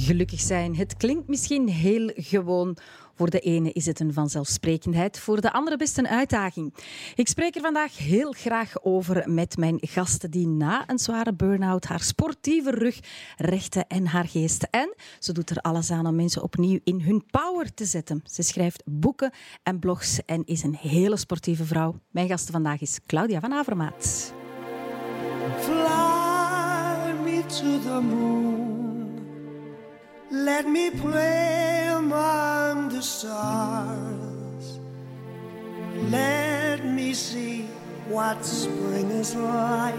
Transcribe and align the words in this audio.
Gelukkig 0.00 0.40
zijn. 0.40 0.76
Het 0.76 0.96
klinkt 0.96 1.28
misschien 1.28 1.68
heel 1.68 2.10
gewoon. 2.14 2.76
Voor 3.14 3.30
de 3.30 3.40
ene 3.40 3.72
is 3.72 3.86
het 3.86 4.00
een 4.00 4.12
vanzelfsprekendheid, 4.12 5.18
voor 5.18 5.40
de 5.40 5.52
andere 5.52 5.76
best 5.76 5.98
een 5.98 6.08
uitdaging. 6.08 6.74
Ik 7.14 7.28
spreek 7.28 7.54
er 7.54 7.60
vandaag 7.60 7.98
heel 7.98 8.32
graag 8.32 8.82
over 8.82 9.30
met 9.30 9.56
mijn 9.56 9.78
gasten 9.80 10.30
die 10.30 10.46
na 10.46 10.84
een 10.86 10.98
zware 10.98 11.34
burn-out 11.34 11.84
haar 11.84 12.00
sportieve 12.00 12.70
rug 12.70 12.98
rechten 13.36 13.86
en 13.86 14.06
haar 14.06 14.28
geest. 14.28 14.66
En 14.70 14.94
ze 15.18 15.32
doet 15.32 15.50
er 15.50 15.60
alles 15.60 15.90
aan 15.90 16.06
om 16.06 16.14
mensen 16.14 16.42
opnieuw 16.42 16.78
in 16.84 17.00
hun 17.00 17.24
power 17.30 17.74
te 17.74 17.84
zetten. 17.84 18.20
Ze 18.24 18.42
schrijft 18.42 18.82
boeken 18.84 19.32
en 19.62 19.78
blogs 19.78 20.24
en 20.24 20.44
is 20.44 20.62
een 20.62 20.74
hele 20.74 21.16
sportieve 21.16 21.64
vrouw. 21.64 22.00
Mijn 22.10 22.28
gasten 22.28 22.52
vandaag 22.52 22.80
is 22.80 22.98
Claudia 23.06 23.40
van 23.40 23.52
Avermaat. 23.52 24.32
Fly 25.58 27.12
me 27.24 27.42
to 27.46 27.80
the 27.80 28.00
moon. 28.00 28.87
Let 30.30 30.68
me 30.68 30.90
play 30.90 31.88
among 31.88 32.90
the 32.90 33.00
stars. 33.00 34.78
Let 36.10 36.84
me 36.84 37.14
see 37.14 37.62
what 38.08 38.44
spring 38.44 39.10
is 39.10 39.34
like 39.34 39.94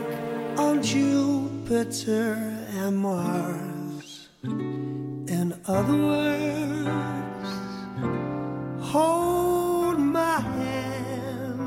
on 0.55 0.83
Jupiter 0.83 2.35
and 2.75 2.95
Mars. 2.97 4.29
In 4.43 5.59
other 5.65 5.97
words, 5.97 7.49
hold 8.87 9.97
my 9.99 10.41
hand. 10.41 11.59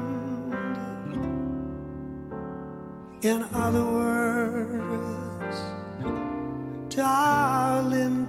In 3.22 3.42
other 3.52 3.84
words, 3.84 5.56
darling, 6.94 8.28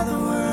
In 0.00 0.08
other 0.08 0.49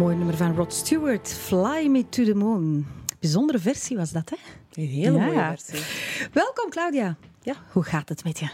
Mooi 0.00 0.16
nummer 0.16 0.36
van 0.36 0.54
Rod 0.54 0.72
Stewart, 0.74 1.28
Fly 1.28 1.86
Me 1.86 2.08
to 2.08 2.24
the 2.24 2.34
Moon. 2.34 2.86
Bijzondere 3.18 3.58
versie 3.58 3.96
was 3.96 4.10
dat, 4.12 4.30
hè? 4.30 4.36
Een 4.82 4.88
hele 4.88 5.18
Ja. 5.18 5.24
mooie 5.24 5.56
versie. 5.56 5.84
Welkom, 6.32 6.70
Claudia. 6.70 7.16
Ja, 7.42 7.54
hoe 7.72 7.82
gaat 7.82 8.08
het 8.08 8.24
met 8.24 8.38
je? 8.38 8.48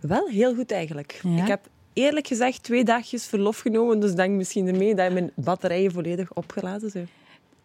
Wel 0.00 0.28
heel 0.28 0.54
goed 0.54 0.72
eigenlijk. 0.72 1.20
Ja? 1.22 1.42
Ik 1.42 1.48
heb 1.48 1.68
eerlijk 1.92 2.26
gezegd 2.26 2.62
twee 2.62 2.84
dagjes 2.84 3.26
verlof 3.26 3.58
genomen, 3.58 4.00
dus 4.00 4.14
denk 4.14 4.36
misschien 4.36 4.66
ermee 4.66 4.94
dat 4.94 5.12
mijn 5.12 5.30
batterijen 5.34 5.92
volledig 5.92 6.32
opgeladen 6.34 6.90
zijn. 6.90 7.08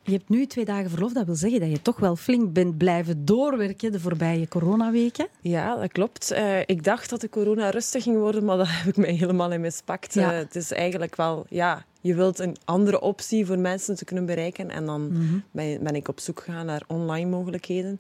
Je 0.04 0.12
hebt 0.12 0.30
nu 0.30 0.46
twee 0.46 0.66
dagen 0.66 0.90
verlof. 0.90 1.14
Dat 1.14 1.26
wil 1.26 1.36
zeggen 1.36 1.60
dat 1.60 1.70
je 1.70 1.82
toch 1.82 2.00
wel 2.00 2.16
flink 2.16 2.54
bent 2.54 2.78
blijven 2.78 3.26
doorwerken 3.26 3.92
de 3.92 4.00
voorbije 4.00 4.48
coronaweken. 4.48 5.28
Ja, 5.42 5.76
dat 5.76 5.92
klopt. 5.92 6.32
Eh, 6.32 6.60
ik 6.60 6.84
dacht 6.84 7.10
dat 7.10 7.22
de 7.22 7.30
corona 7.30 7.70
rustig 7.70 8.04
ging 8.04 8.18
worden, 8.18 8.46
maar 8.46 8.58
dat 8.58 8.68
heb 8.70 8.88
ik 8.88 8.98
mij 8.98 9.14
helemaal 9.14 9.52
in 9.52 9.62
mispakt. 9.62 10.14
Ja. 10.14 10.32
Het 10.32 10.56
is 10.56 10.72
eigenlijk 10.72 11.16
wel, 11.16 11.46
ja, 11.50 11.86
je 12.06 12.16
wilt 12.16 12.40
een 12.40 12.56
andere 12.66 13.02
optie 13.02 13.46
voor 13.46 13.60
mensen 13.60 13.96
te 13.96 14.06
kunnen 14.06 14.26
bereiken. 14.26 14.70
En 14.70 14.86
dan 14.86 15.08
Mhm. 15.08 15.38
ben, 15.52 15.84
ben 15.84 15.96
ik 15.96 16.08
op 16.08 16.20
zoek 16.20 16.40
gegaan 16.40 16.66
naar 16.66 16.84
online 16.88 17.30
mogelijkheden. 17.30 18.00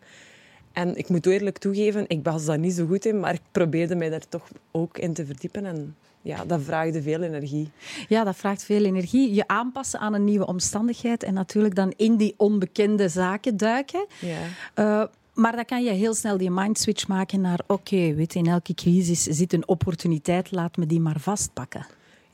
En 0.72 0.96
ik 0.96 1.10
moet 1.10 1.26
eerlijk 1.26 1.58
toegeven, 1.58 2.06
ik 2.08 2.20
was 2.24 2.46
daar 2.46 2.60
niet 2.60 2.74
zo 2.74 2.86
goed 2.86 3.06
in, 3.06 3.20
maar 3.20 3.34
ik 3.34 3.42
probeerde 3.52 3.96
mij 3.96 4.10
daar 4.10 4.28
toch 4.30 4.48
ook 4.72 4.98
in 4.98 5.14
te 5.14 5.26
verdiepen. 5.26 5.66
En 5.66 5.96
ja, 6.22 6.46
dat 6.46 6.62
vraagde 6.62 7.02
veel 7.02 7.22
energie. 7.22 7.70
Ja, 8.08 8.24
dat 8.24 8.36
vraagt 8.36 8.64
veel 8.64 8.84
energie. 8.86 9.34
Je 9.34 9.48
aanpassen 9.48 10.00
aan 10.00 10.14
een 10.14 10.24
nieuwe 10.24 10.46
omstandigheid 10.46 11.24
en 11.24 11.34
natuurlijk 11.34 11.76
dan 11.76 11.94
in 11.98 12.16
die 12.16 12.34
onbekende 12.38 13.10
zaken 13.10 13.58
duiken. 13.58 14.06
Ja. 14.22 14.38
Eh, 14.74 15.04
maar 15.34 15.56
dan 15.56 15.66
kan 15.66 15.84
je 15.84 15.92
heel 15.92 16.14
snel 16.14 16.38
die 16.38 16.52
mindswitch 16.52 17.08
maken 17.08 17.42
naar 17.42 17.60
oké, 17.68 18.14
weet 18.14 18.34
je, 18.34 18.40
in 18.40 18.48
elke 18.48 18.74
crisis 18.74 19.24
zit 19.24 19.54
een 19.54 19.68
opportuniteit, 19.68 20.52
laat 20.52 20.78
me 20.78 20.86
die 20.86 21.00
maar 21.00 21.20
vastpakken. 21.20 21.86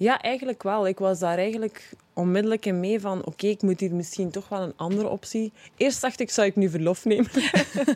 Ja, 0.02 0.22
eigenlijk 0.22 0.64
wel. 0.64 0.88
Ik 0.88 1.00
was 1.00 1.20
daar 1.20 1.38
eigenlijk 1.38 1.90
onmiddellijk 2.14 2.66
in 2.66 2.80
mee 2.80 3.00
van 3.00 3.26
oké, 3.26 3.48
ik 3.48 3.62
moet 3.62 3.80
hier 3.80 3.94
misschien 3.94 4.32
toch 4.32 4.50
wel 4.50 4.62
een 4.62 4.74
andere 4.76 5.08
optie. 5.08 5.52
Eerst 5.78 6.02
dacht 6.02 6.20
ik, 6.20 6.30
zou 6.30 6.48
ik 6.48 6.56
nu 6.56 6.70
verlof 6.70 7.06
nemen? 7.06 7.32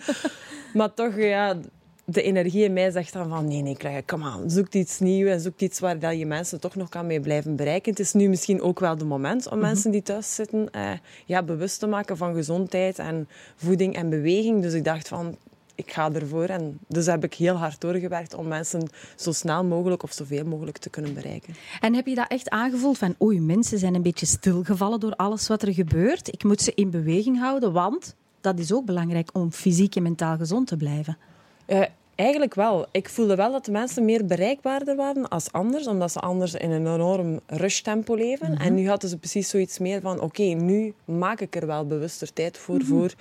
maar 0.73 0.93
toch, 0.93 1.17
ja, 1.17 1.57
de 2.05 2.21
energie 2.21 2.63
in 2.63 2.73
mij 2.73 2.91
zegt 2.91 3.13
dan 3.13 3.29
van 3.29 3.47
nee, 3.47 3.61
nee, 3.61 3.75
Claudia, 3.75 4.01
come 4.05 4.35
on, 4.35 4.49
zoek 4.49 4.73
iets 4.73 4.99
nieuws 4.99 5.29
en 5.29 5.39
zoek 5.39 5.59
iets 5.59 5.79
waar 5.79 5.99
dat 5.99 6.17
je 6.17 6.25
mensen 6.25 6.59
toch 6.59 6.75
nog 6.75 6.89
kan 6.89 7.07
mee 7.07 7.19
blijven 7.19 7.55
bereiken. 7.55 7.91
Het 7.91 7.99
is 7.99 8.13
nu 8.13 8.27
misschien 8.29 8.61
ook 8.61 8.79
wel 8.79 8.97
de 8.97 9.05
moment 9.05 9.49
om 9.49 9.59
mensen 9.59 9.91
die 9.91 10.03
thuis 10.03 10.35
zitten 10.35 10.71
eh, 10.71 10.91
ja, 11.25 11.43
bewust 11.43 11.79
te 11.79 11.87
maken 11.87 12.17
van 12.17 12.33
gezondheid 12.33 12.99
en 12.99 13.27
voeding 13.55 13.95
en 13.95 14.09
beweging. 14.09 14.61
Dus 14.61 14.73
ik 14.73 14.83
dacht 14.83 15.07
van, 15.07 15.37
ik 15.75 15.91
ga 15.91 16.11
ervoor. 16.11 16.45
En 16.45 16.79
dus 16.87 17.05
heb 17.05 17.23
ik 17.23 17.33
heel 17.33 17.55
hard 17.55 17.81
doorgewerkt 17.81 18.33
om 18.33 18.47
mensen 18.47 18.89
zo 19.15 19.31
snel 19.31 19.63
mogelijk 19.63 20.03
of 20.03 20.11
zoveel 20.11 20.45
mogelijk 20.45 20.77
te 20.77 20.89
kunnen 20.89 21.13
bereiken. 21.13 21.55
En 21.81 21.93
heb 21.93 22.07
je 22.07 22.15
dat 22.15 22.27
echt 22.27 22.49
aangevoeld 22.49 22.97
van 22.97 23.15
oei, 23.21 23.41
mensen 23.41 23.79
zijn 23.79 23.95
een 23.95 24.01
beetje 24.01 24.25
stilgevallen 24.25 24.99
door 24.99 25.15
alles 25.15 25.47
wat 25.47 25.61
er 25.61 25.73
gebeurt. 25.73 26.27
Ik 26.27 26.43
moet 26.43 26.61
ze 26.61 26.71
in 26.75 26.89
beweging 26.89 27.39
houden, 27.39 27.71
want 27.71 28.15
dat 28.41 28.59
is 28.59 28.73
ook 28.73 28.85
belangrijk 28.85 29.29
om 29.33 29.51
fysiek 29.51 29.95
en 29.95 30.03
mentaal 30.03 30.37
gezond 30.37 30.67
te 30.67 30.77
blijven. 30.77 31.17
Eh, 31.65 31.81
eigenlijk 32.15 32.53
wel. 32.53 32.85
Ik 32.91 33.09
voelde 33.09 33.35
wel 33.35 33.51
dat 33.51 33.65
de 33.65 33.71
mensen 33.71 34.05
meer 34.05 34.25
bereikbaarder 34.25 34.95
waren 34.95 35.27
als 35.27 35.51
anders, 35.51 35.87
omdat 35.87 36.11
ze 36.11 36.19
anders 36.19 36.53
in 36.53 36.71
een 36.71 36.87
enorm 36.87 37.39
rushtempo 37.47 38.15
leven. 38.15 38.57
En 38.57 38.73
nu 38.73 38.89
hadden 38.89 39.09
ze 39.09 39.17
precies 39.17 39.49
zoiets 39.49 39.79
meer 39.79 40.01
van, 40.01 40.19
oké, 40.19 40.43
nu 40.43 40.93
maak 41.05 41.39
ik 41.39 41.55
er 41.55 41.67
wel 41.67 41.85
bewuster 41.85 42.33
tijd 42.33 42.57
voor, 42.57 42.83
voor 42.83 43.13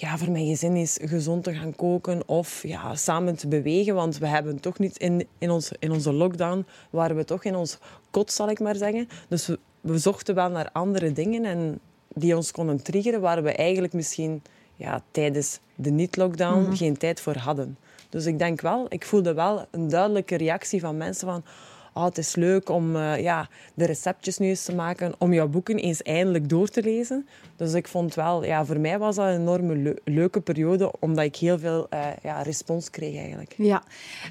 ja, 0.00 0.18
voor 0.18 0.30
mijn 0.30 0.46
gezin 0.46 0.76
is 0.76 0.98
gezond 1.02 1.44
te 1.44 1.54
gaan 1.54 1.76
koken 1.76 2.28
of 2.28 2.62
ja, 2.62 2.94
samen 2.94 3.36
te 3.36 3.48
bewegen. 3.48 3.94
Want 3.94 4.18
we 4.18 4.26
hebben 4.26 4.60
toch 4.60 4.78
niet 4.78 4.98
in, 4.98 5.26
in, 5.38 5.50
ons, 5.50 5.72
in 5.78 5.90
onze 5.90 6.12
lockdown, 6.12 6.66
waren 6.90 7.16
we 7.16 7.24
toch 7.24 7.44
in 7.44 7.56
ons 7.56 7.78
kot, 8.10 8.32
zal 8.32 8.50
ik 8.50 8.60
maar 8.60 8.76
zeggen. 8.76 9.08
Dus 9.28 9.46
we, 9.46 9.58
we 9.80 9.98
zochten 9.98 10.34
wel 10.34 10.50
naar 10.50 10.70
andere 10.72 11.12
dingen 11.12 11.44
en 11.44 11.80
die 12.08 12.36
ons 12.36 12.50
konden 12.50 12.82
triggeren, 12.82 13.20
waar 13.20 13.42
we 13.42 13.52
eigenlijk 13.52 13.92
misschien 13.92 14.42
ja, 14.76 15.02
tijdens 15.10 15.60
de 15.74 15.90
niet-lockdown 15.90 16.76
geen 16.76 16.96
tijd 16.96 17.20
voor 17.20 17.36
hadden. 17.36 17.78
Dus 18.08 18.26
ik 18.26 18.38
denk 18.38 18.60
wel, 18.60 18.86
ik 18.88 19.04
voelde 19.04 19.34
wel 19.34 19.66
een 19.70 19.88
duidelijke 19.88 20.36
reactie 20.36 20.80
van 20.80 20.96
mensen 20.96 21.28
van 21.28 21.44
oh, 21.98 22.04
het 22.04 22.18
is 22.18 22.34
leuk 22.34 22.68
om 22.68 22.96
uh, 22.96 23.20
ja, 23.20 23.48
de 23.74 23.84
receptjes 23.84 24.38
nu 24.38 24.48
eens 24.48 24.64
te 24.64 24.74
maken, 24.74 25.14
om 25.18 25.32
jouw 25.32 25.48
boeken 25.48 25.76
eens 25.76 26.02
eindelijk 26.02 26.48
door 26.48 26.68
te 26.68 26.82
lezen. 26.82 27.26
Dus 27.56 27.74
ik 27.74 27.88
vond 27.88 28.14
wel, 28.14 28.44
ja, 28.44 28.64
voor 28.64 28.80
mij 28.80 28.98
was 28.98 29.16
dat 29.16 29.26
een 29.26 29.40
enorme 29.40 29.76
le 29.76 30.00
leuke 30.04 30.40
periode, 30.40 30.92
omdat 30.98 31.24
ik 31.24 31.36
heel 31.36 31.58
veel 31.58 31.86
uh, 31.94 32.06
ja, 32.22 32.42
respons 32.42 32.90
kreeg 32.90 33.16
eigenlijk. 33.16 33.54
Ja, 33.56 33.82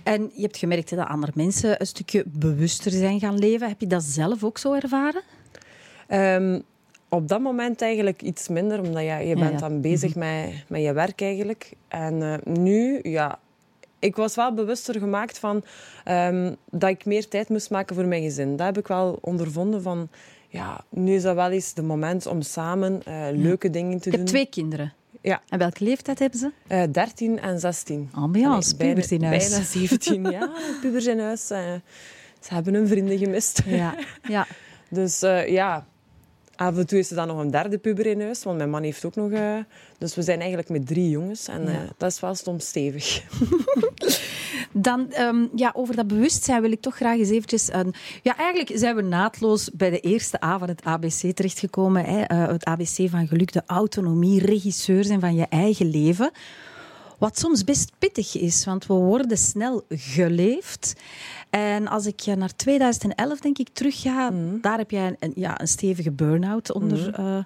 en 0.04 0.31
je 0.34 0.42
hebt 0.42 0.58
gemerkt 0.58 0.96
dat 0.96 1.08
andere 1.08 1.31
mensen 1.36 1.81
een 1.81 1.88
stukje 1.88 2.24
bewuster 2.25 2.92
zijn 2.92 3.19
gaan 3.19 3.40
leven. 3.40 3.68
Heb 3.68 3.80
je 3.80 3.88
dat 3.88 4.04
zelf 4.04 4.44
ook 4.44 4.58
zo 4.58 4.74
ervaren? 4.74 5.22
Um, 6.10 6.63
op 7.10 7.28
dat 7.28 7.42
moment 7.42 7.81
eigenlijk 7.81 8.22
iets 8.22 8.48
minder, 8.48 8.81
omdat 8.81 9.04
ja, 9.04 9.18
je 9.18 9.36
bent 9.36 9.46
ja, 9.46 9.52
ja. 9.52 9.58
dan 9.58 9.81
bezig 9.81 10.16
mm 10.16 10.22
-hmm. 10.22 10.42
met, 10.42 10.63
met 10.68 10.81
je 10.81 10.94
werk 10.94 11.22
eigenlijk. 11.22 11.72
En 11.88 12.13
uh, 12.22 12.36
nu, 12.44 13.00
ja, 13.04 13.40
ik 14.00 14.16
was 14.16 14.36
wel 14.36 14.54
bewuster 14.54 15.00
gemaakt 15.00 15.40
van 15.40 15.64
um, 16.06 16.56
dat 16.72 16.90
ik 16.90 17.06
meer 17.06 17.28
tijd 17.28 17.50
moest 17.50 17.70
maken 17.70 17.96
voor 17.96 18.06
mijn 18.06 18.24
gezin. 18.24 18.56
Dat 18.56 18.66
heb 18.66 18.78
ik 18.78 18.88
wel 18.88 19.18
ondervonden 19.22 19.82
van, 19.82 20.10
ja, 20.48 20.84
nu 20.90 21.14
is 21.14 21.22
dat 21.22 21.36
wel 21.36 21.52
eens 21.52 21.74
de 21.74 21.82
moment 21.82 22.26
om 22.26 22.42
samen 22.42 23.02
uh, 23.08 23.28
leuke 23.32 23.68
ja. 23.68 23.74
dingen 23.74 24.00
te 24.00 24.10
ik 24.10 24.12
doen. 24.12 24.14
Ik 24.14 24.20
heb 24.20 24.28
twee 24.28 24.46
kinderen. 24.46 24.94
Ja. 25.22 25.42
En 25.50 25.60
welke 25.60 25.84
leeftijd 25.84 26.20
hebben 26.20 26.40
ze? 26.40 26.52
Uh, 26.72 26.84
13 26.92 27.40
en 27.40 27.60
16. 27.60 28.10
Ambiance, 28.14 28.76
nee, 28.78 28.88
pubers 28.88 29.12
in 29.12 29.24
huis. 29.24 29.50
Bijna 29.50 29.64
17, 29.64 30.24
ja. 30.40 30.50
Pubers 30.82 31.06
in 31.06 31.20
huis. 31.20 31.52
Uh, 31.52 31.58
ze 32.40 32.54
hebben 32.54 32.74
hun 32.74 32.88
vrienden 32.88 33.18
gemist. 33.18 33.62
Ja, 33.66 33.96
ja. 34.28 34.48
dus 34.90 35.24
uh, 35.24 35.48
ja, 35.48 35.86
af 36.57 36.77
en 36.77 36.88
toe 36.88 37.00
is 37.00 37.09
er 37.09 37.15
dan 37.15 37.27
nog 37.27 37.39
een 37.39 37.51
derde 37.51 37.77
puber 37.77 38.06
in 38.06 38.21
huis, 38.21 38.44
want 38.44 38.57
mijn 38.57 38.69
man 38.69 38.83
heeft 38.83 39.06
ook 39.06 39.15
nog... 39.15 39.30
Uh, 39.30 39.57
dus 39.98 40.15
we 40.15 40.21
zijn 40.21 40.39
eigenlijk 40.39 40.69
met 40.69 40.88
drie 40.88 41.09
jongens 41.09 41.48
en 41.48 41.63
ja. 41.63 41.71
uh, 41.71 41.77
dat 41.98 42.12
is 42.12 42.19
wel 42.19 42.36
soms 42.36 42.68
stevig. 42.68 43.24
dan, 44.88 45.13
um, 45.19 45.50
ja, 45.56 45.71
over 45.74 45.95
dat 45.95 46.07
bewustzijn 46.07 46.62
wil 46.62 46.71
ik 46.71 46.81
toch 46.81 46.95
graag 46.95 47.18
eens 47.18 47.30
eventjes... 47.30 47.69
Uh, 47.69 47.80
ja, 48.21 48.38
eigenlijk 48.38 48.80
zijn 48.80 48.95
we 48.95 49.01
naadloos 49.01 49.71
bij 49.71 49.89
de 49.89 50.00
eerste 50.00 50.44
A 50.44 50.59
van 50.59 50.68
het 50.68 50.83
ABC 50.83 51.36
terechtgekomen. 51.36 52.06
Hè? 52.06 52.36
het 52.36 52.65
ABC 52.65 53.10
van 53.10 53.27
geluk, 53.27 53.53
de 53.53 53.63
autonomie, 53.65 54.45
regisseur 54.45 55.03
zijn 55.03 55.19
van 55.19 55.36
je 55.36 55.45
eigen 55.50 55.89
leven. 55.89 56.31
Wat 57.18 57.40
soms 57.40 57.64
best 57.64 57.92
pittig 58.00 58.38
is, 58.38 58.66
want 58.66 58.86
we 58.86 58.94
worden 58.94 59.38
snel 59.38 59.86
geleefd. 59.90 60.94
En 61.50 61.88
als 61.88 62.06
ik 62.06 62.25
naar 62.25 62.56
2011 62.56 63.40
denk 63.40 63.58
ik 63.58 63.69
terug 63.74 64.02
ga, 64.02 64.30
mm. 64.30 64.62
daar 64.62 64.78
heb 64.78 64.92
jij 64.92 65.16
een, 65.19 65.31
ja, 65.36 65.62
een 65.62 65.68
stevige 65.68 66.12
burn-out 66.12 66.72
onder, 66.72 67.14
mm. 67.18 67.25
uh, 67.25 67.44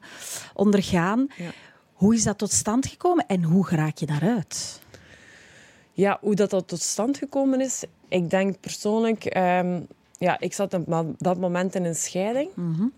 ondergaan. 0.53 1.27
Ja. 1.37 1.51
Hoe 1.93 2.15
is 2.15 2.23
dat 2.23 2.37
tot 2.37 2.51
stand 2.51 2.87
gekomen 2.87 3.25
en 3.27 3.43
hoe 3.43 3.67
raak 3.69 3.97
je 3.97 4.05
daaruit? 4.05 4.81
Ja, 5.93 6.17
hoe 6.21 6.35
dat, 6.35 6.49
dat 6.49 6.67
tot 6.67 6.81
stand 6.81 7.17
gekomen 7.17 7.61
is, 7.61 7.83
ik 8.07 8.29
denk 8.29 8.59
persoonlijk, 8.59 9.37
um, 9.37 9.87
ja, 10.17 10.39
ik 10.39 10.53
zat 10.53 10.73
op 10.73 11.15
dat 11.17 11.39
moment 11.39 11.75
in 11.75 11.85
een 11.85 11.95
scheiding. 11.95 12.49
Mm 12.55 12.75
-hmm. 12.75 12.91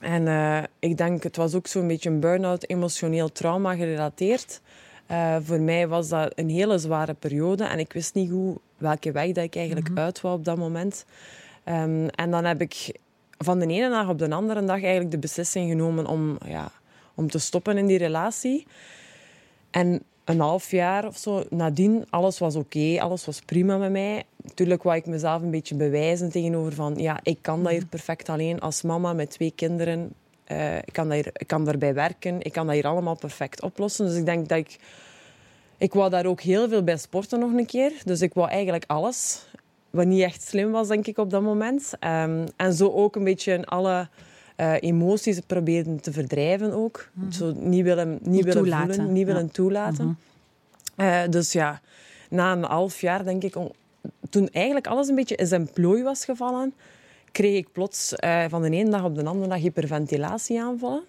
En 0.00 0.22
uh, 0.22 0.62
ik 0.78 0.96
denk, 0.96 1.22
het 1.22 1.36
was 1.36 1.54
ook 1.54 1.66
zo'n 1.66 1.86
beetje 1.86 2.10
een 2.10 2.20
burn-out, 2.20 2.68
emotioneel 2.68 3.32
trauma 3.32 3.74
gerelateerd. 3.74 4.60
Uh, 5.10 5.36
voor 5.40 5.60
mij 5.60 5.88
was 5.88 6.08
dat 6.08 6.32
een 6.34 6.48
hele 6.48 6.78
zware 6.78 7.14
periode 7.14 7.64
en 7.64 7.78
ik 7.78 7.92
wist 7.92 8.14
niet 8.14 8.30
hoe, 8.30 8.56
welke 8.76 9.12
weg 9.12 9.32
dat 9.32 9.44
ik 9.44 9.56
eigenlijk 9.56 9.88
mm 9.88 9.94
-hmm. 9.94 10.04
uit 10.04 10.20
wou 10.20 10.34
op 10.34 10.44
dat 10.44 10.56
moment. 10.56 11.04
Um, 11.64 12.08
en 12.08 12.30
dan 12.30 12.44
heb 12.44 12.60
ik 12.60 12.98
van 13.38 13.58
de 13.58 13.66
ene 13.66 13.88
dag 13.88 14.08
op 14.08 14.18
de 14.18 14.30
andere 14.30 14.64
dag 14.64 14.82
eigenlijk 14.82 15.10
de 15.10 15.18
beslissing 15.18 15.70
genomen 15.70 16.06
om, 16.06 16.38
ja, 16.46 16.70
om 17.14 17.30
te 17.30 17.38
stoppen 17.38 17.78
in 17.78 17.86
die 17.86 17.98
relatie. 17.98 18.66
En 19.70 20.02
een 20.24 20.40
half 20.40 20.70
jaar 20.70 21.06
of 21.06 21.16
zo 21.16 21.44
nadien, 21.50 22.04
alles 22.10 22.38
was 22.38 22.56
oké, 22.56 22.78
okay, 22.78 22.98
alles 22.98 23.26
was 23.26 23.40
prima 23.40 23.76
met 23.76 23.90
mij. 23.90 24.24
Natuurlijk 24.42 24.82
wou 24.82 24.96
ik 24.96 25.06
mezelf 25.06 25.42
een 25.42 25.50
beetje 25.50 25.74
bewijzen 25.74 26.30
tegenover 26.30 26.72
van, 26.72 26.94
ja, 26.94 27.20
ik 27.22 27.38
kan 27.40 27.62
dat 27.62 27.72
hier 27.72 27.86
perfect 27.86 28.28
alleen 28.28 28.60
als 28.60 28.82
mama 28.82 29.12
met 29.12 29.30
twee 29.30 29.52
kinderen. 29.56 30.12
Uh, 30.52 30.76
ik, 30.76 30.92
kan 30.92 31.08
daar, 31.08 31.26
ik 31.32 31.46
kan 31.46 31.64
daarbij 31.64 31.94
werken, 31.94 32.42
ik 32.42 32.52
kan 32.52 32.66
dat 32.66 32.74
hier 32.74 32.86
allemaal 32.86 33.16
perfect 33.16 33.62
oplossen. 33.62 34.06
Dus 34.06 34.16
ik 34.16 34.24
denk 34.24 34.48
dat 34.48 34.58
ik... 34.58 34.78
Ik 35.78 35.94
wou 35.94 36.10
daar 36.10 36.26
ook 36.26 36.40
heel 36.40 36.68
veel 36.68 36.82
bij 36.82 36.96
sporten 36.96 37.38
nog 37.38 37.52
een 37.52 37.66
keer. 37.66 37.92
Dus 38.04 38.20
ik 38.20 38.34
wou 38.34 38.48
eigenlijk 38.48 38.84
alles. 38.86 39.46
Wat 39.90 40.06
niet 40.06 40.22
echt 40.22 40.42
slim 40.42 40.70
was, 40.70 40.88
denk 40.88 41.06
ik, 41.06 41.18
op 41.18 41.30
dat 41.30 41.42
moment. 41.42 41.92
Um, 42.00 42.44
en 42.56 42.72
zo 42.72 42.90
ook 42.90 43.16
een 43.16 43.24
beetje 43.24 43.64
alle 43.64 44.08
uh, 44.56 44.74
emoties 44.80 45.40
proberen 45.40 46.00
te 46.00 46.12
verdrijven 46.12 46.72
ook. 46.72 47.08
Mhm. 47.12 47.24
Mm 47.24 47.30
-hmm. 47.30 47.32
Zo 47.32 47.52
niet 47.56 47.84
willen, 47.84 48.10
niet 48.10 48.26
niet 48.26 48.44
willen 48.44 48.62
toelaten. 48.62 48.94
voelen, 48.94 49.12
niet 49.12 49.26
willen 49.26 49.50
toelaten. 49.50 50.04
Mm 50.04 50.16
-hmm. 50.96 51.06
uh, 51.06 51.28
dus 51.30 51.52
ja, 51.52 51.80
na 52.30 52.52
een 52.52 52.64
half 52.64 53.00
jaar, 53.00 53.24
denk 53.24 53.42
ik... 53.42 53.54
Toen 54.30 54.48
eigenlijk 54.52 54.86
alles 54.86 55.08
een 55.08 55.14
beetje 55.14 55.36
in 55.36 55.46
zijn 55.46 55.70
plooi 55.72 56.02
was 56.02 56.24
gevallen 56.24 56.74
kreeg 57.36 57.56
ik 57.56 57.72
plots 57.72 58.14
uh, 58.24 58.44
van 58.48 58.62
de 58.62 58.70
ene 58.70 58.90
dag 58.90 59.04
op 59.04 59.14
de 59.14 59.24
andere 59.24 59.48
dag 59.48 59.58
hyperventilatieaanvallen. 59.58 61.02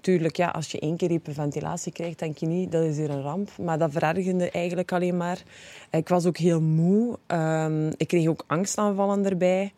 Tuurlijk, 0.00 0.36
ja, 0.36 0.48
als 0.48 0.70
je 0.70 0.80
één 0.80 0.96
keer 0.96 1.08
hyperventilatie 1.08 1.92
krijgt, 1.92 2.18
denk 2.18 2.38
je 2.38 2.46
niet, 2.46 2.72
dat 2.72 2.84
is 2.84 2.96
hier 2.96 3.10
een 3.10 3.22
ramp. 3.22 3.50
Maar 3.58 3.78
dat 3.78 3.92
verergerde 3.92 4.50
eigenlijk 4.50 4.92
alleen 4.92 5.16
maar. 5.16 5.42
Ik 5.90 6.08
was 6.08 6.26
ook 6.26 6.36
heel 6.36 6.60
moe. 6.60 7.18
Um, 7.26 7.88
ik 7.96 8.08
kreeg 8.08 8.28
ook 8.28 8.44
angstaanvallen 8.46 9.24
erbij. 9.24 9.72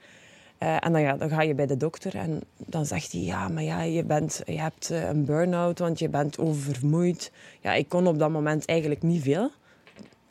Uh, 0.63 0.77
en 0.85 0.93
dan, 0.93 1.01
ja, 1.01 1.17
dan 1.17 1.29
ga 1.29 1.43
je 1.43 1.55
bij 1.55 1.67
de 1.67 1.77
dokter 1.77 2.17
en 2.17 2.41
dan 2.57 2.87
zegt 2.87 3.13
hij... 3.13 3.21
Ja, 3.21 3.49
maar 3.49 3.63
ja, 3.63 3.83
je, 3.83 4.05
bent, 4.05 4.43
je 4.47 4.61
hebt 4.61 4.91
een 4.91 5.25
burn-out, 5.25 5.79
want 5.79 5.99
je 5.99 6.09
bent 6.09 6.39
oververmoeid. 6.39 7.33
Ja, 7.61 7.73
ik 7.73 7.89
kon 7.89 8.07
op 8.07 8.19
dat 8.19 8.31
moment 8.31 8.67
eigenlijk 8.67 9.03
niet 9.03 9.23
veel 9.23 9.51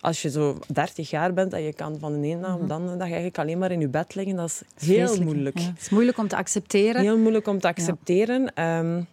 als 0.01 0.21
je 0.21 0.30
zo 0.30 0.59
30 0.68 1.09
jaar 1.09 1.33
bent 1.33 1.53
en 1.53 1.62
je 1.62 1.74
kan 1.74 2.00
van 2.00 2.22
de 2.22 2.27
ene 2.27 2.41
dag 2.41 2.55
op 2.55 2.67
de 2.67 2.74
andere 2.74 2.98
dag 2.98 3.08
eigenlijk 3.08 3.38
alleen 3.38 3.58
maar 3.58 3.72
in 3.72 3.79
je 3.79 3.88
bed 3.88 4.15
liggen, 4.15 4.36
dat 4.36 4.50
is 4.50 4.62
heel 4.88 4.96
Vreselijk, 4.96 5.24
moeilijk. 5.24 5.58
Ja. 5.58 5.65
Het 5.65 5.81
is 5.81 5.89
moeilijk 5.89 6.17
om 6.17 6.27
te 6.27 6.36
accepteren. 6.36 7.01
Heel 7.01 7.17
moeilijk 7.17 7.48
om 7.48 7.60
te 7.60 7.67
accepteren. 7.67 8.51
Ja. 8.55 8.79
Um, 8.79 9.08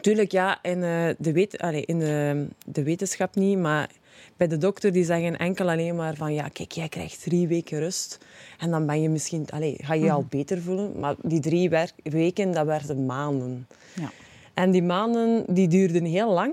tuurlijk, 0.00 0.32
ja, 0.32 0.58
in, 0.62 0.78
uh, 0.82 1.08
de, 1.18 1.32
wet 1.32 1.58
allez, 1.58 1.84
in 1.84 1.98
de, 1.98 2.46
de, 2.66 2.82
wetenschap 2.82 3.34
niet, 3.34 3.58
maar 3.58 3.90
bij 4.36 4.46
de 4.46 4.58
dokter 4.58 4.92
die 4.92 5.04
zeggen 5.04 5.38
enkel 5.38 5.70
alleen 5.70 5.96
maar 5.96 6.14
van 6.14 6.34
ja, 6.34 6.48
kijk, 6.48 6.72
jij 6.72 6.88
krijgt 6.88 7.22
drie 7.22 7.48
weken 7.48 7.78
rust 7.78 8.18
en 8.58 8.70
dan 8.70 8.86
ben 8.86 9.02
je 9.02 9.08
misschien, 9.08 9.46
allez, 9.50 9.76
ga 9.78 9.94
je 9.94 10.04
je 10.04 10.12
al 10.12 10.26
beter 10.28 10.62
voelen. 10.62 10.98
Maar 10.98 11.14
die 11.22 11.40
drie 11.40 11.70
weken, 12.02 12.52
dat 12.52 12.66
werden 12.66 13.06
maanden. 13.06 13.66
Ja. 13.94 14.10
En 14.54 14.70
die 14.70 14.82
maanden 14.82 15.44
die 15.46 15.68
duurden 15.68 16.04
heel 16.04 16.32
lang, 16.32 16.52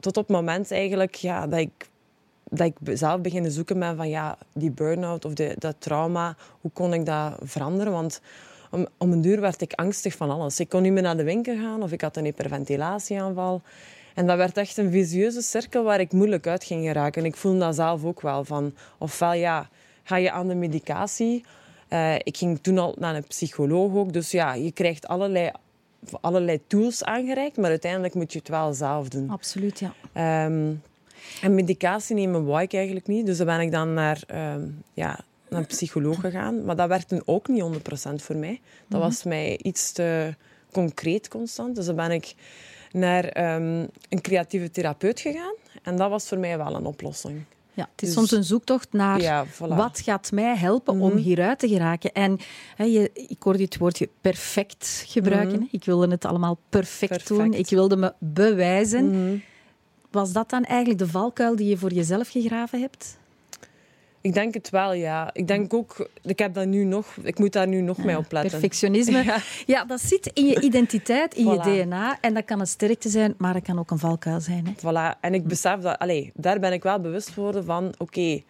tot 0.00 0.16
op 0.16 0.28
het 0.28 0.36
moment 0.36 0.70
eigenlijk 0.70 1.14
ja, 1.14 1.46
dat 1.46 1.60
ik 1.60 1.88
dat 2.50 2.66
ik 2.66 2.96
zelf 2.98 3.20
beginnen 3.20 3.50
zoeken 3.50 3.78
ben 3.78 3.96
van 3.96 4.08
ja, 4.08 4.38
die 4.52 4.70
burn-out 4.70 5.24
of 5.24 5.32
de, 5.32 5.54
dat 5.58 5.76
trauma, 5.78 6.36
hoe 6.60 6.70
kon 6.70 6.92
ik 6.92 7.06
dat 7.06 7.34
veranderen? 7.42 7.92
Want 7.92 8.20
om, 8.70 8.86
om 8.98 9.12
een 9.12 9.20
duur 9.20 9.40
werd 9.40 9.60
ik 9.60 9.72
angstig 9.72 10.14
van 10.14 10.30
alles. 10.30 10.60
Ik 10.60 10.68
kon 10.68 10.82
niet 10.82 10.92
meer 10.92 11.02
naar 11.02 11.16
de 11.16 11.24
winkel 11.24 11.56
gaan 11.56 11.82
of 11.82 11.92
ik 11.92 12.00
had 12.00 12.16
een 12.16 12.24
hyperventilatieaanval. 12.24 13.62
En 14.14 14.26
dat 14.26 14.36
werd 14.36 14.56
echt 14.56 14.76
een 14.76 14.90
visieuze 14.90 15.42
cirkel 15.42 15.82
waar 15.84 16.00
ik 16.00 16.12
moeilijk 16.12 16.46
uit 16.46 16.64
ging 16.64 16.84
geraken. 16.84 17.22
En 17.22 17.28
ik 17.28 17.36
voelde 17.36 17.58
dat 17.58 17.74
zelf 17.74 18.04
ook 18.04 18.20
wel 18.20 18.44
van, 18.44 18.74
ofwel 18.98 19.32
ja, 19.32 19.68
ga 20.02 20.16
je 20.16 20.30
aan 20.30 20.48
de 20.48 20.54
medicatie. 20.54 21.44
Uh, 21.88 22.14
ik 22.14 22.36
ging 22.36 22.58
toen 22.62 22.78
al 22.78 22.94
naar 22.98 23.14
een 23.14 23.26
psycholoog 23.26 23.94
ook. 23.94 24.12
Dus 24.12 24.30
ja, 24.30 24.54
je 24.54 24.72
krijgt 24.72 25.06
allerlei, 25.06 25.50
allerlei 26.20 26.60
tools 26.66 27.04
aangereikt, 27.04 27.56
maar 27.56 27.70
uiteindelijk 27.70 28.14
moet 28.14 28.32
je 28.32 28.38
het 28.38 28.48
wel 28.48 28.72
zelf 28.72 29.08
doen. 29.08 29.30
Absoluut, 29.30 29.82
ja. 30.12 30.44
Um, 30.46 30.82
en 31.42 31.54
medicatie 31.54 32.14
nemen 32.14 32.44
wou 32.44 32.62
ik 32.62 32.72
eigenlijk 32.74 33.06
niet. 33.06 33.26
Dus 33.26 33.36
dan 33.36 33.46
ben 33.46 33.60
ik 33.60 33.70
dan 33.70 33.94
naar, 33.94 34.22
um, 34.54 34.82
ja, 34.94 35.18
naar 35.48 35.60
een 35.60 35.66
psycholoog 35.66 36.20
gegaan. 36.20 36.64
Maar 36.64 36.76
dat 36.76 36.88
werkte 36.88 37.22
ook 37.24 37.48
niet 37.48 37.62
100% 37.62 38.22
voor 38.22 38.36
mij. 38.36 38.60
Dat 38.88 39.00
was 39.00 39.22
mij 39.22 39.58
iets 39.62 39.92
te 39.92 40.34
concreet 40.72 41.28
constant. 41.28 41.76
Dus 41.76 41.86
dan 41.86 41.96
ben 41.96 42.10
ik 42.10 42.34
naar 42.92 43.54
um, 43.54 43.88
een 44.08 44.20
creatieve 44.20 44.70
therapeut 44.70 45.20
gegaan. 45.20 45.54
En 45.82 45.96
dat 45.96 46.10
was 46.10 46.28
voor 46.28 46.38
mij 46.38 46.58
wel 46.58 46.74
een 46.74 46.86
oplossing. 46.86 47.44
Ja, 47.76 47.88
het 47.92 48.02
is 48.02 48.08
dus, 48.08 48.16
soms 48.16 48.30
een 48.30 48.44
zoektocht 48.44 48.92
naar 48.92 49.20
ja, 49.20 49.46
voilà. 49.46 49.76
wat 49.76 50.00
gaat 50.00 50.32
mij 50.32 50.56
helpen 50.56 50.94
mm 50.94 51.00
-hmm. 51.00 51.10
om 51.10 51.16
hieruit 51.16 51.58
te 51.58 51.68
geraken. 51.68 52.12
En 52.12 52.38
je, 52.76 53.10
ik 53.12 53.42
hoorde 53.42 53.62
het 53.62 53.76
woordje 53.76 54.08
perfect 54.20 55.04
gebruiken. 55.06 55.52
Mm 55.52 55.58
-hmm. 55.58 55.68
Ik 55.70 55.84
wilde 55.84 56.08
het 56.08 56.24
allemaal 56.24 56.58
perfect, 56.68 57.12
perfect, 57.12 57.28
doen. 57.28 57.52
Ik 57.52 57.68
wilde 57.68 57.96
me 57.96 58.12
bewijzen. 58.18 59.04
Mm 59.04 59.12
-hmm. 59.12 59.42
Was 60.16 60.32
dat 60.32 60.50
dan 60.50 60.64
eigenlijk 60.64 60.98
de 60.98 61.06
valkuil 61.08 61.56
die 61.56 61.68
je 61.68 61.76
voor 61.76 61.92
jezelf 61.92 62.28
gegraven 62.28 62.80
hebt? 62.80 63.18
Ik 64.20 64.34
denk 64.34 64.54
het 64.54 64.70
wel, 64.70 64.92
ja. 64.92 65.30
Ik 65.32 65.46
denk 65.48 65.74
ook, 65.74 66.08
ik 66.22 66.38
heb 66.38 66.54
dat 66.54 66.66
nu 66.66 66.84
nog, 66.84 67.16
ik 67.22 67.38
moet 67.38 67.52
daar 67.52 67.68
nu 67.68 67.80
nog 67.80 67.98
mee 68.04 68.16
op 68.16 68.32
letten. 68.32 68.50
Perfectionisme. 68.50 69.22
Ja. 69.24 69.38
Ja. 69.66 69.84
dat 69.84 70.00
zit 70.00 70.30
in 70.34 70.46
je 70.46 70.60
identiteit, 70.60 71.34
in 71.34 71.46
je. 71.46 71.58
DNA. 71.84 72.18
En 72.20 72.34
dat 72.34 72.44
kan 72.44 72.60
een 72.60 72.66
sterkte 72.66 73.08
zijn, 73.08 73.34
maar 73.38 73.52
dat 73.52 73.62
kan 73.62 73.78
ook 73.78 73.90
een 73.90 73.98
valkuil 73.98 74.40
zijn. 74.40 74.66
Hè? 74.66 74.72
Voilà. 74.76 75.20
En 75.20 75.34
ik 75.34 75.46
besef 75.46 75.80
dat, 75.80 75.98
allee, 75.98 76.32
daar 76.34 76.60
ben 76.60 76.72
ik 76.72 76.82
wel 76.82 77.00
bewust 77.00 77.28
geworden 77.28 77.64
van, 77.64 77.94
oké, 77.98 78.42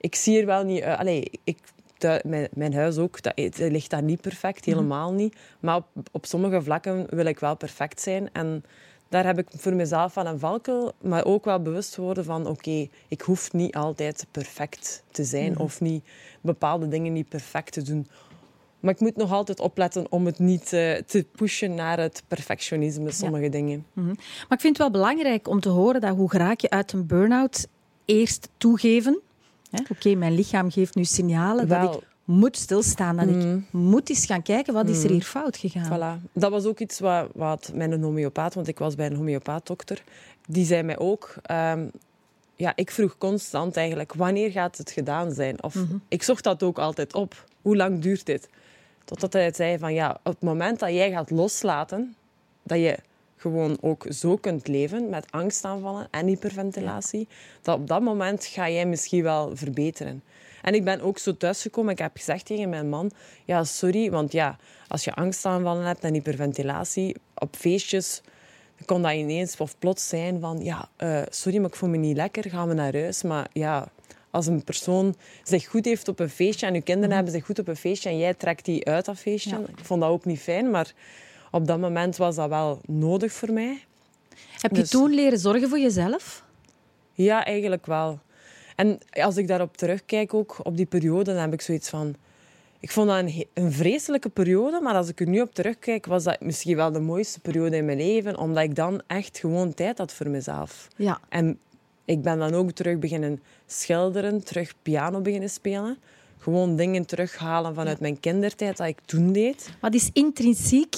ik 0.00 0.14
zie 0.14 0.40
er 0.40 0.46
wel 0.46 0.64
niet, 0.64 0.82
uit- 0.82 0.98
allee, 0.98 1.30
ik, 1.44 1.58
de- 1.98 2.22
mijn, 2.26 2.48
mijn 2.54 2.74
huis 2.74 2.96
ook, 2.98 3.22
dat, 3.22 3.32
het 3.34 3.58
ligt 3.58 3.90
daar 3.90 4.02
niet 4.02 4.20
perfect, 4.20 4.64
helemaal 4.64 5.12
niet. 5.12 5.36
Maar 5.60 5.76
op, 5.76 5.86
op 6.12 6.26
sommige 6.26 6.62
vlakken 6.62 7.06
wil 7.10 7.24
ik 7.26 7.38
wel 7.38 7.56
perfect 7.56 8.00
zijn. 8.00 8.28
En 8.32 8.64
daar 9.10 9.26
heb 9.26 9.38
ik 9.38 9.46
voor 9.56 9.74
mezelf 9.74 10.14
wel 10.14 10.26
een 10.26 10.38
valkuil, 10.38 10.92
maar 11.00 11.24
ook 11.24 11.44
wel 11.44 11.62
bewust 11.62 11.94
geworden 11.94 12.24
van, 12.24 12.46
oké, 12.46 12.88
ik 13.08 13.20
hoef 13.20 13.52
niet 13.52 13.74
altijd 13.74 14.26
perfect 14.30 15.02
te 15.10 15.24
zijn 15.24 15.58
of 15.58 15.80
niet 15.80 16.04
bepaalde 16.40 16.88
dingen 16.88 17.12
niet 17.12 17.28
perfect 17.28 17.72
te 17.72 17.82
doen. 17.82 18.08
Maar 18.80 18.94
ik 18.94 19.00
moet 19.00 19.16
nog 19.16 19.32
altijd 19.32 19.60
opletten 19.60 20.12
om 20.12 20.26
het 20.26 20.38
niet 20.38 20.72
eh, 20.72 20.96
te 20.96 21.26
pushen 21.36 21.74
naar 21.74 21.98
het 21.98 22.22
perfectionisme, 22.28 23.10
sommige 23.10 23.48
dingen. 23.48 23.86
Mhm. 23.92 24.06
Maar 24.06 24.58
ik 24.58 24.60
vind 24.60 24.76
het 24.76 24.78
wel 24.78 24.90
belangrijk 24.90 25.48
om 25.48 25.60
te 25.60 25.68
horen 25.68 26.00
dat 26.00 26.16
hoe 26.16 26.30
raak 26.32 26.60
je 26.60 26.70
uit 26.70 26.92
een 26.92 27.06
burn-out 27.06 27.66
eerst 28.04 28.48
toegeven. 28.56 29.20
Oké, 29.90 30.14
mijn 30.14 30.34
lichaam 30.34 30.70
geeft 30.70 30.94
nu 30.94 31.04
signalen 31.04 31.68
dat 31.68 31.94
ik 31.94 32.09
moet 32.30 32.56
stilstaan, 32.56 33.16
dat 33.16 33.28
ik 33.28 33.60
moet 33.70 34.10
eens 34.10 34.26
gaan 34.26 34.42
kijken 34.42 34.74
wat 34.74 34.88
is 34.88 35.04
er 35.04 35.10
hier 35.10 35.22
fout 35.22 35.56
gegaan. 35.56 36.18
Voilà. 36.20 36.32
Dat 36.32 36.50
was 36.50 36.64
ook 36.64 36.78
iets 36.78 37.00
wat, 37.00 37.28
wat 37.34 37.70
mijn 37.74 38.02
homeopaat, 38.02 38.54
want 38.54 38.68
ik 38.68 38.78
was 38.78 38.94
bij 38.94 39.06
een 39.06 39.16
homeopaatdokter, 39.16 40.02
die 40.46 40.64
zei 40.64 40.82
mij 40.82 40.98
ook... 40.98 41.34
ehm, 41.42 41.86
ja, 42.54 42.72
ik 42.74 42.90
vroeg 42.90 43.18
constant 43.18 43.76
eigenlijk, 43.76 44.14
wanneer 44.14 44.50
gaat 44.50 44.78
het 44.78 44.90
gedaan 44.90 45.32
zijn? 45.32 45.62
Of 45.62 45.76
ik 46.08 46.22
zocht 46.22 46.44
dat 46.44 46.62
ook 46.62 46.78
altijd 46.78 47.14
op. 47.14 47.44
Hoe 47.62 47.76
lang 47.76 48.00
duurt 48.00 48.26
dit? 48.26 48.48
Totdat 49.04 49.32
hij 49.32 49.52
zei 49.54 49.78
van, 49.78 49.94
ja, 49.94 50.10
op 50.10 50.32
het 50.32 50.42
moment 50.42 50.78
dat 50.78 50.90
jij 50.90 51.10
gaat 51.10 51.30
loslaten, 51.30 52.16
dat 52.62 52.78
je 52.78 52.98
gewoon 53.36 53.78
ook 53.80 54.06
zo 54.08 54.36
kunt 54.36 54.68
leven 54.68 55.08
met 55.08 55.26
angstaanvallen 55.30 56.08
en 56.10 56.26
hyperventilatie, 56.26 57.28
dat 57.62 57.78
op 57.78 57.86
dat 57.86 58.02
moment 58.02 58.44
ga 58.44 58.70
jij 58.70 58.86
misschien 58.86 59.22
wel 59.22 59.56
verbeteren. 59.56 60.22
En 60.62 60.74
ik 60.74 60.84
ben 60.84 61.00
ook 61.00 61.18
zo 61.18 61.36
thuisgekomen. 61.36 61.92
Ik 61.92 61.98
heb 61.98 62.16
gezegd 62.16 62.46
tegen 62.46 62.68
mijn 62.68 62.88
man, 62.88 63.10
ja, 63.44 63.64
sorry, 63.64 64.10
want 64.10 64.32
ja, 64.32 64.56
als 64.88 65.04
je 65.04 65.14
angstaanvallen 65.14 65.84
hebt 65.84 66.04
en 66.04 66.12
hyperventilatie 66.14 67.16
op 67.34 67.56
feestjes, 67.56 68.20
kon 68.84 69.02
dat 69.02 69.12
ineens 69.12 69.56
of 69.56 69.78
plots 69.78 70.08
zijn 70.08 70.40
van, 70.40 70.64
ja, 70.64 70.88
eh, 70.96 71.22
sorry, 71.28 71.58
maar 71.58 71.68
ik 71.68 71.76
voel 71.76 71.88
me 71.88 71.96
niet 71.96 72.16
lekker, 72.16 72.50
gaan 72.50 72.68
we 72.68 72.74
naar 72.74 72.92
huis. 72.92 73.22
Maar 73.22 73.46
ja, 73.52 73.88
als 74.30 74.46
een 74.46 74.64
persoon 74.64 75.14
zich 75.42 75.66
goed 75.68 75.84
heeft 75.84 76.08
op 76.08 76.20
een 76.20 76.28
feestje 76.30 76.66
en 76.66 76.74
uw 76.74 76.82
kinderen 76.82 77.14
hebben 77.14 77.32
zich 77.32 77.44
goed 77.44 77.58
op 77.58 77.68
een 77.68 77.76
feestje 77.76 78.08
en 78.08 78.18
jij 78.18 78.34
trekt 78.34 78.64
die 78.64 78.84
uit 78.86 79.04
dat 79.04 79.18
feestje, 79.18 79.50
Ja. 79.50 79.58
ik 79.76 79.84
vond 79.84 80.00
dat 80.00 80.10
ook 80.10 80.24
niet 80.24 80.40
fijn, 80.40 80.70
maar 80.70 80.92
op 81.50 81.66
dat 81.66 81.78
moment 81.78 82.16
was 82.16 82.34
dat 82.36 82.48
wel 82.48 82.80
nodig 82.86 83.32
voor 83.32 83.52
mij. 83.52 83.84
Heb 84.60 84.70
je 84.70 84.80
Dus- 84.80 84.90
toen 84.90 85.10
leren 85.14 85.38
zorgen 85.38 85.68
voor 85.68 85.78
jezelf? 85.78 86.44
Ja, 87.12 87.44
eigenlijk 87.44 87.86
wel. 87.86 88.18
En 88.80 88.98
als 89.10 89.36
ik 89.36 89.48
daarop 89.48 89.76
terugkijk, 89.76 90.34
ook 90.34 90.60
op 90.62 90.76
die 90.76 90.86
periode, 90.86 91.32
dan 91.32 91.40
heb 91.40 91.52
ik 91.52 91.60
zoiets 91.60 91.88
van... 91.88 92.14
Ik 92.78 92.90
vond 92.90 93.08
dat 93.08 93.24
een, 93.54 93.72
vreselijke 93.72 94.28
periode, 94.28 94.80
maar 94.80 94.94
als 94.94 95.08
ik 95.08 95.20
er 95.20 95.28
nu 95.28 95.40
op 95.40 95.54
terugkijk, 95.54 96.06
was 96.06 96.24
dat 96.24 96.40
misschien 96.40 96.76
wel 96.76 96.92
de 96.92 97.00
mooiste 97.00 97.40
periode 97.40 97.76
in 97.76 97.84
mijn 97.84 97.98
leven, 97.98 98.38
omdat 98.38 98.64
ik 98.64 98.74
dan 98.74 99.02
echt 99.06 99.38
gewoon 99.38 99.74
tijd 99.74 99.98
had 99.98 100.12
voor 100.12 100.28
mezelf. 100.28 100.88
Ja. 100.96 101.20
En 101.28 101.58
ik 102.04 102.22
ben 102.22 102.38
dan 102.38 102.54
ook 102.54 102.70
terug 102.70 102.98
beginnen 102.98 103.42
schilderen, 103.66 104.44
terug 104.44 104.74
piano 104.82 105.20
beginnen 105.20 105.50
spelen. 105.50 105.98
Gewoon 106.38 106.76
dingen 106.76 107.06
terughalen 107.06 107.74
vanuit 107.74 108.00
mijn 108.00 108.20
kindertijd 108.20 108.76
dat 108.76 108.86
ik 108.86 109.00
toen 109.04 109.32
deed. 109.32 109.70
Wat 109.80 109.94
is 109.94 110.10
intrinsiek 110.12 110.96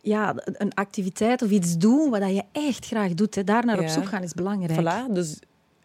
ja, 0.00 0.34
een 0.44 0.74
activiteit 0.74 1.42
of 1.42 1.50
iets 1.50 1.76
doen 1.76 2.10
wat 2.10 2.30
je 2.30 2.42
echt 2.52 2.86
graag 2.86 3.14
doet? 3.14 3.34
Hè? 3.34 3.44
Daar 3.44 3.64
naar 3.64 3.80
op 3.80 3.88
zoek 3.88 4.06
gaan 4.06 4.22
is 4.22 4.34
belangrijk. 4.34 4.80
Voilà, 4.80 5.12
dus 5.12 5.38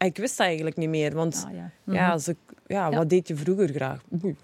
ik 0.05 0.17
wist 0.17 0.37
dat 0.37 0.45
eigenlijk 0.47 0.75
niet 0.75 0.89
meer, 0.89 1.13
want... 1.15 1.45
Ah, 1.47 1.93
ja. 1.95 2.11
Als 2.11 2.27
ik, 2.27 2.37
ja, 2.67 2.89
Ja. 2.89 2.97
wat 2.97 3.09
deed 3.09 3.27
je 3.27 3.35
vroeger 3.35 3.67
graag? 3.69 4.01
Oei. 4.23 4.35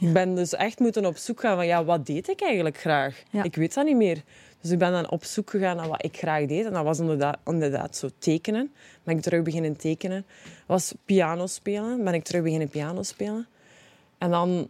Ik 0.00 0.12
ben 0.12 0.34
dus 0.34 0.54
echt 0.54 0.78
moeten 0.78 1.04
op 1.06 1.16
zoek 1.16 1.40
gaan 1.40 1.56
van, 1.56 1.66
ja, 1.66 1.84
wat 1.84 2.06
deed 2.06 2.28
ik 2.28 2.40
eigenlijk 2.40 2.78
graag? 2.78 3.22
Ik 3.42 3.54
weet 3.56 3.74
dat 3.74 3.84
niet 3.84 3.96
meer. 3.96 4.22
Dus 4.60 4.70
ik 4.70 4.78
ben 4.78 4.92
dan 4.92 5.10
op 5.10 5.24
zoek 5.24 5.50
gegaan 5.50 5.76
naar 5.76 5.88
wat 5.88 6.04
ik 6.04 6.16
graag 6.16 6.46
deed. 6.46 6.64
En 6.66 6.72
dat 6.72 6.84
was 6.84 6.98
inderdaad, 6.98 7.38
inderdaad 7.44 7.96
zo 7.96 8.08
tekenen. 8.18 8.72
Ben 9.02 9.16
ik 9.16 9.22
terug 9.22 9.42
beginnen 9.42 9.76
tekenen. 9.76 10.24
Was 10.66 10.94
piano 11.04 11.46
spelen. 11.46 12.04
Ben 12.04 12.14
ik 12.14 12.24
terug 12.24 12.42
beginnen 12.42 12.68
piano 12.68 13.02
spelen. 13.02 13.46
En 14.18 14.30
dan 14.30 14.68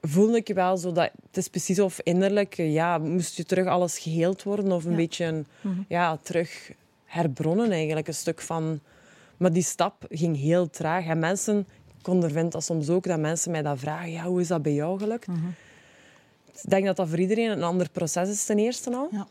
voelde 0.00 0.36
ik 0.36 0.48
wel 0.54 0.76
zo 0.76 0.92
dat... 0.92 1.10
Het 1.26 1.36
is 1.36 1.48
precies 1.48 1.80
of 1.80 2.00
innerlijk, 2.02 2.54
ja, 2.56 2.98
moest 2.98 3.36
je 3.36 3.44
terug 3.44 3.66
alles 3.66 3.98
geheeld 3.98 4.42
worden. 4.42 4.72
Of 4.72 4.84
een 4.84 4.90
Ja. 4.90 4.96
beetje, 4.96 5.24
een, 5.24 5.46
ja, 5.88 6.16
terug 6.16 6.70
herbronnen 7.04 7.70
eigenlijk. 7.70 8.08
Een 8.08 8.14
stuk 8.14 8.40
van... 8.40 8.80
Maar 9.36 9.52
die 9.52 9.62
stap 9.62 10.06
ging 10.08 10.36
heel 10.36 10.70
traag. 10.70 11.06
En 11.06 11.18
mensen, 11.18 11.66
ik 12.00 12.08
ondervind 12.08 12.52
dat 12.52 12.64
soms 12.64 12.88
ook, 12.88 13.04
dat 13.04 13.18
mensen 13.18 13.50
mij 13.50 13.62
dat 13.62 13.78
vragen. 13.78 14.10
Ja, 14.10 14.24
hoe 14.24 14.40
is 14.40 14.48
dat 14.48 14.62
bij 14.62 14.74
jou 14.74 14.98
gelukt? 14.98 15.26
Ik 16.62 16.70
denk 16.70 16.86
dat 16.86 16.96
dat 16.96 17.08
voor 17.08 17.18
iedereen 17.18 17.50
een 17.50 17.62
ander 17.62 17.90
proces 17.90 18.28
is, 18.28 18.44
ten 18.44 18.58
eerste 18.58 18.94
al. 18.96 19.08
Ja. 19.10 19.26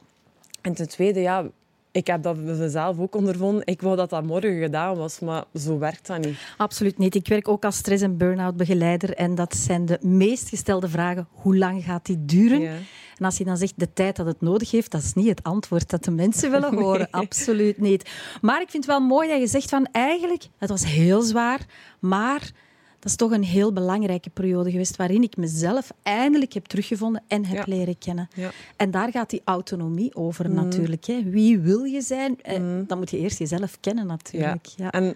En 0.61 0.73
ten 0.73 0.87
tweede, 0.87 1.19
ja, 1.19 1.45
ik 1.91 2.07
heb 2.07 2.23
dat 2.23 2.37
mezelf 2.37 2.99
ook 2.99 3.15
ondervonden. 3.15 3.65
Ik 3.65 3.81
wou 3.81 3.95
dat 3.95 4.09
dat 4.09 4.23
morgen 4.23 4.59
gedaan 4.59 4.95
was, 4.97 5.19
maar 5.19 5.43
zo 5.55 5.77
werkt 5.77 6.07
dat 6.07 6.25
niet. 6.25 6.37
Absoluut 6.57 6.97
niet. 6.97 7.15
Ik 7.15 7.27
werk 7.27 7.47
ook 7.47 7.65
als 7.65 7.77
stress- 7.77 8.01
en 8.01 8.17
burn-out 8.17 8.57
begeleider. 8.57 9.13
En 9.13 9.35
dat 9.35 9.55
zijn 9.55 9.85
de 9.85 9.97
meest 10.01 10.49
gestelde 10.49 10.89
vragen. 10.89 11.27
Hoe 11.31 11.57
lang 11.57 11.83
gaat 11.83 12.05
die 12.05 12.25
duren? 12.25 12.61
Ja. 12.61 12.75
En 13.17 13.25
als 13.25 13.37
je 13.37 13.43
dan 13.43 13.57
zegt 13.57 13.73
de 13.75 13.93
tijd 13.93 14.15
dat 14.15 14.25
het 14.25 14.41
nodig 14.41 14.71
heeft, 14.71 14.91
dat 14.91 15.01
is 15.01 15.13
niet 15.13 15.27
het 15.27 15.43
antwoord 15.43 15.89
dat 15.89 16.03
de 16.03 16.11
mensen 16.11 16.51
willen 16.51 16.73
horen. 16.83 17.07
Absoluut 17.11 17.77
niet. 17.77 18.09
Maar 18.41 18.61
ik 18.61 18.69
vind 18.69 18.85
het 18.85 18.97
wel 18.97 19.07
mooi 19.07 19.29
dat 19.29 19.39
je 19.39 19.47
zegt 19.47 19.69
van 19.69 19.87
eigenlijk, 19.91 20.47
het 20.57 20.69
was 20.69 20.85
heel 20.85 21.21
zwaar, 21.21 21.65
maar 21.99 22.51
dat 22.99 23.11
is 23.11 23.17
toch 23.17 23.31
een 23.31 23.43
heel 23.43 23.73
belangrijke 23.73 24.29
periode 24.29 24.71
geweest 24.71 24.95
waarin 24.95 25.23
ik 25.23 25.37
mezelf 25.37 25.91
eindelijk 26.03 26.53
heb 26.53 26.65
teruggevonden 26.65 27.23
en 27.27 27.45
heb 27.45 27.57
Ja. 27.67 27.75
leren 27.75 27.97
kennen. 27.97 28.27
Ja. 28.35 28.51
En 28.77 28.91
daar 28.91 29.11
gaat 29.11 29.29
die 29.29 29.41
autonomie 29.45 30.15
over 30.15 30.49
natuurlijk. 30.49 31.05
Hè. 31.05 31.23
Wie 31.23 31.59
wil 31.59 31.83
je 31.83 32.01
zijn? 32.01 32.41
Eh, 32.41 32.61
Dan 32.87 32.97
moet 32.97 33.09
je 33.09 33.17
eerst 33.17 33.39
jezelf 33.39 33.77
kennen 33.79 34.07
natuurlijk. 34.07 34.65
Ja. 34.65 34.91
En 34.91 35.15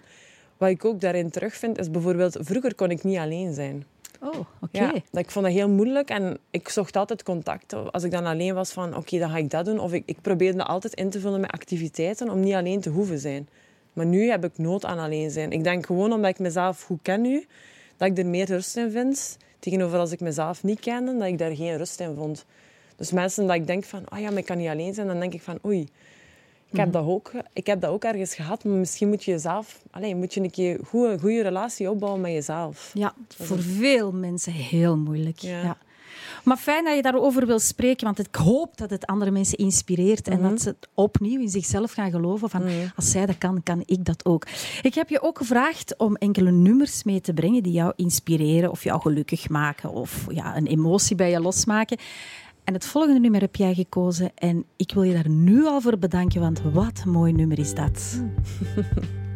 wat 0.56 0.68
ik 0.68 0.84
ook 0.84 1.00
daarin 1.00 1.30
terugvind, 1.30 1.78
is 1.78 1.90
bijvoorbeeld... 1.90 2.36
Vroeger 2.40 2.74
kon 2.74 2.90
ik 2.90 3.04
niet 3.04 3.18
alleen 3.18 3.54
zijn. 3.54 3.84
Oh, 4.20 4.38
oké. 4.60 4.78
Ja, 4.78 4.92
dat 4.92 5.22
ik 5.22 5.30
vond 5.30 5.44
dat 5.44 5.54
heel 5.54 5.68
moeilijk 5.68 6.08
en 6.08 6.38
ik 6.50 6.68
zocht 6.68 6.96
altijd 6.96 7.22
contact. 7.22 7.72
Als 7.92 8.02
ik 8.02 8.10
dan 8.10 8.26
alleen 8.26 8.54
was 8.54 8.72
van, 8.72 8.96
oké, 8.96 9.18
dan 9.18 9.30
ga 9.30 9.36
ik 9.36 9.50
dat 9.50 9.64
doen. 9.64 9.78
Of 9.78 9.92
ik, 9.92 10.02
ik 10.06 10.20
probeerde 10.20 10.64
altijd 10.64 10.94
in 10.94 11.10
te 11.10 11.20
vullen 11.20 11.40
met 11.40 11.50
activiteiten 11.50 12.30
om 12.30 12.40
niet 12.40 12.54
alleen 12.54 12.80
te 12.80 12.90
hoeven 12.90 13.18
zijn. 13.18 13.48
Maar 13.92 14.06
nu 14.06 14.30
heb 14.30 14.44
ik 14.44 14.58
nood 14.58 14.84
aan 14.84 14.98
alleen 14.98 15.30
zijn. 15.30 15.52
Ik 15.52 15.64
denk 15.64 15.86
gewoon 15.86 16.12
omdat 16.12 16.30
ik 16.30 16.38
mezelf 16.38 16.82
goed 16.82 16.98
ken 17.02 17.20
nu, 17.20 17.46
dat 17.96 18.08
ik 18.08 18.18
er 18.18 18.26
meer 18.26 18.46
rust 18.46 18.76
in 18.76 18.90
vind. 18.90 19.36
Tegenover 19.58 19.98
als 19.98 20.12
ik 20.12 20.20
mezelf 20.20 20.62
niet 20.62 20.80
kende, 20.80 21.16
dat 21.16 21.26
ik 21.26 21.38
daar 21.38 21.56
geen 21.56 21.76
rust 21.76 22.00
in 22.00 22.14
vond. 22.14 22.44
Dus 22.96 23.12
mensen 23.12 23.46
dat 23.46 23.56
ik 23.56 23.66
denk 23.66 23.84
van, 23.84 24.08
ah 24.08 24.20
ja, 24.20 24.28
maar 24.28 24.38
ik 24.38 24.44
kan 24.44 24.58
niet 24.58 24.68
alleen 24.68 24.94
zijn, 24.94 25.06
dan 25.06 25.20
denk 25.20 25.34
ik 25.34 25.42
van, 25.42 25.58
oei. 25.64 25.88
Ik 26.70 26.78
heb, 26.78 26.92
dat 26.92 27.04
ook, 27.04 27.32
ik 27.52 27.66
heb 27.66 27.80
dat 27.80 27.90
ook 27.90 28.04
ergens 28.04 28.34
gehad, 28.34 28.64
maar 28.64 28.76
misschien 28.76 29.08
moet 29.08 29.24
je 29.24 29.30
jezelf... 29.30 29.80
Allez, 29.90 30.14
moet 30.14 30.34
je 30.34 30.40
een 30.40 30.50
keer 30.50 30.78
goed, 30.84 31.08
een 31.08 31.20
goede 31.20 31.42
relatie 31.42 31.90
opbouwen 31.90 32.20
met 32.20 32.32
jezelf. 32.32 32.90
Ja, 32.94 33.14
voor 33.28 33.58
veel 33.58 34.12
mensen 34.12 34.52
heel 34.52 34.96
moeilijk. 34.96 35.38
Ja. 35.38 35.62
Ja. 35.62 35.76
Maar 36.44 36.56
fijn 36.56 36.84
dat 36.84 36.96
je 36.96 37.02
daarover 37.02 37.46
wil 37.46 37.58
spreken, 37.58 38.04
want 38.04 38.18
ik 38.18 38.34
hoop 38.34 38.76
dat 38.76 38.90
het 38.90 39.06
andere 39.06 39.30
mensen 39.30 39.58
inspireert 39.58 40.28
en 40.28 40.42
dat 40.42 40.60
ze 40.60 40.68
het 40.68 40.88
opnieuw 40.94 41.40
in 41.40 41.48
zichzelf 41.48 41.92
gaan 41.92 42.10
geloven 42.10 42.50
van 42.50 42.62
als 42.96 43.10
zij 43.10 43.26
dat 43.26 43.38
kan, 43.38 43.62
kan 43.62 43.82
ik 43.86 44.04
dat 44.04 44.24
ook. 44.24 44.46
Ik 44.82 44.94
heb 44.94 45.08
je 45.08 45.22
ook 45.22 45.38
gevraagd 45.38 45.96
om 45.96 46.16
enkele 46.16 46.50
nummers 46.50 47.04
mee 47.04 47.20
te 47.20 47.32
brengen 47.32 47.62
die 47.62 47.72
jou 47.72 47.92
inspireren 47.96 48.70
of 48.70 48.84
jou 48.84 49.00
gelukkig 49.00 49.48
maken 49.48 49.90
of 49.90 50.26
ja, 50.28 50.56
een 50.56 50.66
emotie 50.66 51.16
bij 51.16 51.30
je 51.30 51.40
losmaken. 51.40 51.98
En 52.68 52.74
het 52.74 52.86
volgende 52.86 53.20
nummer 53.20 53.40
heb 53.40 53.56
jij 53.56 53.74
gekozen 53.74 54.30
en 54.34 54.64
ik 54.76 54.92
wil 54.92 55.02
je 55.02 55.12
daar 55.12 55.28
nu 55.28 55.64
al 55.66 55.80
voor 55.80 55.98
bedanken, 55.98 56.40
want 56.40 56.60
wat 56.72 57.02
een 57.04 57.10
mooi 57.10 57.32
nummer 57.32 57.58
is 57.58 57.74
dat. 57.74 58.22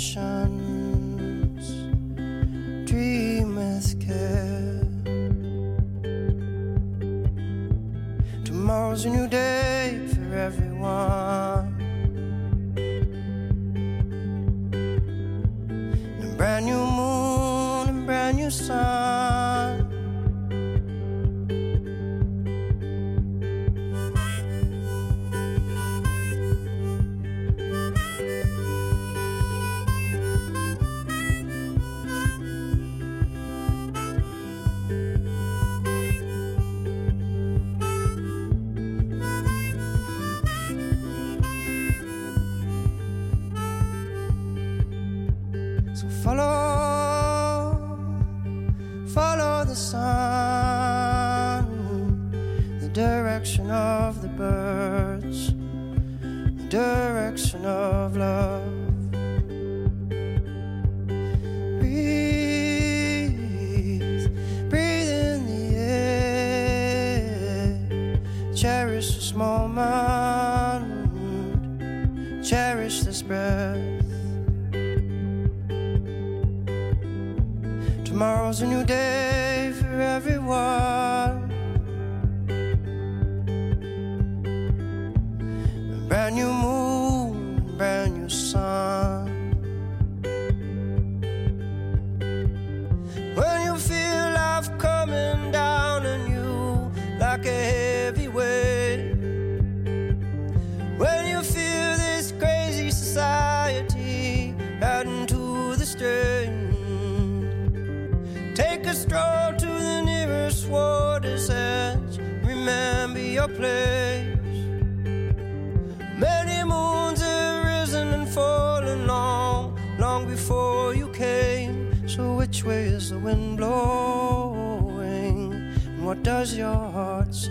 sunshine. 0.00 0.39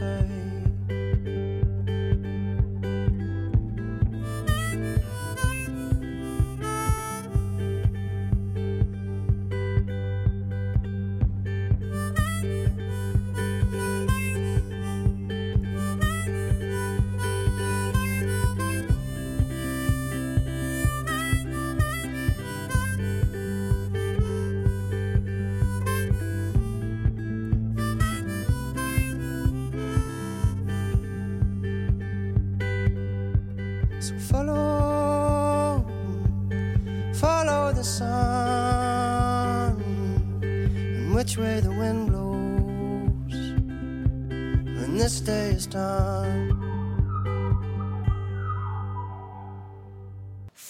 Heart 0.10 0.39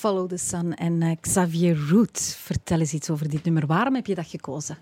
Follow 0.09 0.29
the 0.29 0.37
Sun 0.37 0.75
en 0.75 1.01
eh, 1.01 1.11
Xavier 1.21 1.77
Root. 1.89 2.37
Vertel 2.39 2.79
eens 2.79 2.93
iets 2.93 3.09
over 3.09 3.29
dit 3.29 3.43
nummer. 3.43 3.65
Waarom 3.65 3.95
heb 3.95 4.05
je 4.05 4.15
dat 4.15 4.27
gekozen? 4.27 4.77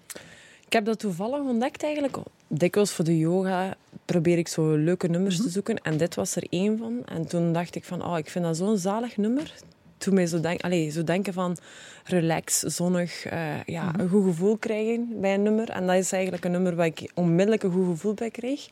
Ik 0.65 0.73
heb 0.73 0.85
dat 0.85 0.99
toevallig 0.99 1.39
ontdekt 1.39 1.83
eigenlijk. 1.83 2.17
Dikwijls 2.47 2.91
voor 2.91 3.05
de 3.05 3.17
yoga 3.17 3.75
probeer 4.05 4.37
ik 4.37 4.47
zo 4.47 4.75
leuke 4.75 5.07
nummers 5.07 5.41
te 5.41 5.49
zoeken. 5.49 5.77
En 5.81 5.97
dit 5.97 6.15
was 6.15 6.35
er 6.35 6.45
één 6.49 6.77
van. 6.77 7.05
En 7.05 7.27
toen 7.27 7.53
dacht 7.53 7.75
ik 7.75 7.83
van, 7.83 8.05
oh, 8.05 8.17
ik 8.17 8.29
vind 8.29 8.45
dat 8.45 8.57
zo'n 8.57 8.77
zalig 8.77 9.17
nummer. 9.17 9.53
Toen 9.97 10.13
mij 10.13 10.27
zo, 10.27 10.39
denk, 10.39 10.61
allez, 10.61 10.93
zo 10.93 11.03
denken 11.03 11.33
van 11.33 11.57
relax, 12.03 12.59
zonnig, 12.59 13.25
eh, 13.25 13.63
ja, 13.63 13.99
een 13.99 14.09
goed 14.09 14.23
gevoel 14.23 14.57
krijgen 14.57 15.07
bij 15.21 15.33
een 15.33 15.43
nummer. 15.43 15.69
En 15.69 15.87
dat 15.87 15.95
is 15.95 16.11
eigenlijk 16.11 16.45
een 16.45 16.51
nummer 16.51 16.75
waar 16.75 16.85
ik 16.85 17.11
onmiddellijk 17.13 17.63
een 17.63 17.71
goed 17.71 17.87
gevoel 17.87 18.13
bij 18.13 18.31
kreeg. 18.31 18.69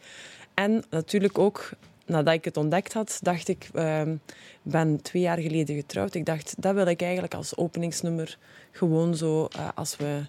En 0.53 0.83
natuurlijk 0.89 1.37
ook, 1.37 1.69
nadat 2.05 2.33
ik 2.33 2.45
het 2.45 2.57
ontdekt 2.57 2.93
had, 2.93 3.19
dacht 3.21 3.47
ik, 3.47 3.63
ik 3.63 4.19
ben 4.61 5.01
twee 5.01 5.21
jaar 5.21 5.37
geleden 5.37 5.75
getrouwd. 5.75 6.13
Ik 6.13 6.25
dacht, 6.25 6.55
dat 6.57 6.73
wil 6.73 6.87
ik 6.87 7.01
eigenlijk 7.01 7.33
als 7.33 7.57
openingsnummer 7.57 8.37
gewoon 8.71 9.15
zo, 9.15 9.45
eh, 9.45 9.67
als 9.75 9.97
we 9.97 10.21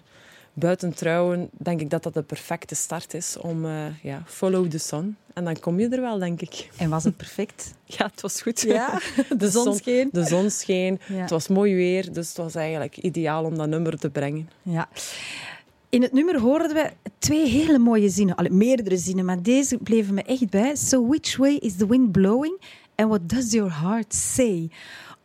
buiten 0.53 0.93
trouwen, 0.93 1.49
denk 1.51 1.81
ik 1.81 1.89
dat 1.89 2.03
dat 2.03 2.13
de 2.13 2.21
perfecte 2.21 2.75
start 2.75 3.13
is 3.13 3.37
om, 3.37 3.65
eh, 3.65 4.03
ja, 4.03 4.23
follow 4.25 4.69
the 4.69 4.77
sun. 4.77 5.17
En 5.33 5.43
dan 5.43 5.59
kom 5.59 5.79
je 5.79 5.89
er 5.89 6.01
wel, 6.01 6.19
denk 6.19 6.41
ik. 6.41 6.69
En 6.77 6.89
was 6.89 7.03
het 7.03 7.17
perfect? 7.17 7.73
Ja, 7.97 8.05
het 8.05 8.21
was 8.21 8.41
goed. 8.41 8.61
Ja, 8.61 8.99
de 9.37 9.49
zon 9.49 9.75
scheen. 9.75 10.09
De 10.11 10.23
zon 10.23 10.49
scheen. 10.49 10.99
Ja. 11.07 11.15
Het 11.15 11.29
was 11.29 11.47
mooi 11.47 11.75
weer, 11.75 12.13
dus 12.13 12.27
het 12.27 12.37
was 12.37 12.55
eigenlijk 12.55 12.97
ideaal 12.97 13.43
om 13.43 13.57
dat 13.57 13.67
nummer 13.67 13.97
te 13.97 14.09
brengen. 14.09 14.49
Ja. 14.61 14.89
In 15.89 16.01
het 16.01 16.13
nummer 16.13 16.39
hoorden 16.39 16.73
we 16.73 16.91
twee 17.17 17.47
hele 17.47 17.77
mooie 17.77 18.09
zinnen. 18.09 18.35
Allee, 18.35 18.51
meerdere 18.51 18.97
zinnen, 18.97 19.25
maar 19.25 19.41
deze 19.41 19.77
bleven 19.77 20.13
me 20.13 20.23
echt 20.23 20.49
bij. 20.49 20.75
So 20.75 21.07
which 21.07 21.37
way 21.37 21.53
is 21.53 21.75
the 21.75 21.87
wind 21.87 22.11
blowing? 22.11 22.61
And 22.95 23.09
what 23.09 23.29
does 23.29 23.51
your 23.51 23.79
heart 23.81 24.13
say? 24.13 24.69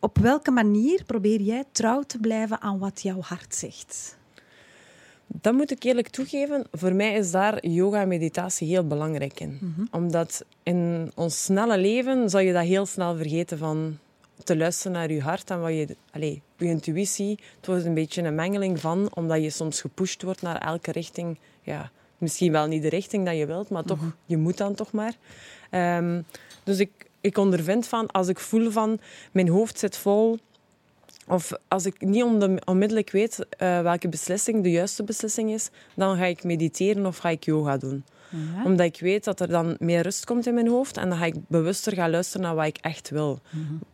Op 0.01 0.19
welke 0.19 0.51
manier 0.51 1.05
probeer 1.07 1.41
jij 1.41 1.65
trouw 1.73 2.03
te 2.03 2.19
blijven 2.19 2.61
aan 2.61 2.79
wat 2.79 3.03
jouw 3.03 3.21
hart 3.21 3.55
zegt? 3.55 4.17
Dat 5.27 5.55
moet 5.55 5.71
ik 5.71 5.83
eerlijk 5.83 6.09
toegeven. 6.09 6.67
Voor 6.73 6.95
mij 6.95 7.15
is 7.15 7.31
daar 7.31 7.67
yoga 7.67 8.01
en 8.01 8.09
meditatie 8.09 8.69
heel 8.69 8.87
belangrijk 8.87 9.41
in. 9.41 9.59
Omdat 9.91 10.45
in 10.63 11.13
ons 11.15 11.43
snelle 11.43 11.79
leven 11.79 12.31
zal 12.31 12.41
je 12.41 12.53
dat 12.53 12.65
heel 12.65 12.87
snel 12.87 13.17
vergeten 13.17 13.59
van 13.59 13.99
te 14.45 14.57
luisteren 14.57 14.93
naar 14.93 15.13
je 15.13 15.23
hart 15.23 15.51
en 15.51 15.61
wat 15.61 15.71
je, 15.71 15.97
allez, 16.11 16.39
je 16.57 16.65
intuïtie. 16.65 17.39
Het 17.57 17.67
wordt 17.67 17.85
een 17.85 17.95
beetje 17.95 18.23
een 18.23 18.35
mengeling 18.35 18.81
van, 18.81 19.11
omdat 19.15 19.43
je 19.43 19.51
soms 19.51 19.81
gepusht 19.81 20.23
wordt 20.23 20.43
naar 20.43 20.57
elke 20.57 20.93
richting. 20.93 21.39
Ja, 21.63 21.91
misschien 22.19 22.53
wel 22.53 22.67
niet 22.67 22.83
de 22.83 22.89
richting 22.89 23.27
dat 23.27 23.37
je 23.37 23.47
wilt, 23.47 23.69
maar 23.69 23.85
toch, 23.85 24.01
je 24.27 24.37
moet 24.37 24.57
dan 24.57 24.75
toch 24.75 24.93
maar. 24.93 25.15
Ehm, 25.71 26.23
dus 26.65 26.79
ik, 26.79 26.91
ik 27.21 27.39
ondervind 27.39 27.87
van, 27.87 28.07
als 28.07 28.29
ik 28.29 28.39
voel 28.39 28.71
van, 28.71 29.01
mijn 29.33 29.49
hoofd 29.49 29.79
zit 29.79 29.97
vol, 29.97 30.39
of 31.27 31.53
als 31.69 31.87
ik 31.87 32.01
niet 32.01 32.25
onmiddellijk 32.65 33.11
weet 33.11 33.47
eh, 33.49 33.81
welke 33.81 34.09
beslissing 34.09 34.63
de 34.63 34.71
juiste 34.71 35.03
beslissing 35.05 35.51
is, 35.51 35.71
dan 35.95 36.17
ga 36.17 36.25
ik 36.25 36.45
mediteren 36.45 37.07
of 37.07 37.17
ga 37.19 37.29
ik 37.29 37.45
yoga 37.45 37.77
doen. 37.77 38.05
Ja. 38.33 38.65
Omdat 38.65 38.87
ik 38.87 39.01
weet 39.01 39.25
dat 39.25 39.41
er 39.41 39.49
dan 39.49 39.77
meer 39.79 40.03
rust 40.03 40.25
komt 40.25 40.47
in 40.47 40.55
mijn 40.55 40.69
hoofd 40.69 40.97
en 40.97 41.09
dan 41.09 41.19
ga 41.19 41.25
ik 41.25 41.35
bewuster 41.49 41.95
gaan 41.95 42.11
luisteren 42.11 42.47
naar 42.47 42.55
wat 42.55 42.67
ik 42.67 42.79
echt 42.81 43.11
wil. 43.11 43.41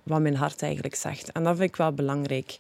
Wat 0.02 0.20
mijn 0.20 0.36
hart 0.36 0.62
eigenlijk 0.62 0.94
zegt. 0.94 1.32
En 1.32 1.42
dat 1.44 1.56
vind 1.56 1.68
ik 1.68 1.76
wel 1.76 1.92
belangrijk. 1.92 2.58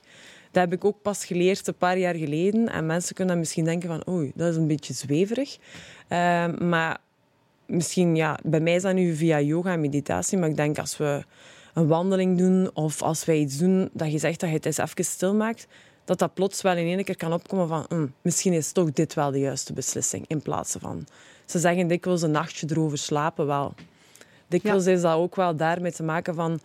Ik 0.50 0.54
heb 0.54 0.72
ik 0.72 0.84
ook 0.84 1.02
pas 1.02 1.24
geleerd 1.24 1.66
een 1.66 1.74
paar 1.74 1.98
jaar 1.98 2.14
geleden. 2.14 2.68
En 2.68 2.86
mensen 2.86 3.14
kunnen 3.14 3.34
dan 3.34 3.42
misschien 3.42 3.64
denken 3.64 3.88
van, 3.88 4.14
oei, 4.14 4.32
dat 4.34 4.50
is 4.50 4.56
een 4.56 4.66
beetje 4.66 4.94
zweverig. 4.94 5.58
Ehm, 6.08 6.68
maar 6.68 6.98
misschien, 7.66 8.16
ja, 8.16 8.38
bij 8.42 8.60
mij 8.60 8.74
is 8.74 8.82
dat 8.82 8.94
nu 8.94 9.14
via 9.14 9.40
yoga 9.40 9.72
en 9.72 9.80
meditatie. 9.80 10.38
Maar 10.38 10.48
ik 10.48 10.56
denk 10.56 10.78
als 10.78 10.96
we 10.96 11.24
een 11.74 11.86
wandeling 11.86 12.38
doen 12.38 12.70
of 12.74 13.02
als 13.02 13.24
wij 13.24 13.38
iets 13.38 13.58
doen 13.58 13.88
dat 13.92 14.12
je 14.12 14.18
zegt 14.18 14.40
dat 14.40 14.48
je 14.48 14.54
het 14.54 14.66
eens 14.66 14.78
even 14.78 15.04
stil 15.04 15.34
maakt, 15.34 15.66
dat 16.04 16.18
dat 16.18 16.34
plots 16.34 16.62
wel 16.62 16.76
in 16.76 16.86
één 16.86 17.04
keer 17.04 17.16
kan 17.16 17.32
opkomen 17.32 17.68
van 17.68 17.84
hm, 17.88 18.06
misschien 18.22 18.52
is 18.52 18.72
toch 18.72 18.92
dit 18.92 19.14
wel 19.14 19.30
de 19.30 19.38
juiste 19.38 19.72
beslissing 19.72 20.24
in 20.26 20.42
plaats 20.42 20.76
van... 20.80 21.06
Ze 21.50 21.58
zeggen 21.58 21.86
dikwijls 21.86 22.22
een 22.22 22.30
nachtje 22.30 22.66
erover 22.70 22.98
slapen 22.98 23.46
wel. 23.46 23.74
Dikwijls 24.48 24.86
is 24.86 25.00
dat 25.00 25.14
ook 25.14 25.36
wel 25.36 25.56
daarmee 25.56 25.92
te 25.92 26.02
maken 26.02 26.34
van 26.34 26.60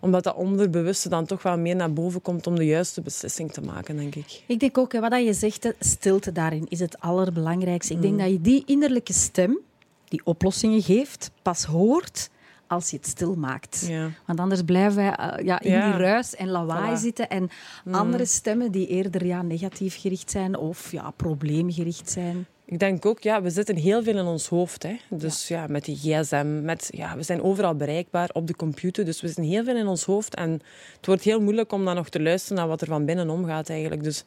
omdat 0.00 0.24
dat 0.24 0.34
onderbewuste 0.34 1.08
dan 1.08 1.26
toch 1.26 1.42
wel 1.42 1.58
meer 1.58 1.76
naar 1.76 1.92
boven 1.92 2.22
komt 2.22 2.46
om 2.46 2.54
de 2.54 2.66
juiste 2.66 3.00
beslissing 3.00 3.52
te 3.52 3.60
maken, 3.60 3.96
denk 3.96 4.14
ik. 4.14 4.42
Ik 4.46 4.60
denk 4.60 4.78
ook, 4.78 4.92
wat 4.92 5.24
je 5.24 5.32
zegt, 5.32 5.74
stilte 5.78 6.32
daarin 6.32 6.66
is 6.68 6.80
het 6.80 7.00
allerbelangrijkste. 7.00 7.94
Ik 7.94 8.00
denk 8.00 8.12
mm. 8.12 8.18
dat 8.18 8.30
je 8.30 8.40
die 8.40 8.62
innerlijke 8.66 9.12
stem, 9.12 9.58
die 10.04 10.20
oplossingen 10.24 10.82
geeft, 10.82 11.30
pas 11.42 11.64
hoort 11.64 12.30
als 12.66 12.90
je 12.90 12.96
het 12.96 13.06
stil 13.06 13.34
maakt. 13.34 13.86
Ja. 13.88 14.10
Want 14.26 14.40
anders 14.40 14.62
blijven 14.62 14.96
wij 14.96 15.18
uh, 15.38 15.44
ja, 15.46 15.60
in 15.60 15.72
die 15.72 16.00
ruis 16.00 16.34
en 16.34 16.48
lawaai 16.48 16.96
zitten 16.96 17.28
en 17.28 17.50
mm. 17.84 17.94
andere 17.94 18.24
stemmen 18.24 18.70
die 18.70 18.86
eerder 18.86 19.26
ja, 19.26 19.42
negatief 19.42 20.00
gericht 20.00 20.30
zijn 20.30 20.56
of 20.56 20.92
ja, 20.92 21.10
probleemgericht 21.10 22.10
zijn. 22.10 22.46
Ik 22.68 22.78
denk 22.78 23.06
ook, 23.06 23.20
ja, 23.20 23.42
we 23.42 23.50
zitten 23.50 23.76
heel 23.76 24.02
veel 24.02 24.18
in 24.18 24.24
ons 24.24 24.48
hoofd. 24.48 24.82
Hè. 24.82 24.96
Dus 25.08 25.48
ja. 25.48 25.66
met 25.68 25.84
die 25.84 25.96
gsm, 25.96 26.64
met, 26.64 26.88
ja, 26.90 27.16
we 27.16 27.22
zijn 27.22 27.42
overal 27.42 27.74
bereikbaar 27.74 28.30
op 28.32 28.46
de 28.46 28.56
computer. 28.56 29.04
Dus 29.04 29.20
we 29.20 29.26
zitten 29.26 29.44
heel 29.44 29.64
veel 29.64 29.76
in 29.76 29.86
ons 29.86 30.04
hoofd. 30.04 30.34
En 30.34 30.50
het 30.96 31.06
wordt 31.06 31.22
heel 31.22 31.40
moeilijk 31.40 31.72
om 31.72 31.84
dan 31.84 31.94
nog 31.94 32.08
te 32.08 32.22
luisteren 32.22 32.56
naar 32.56 32.68
wat 32.68 32.80
er 32.80 32.86
van 32.86 33.04
binnen 33.04 33.30
omgaat 33.30 33.68
eigenlijk. 33.68 34.02
Dus 34.02 34.24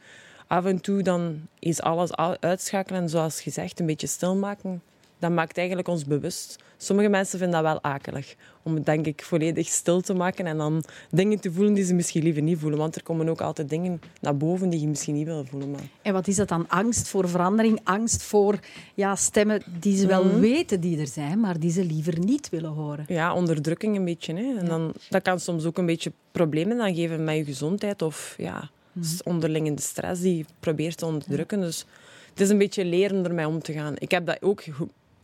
af 0.48 0.66
en 0.66 0.82
toe 0.82 1.02
dan 1.02 1.48
is 1.60 1.82
alles 1.82 2.16
uitschakelen 2.40 3.02
en 3.02 3.10
zoals 3.10 3.42
gezegd, 3.42 3.80
een 3.80 3.86
beetje 3.86 4.08
stilmaken 4.08 4.82
dat 5.20 5.32
maakt 5.32 5.58
eigenlijk 5.58 5.88
ons 5.88 6.06
bewust. 6.06 6.56
Sommige 6.78 7.10
mensen 7.10 7.40
vinden 7.40 7.64
dat 7.64 7.72
wel 7.72 7.92
akelig. 7.92 8.36
Om 8.64 8.76
het 8.76 8.86
denk 8.86 9.06
ik 9.06 9.24
volledig 9.24 9.68
stil 9.68 10.02
te 10.02 10.14
maken 10.14 10.46
en 10.46 10.58
dan 10.58 10.84
dingen 11.10 11.40
te 11.40 11.52
voelen 11.52 11.74
die 11.74 11.84
ze 11.84 11.94
misschien 11.94 12.24
liever 12.24 12.42
niet 12.42 12.60
voelen. 12.60 12.80
Want 12.80 12.96
er 12.96 13.04
komen 13.04 13.30
ook 13.30 13.42
altijd 13.42 13.70
dingen 13.70 14.02
naar 14.22 14.38
boven 14.38 14.70
die 14.70 14.80
je 14.80 14.88
misschien 14.88 15.16
niet 15.16 15.26
wil 15.26 15.46
voelen. 15.46 15.72
Maar... 15.72 15.82
En 16.02 16.14
wat 16.14 16.28
is 16.28 16.36
dat 16.36 16.48
dan? 16.48 16.68
Angst 16.68 17.08
voor 17.08 17.30
verandering? 17.30 17.80
Angst 17.84 18.24
voor 18.24 18.60
ja, 18.94 19.16
stemmen 19.16 19.62
die 19.80 19.98
ze 19.98 20.08
wel 20.08 20.26
mhm. 20.26 20.40
weten 20.40 20.80
die 20.80 21.00
er 21.00 21.08
zijn, 21.08 21.40
maar 21.40 21.60
die 21.60 21.72
ze 21.72 21.86
liever 21.86 22.20
niet 22.20 22.50
willen 22.50 22.72
horen? 22.72 23.06
Ja, 23.08 23.34
onderdrukking 23.34 23.96
een 23.96 24.06
beetje. 24.06 24.34
Hè. 24.34 24.58
En 24.58 24.66
dan, 24.66 24.94
dat 25.10 25.22
kan 25.22 25.40
soms 25.40 25.66
ook 25.66 25.78
een 25.78 25.86
beetje 25.86 26.12
problemen 26.32 26.78
dan 26.78 26.96
geven 26.96 27.24
met 27.24 27.36
je 27.36 27.46
gezondheid 27.46 28.02
of 28.02 28.36
ja, 28.38 28.70
mm 28.92 29.04
onderlinge 29.24 29.74
stress 29.76 30.22
die 30.22 30.38
je 30.38 30.46
probeert 30.60 30.98
te 30.98 31.06
onderdrukken. 31.06 31.60
Dus 31.60 31.86
het 32.30 32.42
is 32.42 32.50
een 32.50 32.58
beetje 32.58 32.86
leren 32.86 33.26
ermee 33.26 33.48
om 33.48 33.62
te 33.62 33.74
gaan. 33.74 33.94
Ik 33.98 34.12
heb 34.12 34.26
dat 34.26 34.42
ook 34.42 34.64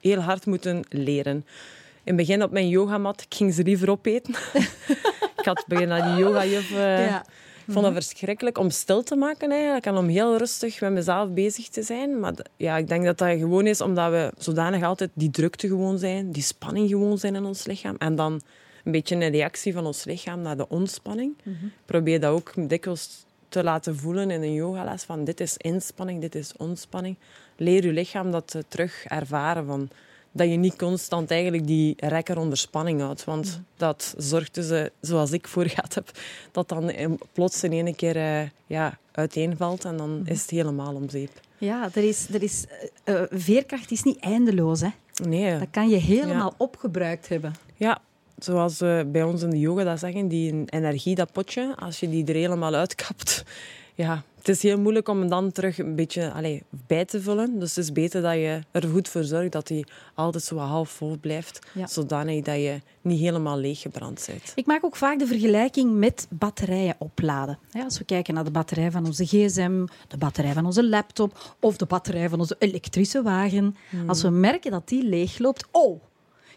heel 0.08 0.20
hard 0.20 0.46
moeten 0.46 0.84
leren. 0.90 1.36
In 1.36 1.46
het 2.04 2.16
begin 2.16 2.44
op 2.44 2.52
mijn 2.52 2.70
yogamat, 2.70 3.22
ik 3.22 3.36
ging 3.36 3.54
ze 3.54 3.64
liever 3.64 3.90
opeten. 3.90 4.36
ik 5.40 5.46
had 5.46 5.64
begin 5.68 5.88
naar 5.88 6.16
die 6.16 6.24
yogajuf... 6.24 6.72
Uh, 6.72 7.08
ja. 7.08 7.26
Ik 7.68 7.74
vond 7.74 7.86
het 7.86 7.94
verschrikkelijk 7.94 8.58
om 8.58 8.70
stil 8.70 9.04
te 9.04 9.16
maken 9.16 9.52
eigenlijk 9.52 9.86
en 9.86 9.96
om 9.96 10.08
heel 10.08 10.38
rustig 10.38 10.82
met 10.82 10.92
mezelf 10.92 11.30
bezig 11.30 11.70
te 11.70 11.84
zijn. 11.84 12.20
Maar 12.20 12.34
ja, 12.58 12.78
ik 12.78 12.88
denk 12.88 13.06
dat 13.06 13.18
dat 13.18 13.38
gewoon 13.38 13.68
is 13.68 13.82
omdat 13.82 14.12
we 14.12 14.32
zodanig 14.38 14.84
altijd 14.84 15.10
die 15.14 15.30
drukte 15.30 15.68
gewoon 15.68 15.98
zijn, 15.98 16.32
die 16.32 16.44
spanning 16.44 16.90
gewoon 16.90 17.18
zijn 17.18 17.36
in 17.36 17.46
ons 17.46 17.66
lichaam. 17.66 17.96
En 17.98 18.16
dan 18.16 18.42
een 18.84 18.92
beetje 18.92 19.16
een 19.16 19.32
reactie 19.32 19.74
van 19.74 19.86
ons 19.86 20.04
lichaam 20.04 20.42
naar 20.42 20.58
de 20.58 20.68
ontspanning. 20.68 21.38
Mm 21.44 21.72
Probeer 21.86 22.20
dat 22.20 22.32
ook 22.32 22.54
dikwijls 22.70 23.26
te 23.50 23.64
laten 23.64 23.96
voelen 23.96 24.32
in 24.32 24.42
een 24.42 24.54
yogales 24.54 25.04
van 25.04 25.24
dit 25.24 25.40
is 25.40 25.58
inspanning, 25.58 26.22
dit 26.22 26.36
is 26.36 26.54
ontspanning 26.58 27.18
leer 27.56 27.86
je 27.86 27.92
lichaam 27.92 28.32
dat 28.32 28.56
terug 28.68 29.06
ervaren. 29.06 29.66
Van, 29.66 29.90
dat 30.36 30.50
je 30.50 30.56
niet 30.56 30.76
constant 30.76 31.32
eigenlijk 31.32 31.68
die 31.68 31.94
rekker 31.98 32.38
onder 32.38 32.58
spanning 32.58 33.02
houdt. 33.02 33.24
Want 33.24 33.62
dat 33.78 34.16
zorgt 34.18 34.54
dus, 34.54 34.70
uh, 34.70 34.86
zoals 35.02 35.32
ik 35.32 35.48
voor 35.48 35.66
gehad 35.66 35.94
heb, 35.94 36.12
dat 36.52 36.70
dan 36.70 36.92
plots 37.34 37.64
in 37.64 37.72
één 37.72 37.96
keer 37.96 38.16
uh, 38.16 38.50
ja, 38.66 38.98
uiteenvalt 39.12 39.86
en 39.86 39.98
dan 39.98 40.22
is 40.26 40.42
het 40.42 40.50
helemaal 40.50 40.96
om 40.96 41.10
zeep. 41.10 41.30
Ja, 41.58 41.90
er 41.94 42.04
is, 42.04 42.28
er 42.34 42.44
is, 42.44 42.66
uh, 43.06 43.22
veerkracht 43.30 43.92
is 43.92 44.04
niet 44.04 44.20
eindeloos. 44.20 44.82
Hè? 44.82 44.90
Nee. 45.24 45.60
Dat 45.60 45.68
kan 45.72 45.90
je 45.90 45.98
helemaal 45.98 46.54
opgebruikt 46.58 47.30
hebben. 47.30 47.54
Ja, 47.76 48.02
zoals 48.38 48.80
we 48.80 49.08
bij 49.12 49.24
ons 49.24 49.42
in 49.42 49.50
de 49.50 49.60
yoga 49.60 49.84
dat 49.84 50.00
zeggen, 50.00 50.28
die 50.28 50.64
energie, 50.66 51.16
dat 51.16 51.32
potje, 51.32 51.76
als 51.76 52.00
je 52.00 52.10
die 52.10 52.26
er 52.26 52.36
helemaal 52.36 52.74
uitkapt, 52.74 53.44
ja, 53.94 54.24
het 54.48 54.56
is 54.56 54.64
heel 54.64 54.80
moeilijk 54.80 55.08
om 55.08 55.20
hem 55.20 55.30
dan 55.30 55.52
terug 55.52 55.78
een 55.78 55.96
beetje 55.96 56.32
allez, 56.32 56.62
bij 56.88 57.06
te 57.06 57.22
vullen. 57.22 57.60
Dus 57.60 57.76
het 57.76 57.84
is 57.84 57.92
beter 57.92 58.22
dat 58.22 58.34
je 58.34 58.62
er 58.72 58.88
goed 58.88 59.10
voor 59.10 59.24
zorgt 59.24 59.52
dat 59.52 59.70
hij 59.70 59.86
altijd 60.14 60.44
zo 60.44 60.58
half 60.58 60.90
vol 60.90 61.18
blijft. 61.22 61.60
Zodanig 61.86 62.44
dat 62.44 62.56
je 62.56 62.82
niet 63.02 63.20
helemaal 63.20 63.58
leeggebrand 63.58 64.24
bent. 64.28 64.52
Ik 64.56 64.66
maak 64.66 64.86
ook 64.86 64.96
vaak 64.96 65.20
de 65.20 65.28
vergelijking 65.28 65.96
met 65.96 66.28
batterijen 66.30 66.96
opladen. 66.98 67.60
Als 67.84 67.98
we 67.98 68.04
kijken 68.04 68.34
naar 68.34 68.44
de 68.44 68.52
batterij 68.52 68.92
van 68.92 69.06
onze 69.06 69.26
gsm, 69.26 69.86
de 70.08 70.18
batterij 70.18 70.54
van 70.54 70.66
onze 70.66 70.88
laptop 70.88 71.56
of 71.60 71.78
de 71.78 71.86
batterij 71.86 72.30
van 72.30 72.40
onze 72.40 72.56
elektrische 72.60 73.22
wagen. 73.22 73.76
Hmm. 73.90 74.10
Als 74.10 74.22
we 74.22 74.30
merken 74.30 74.72
dat 74.72 74.88
die 74.88 75.04
leegloopt, 75.04 75.66
oh, 75.72 76.02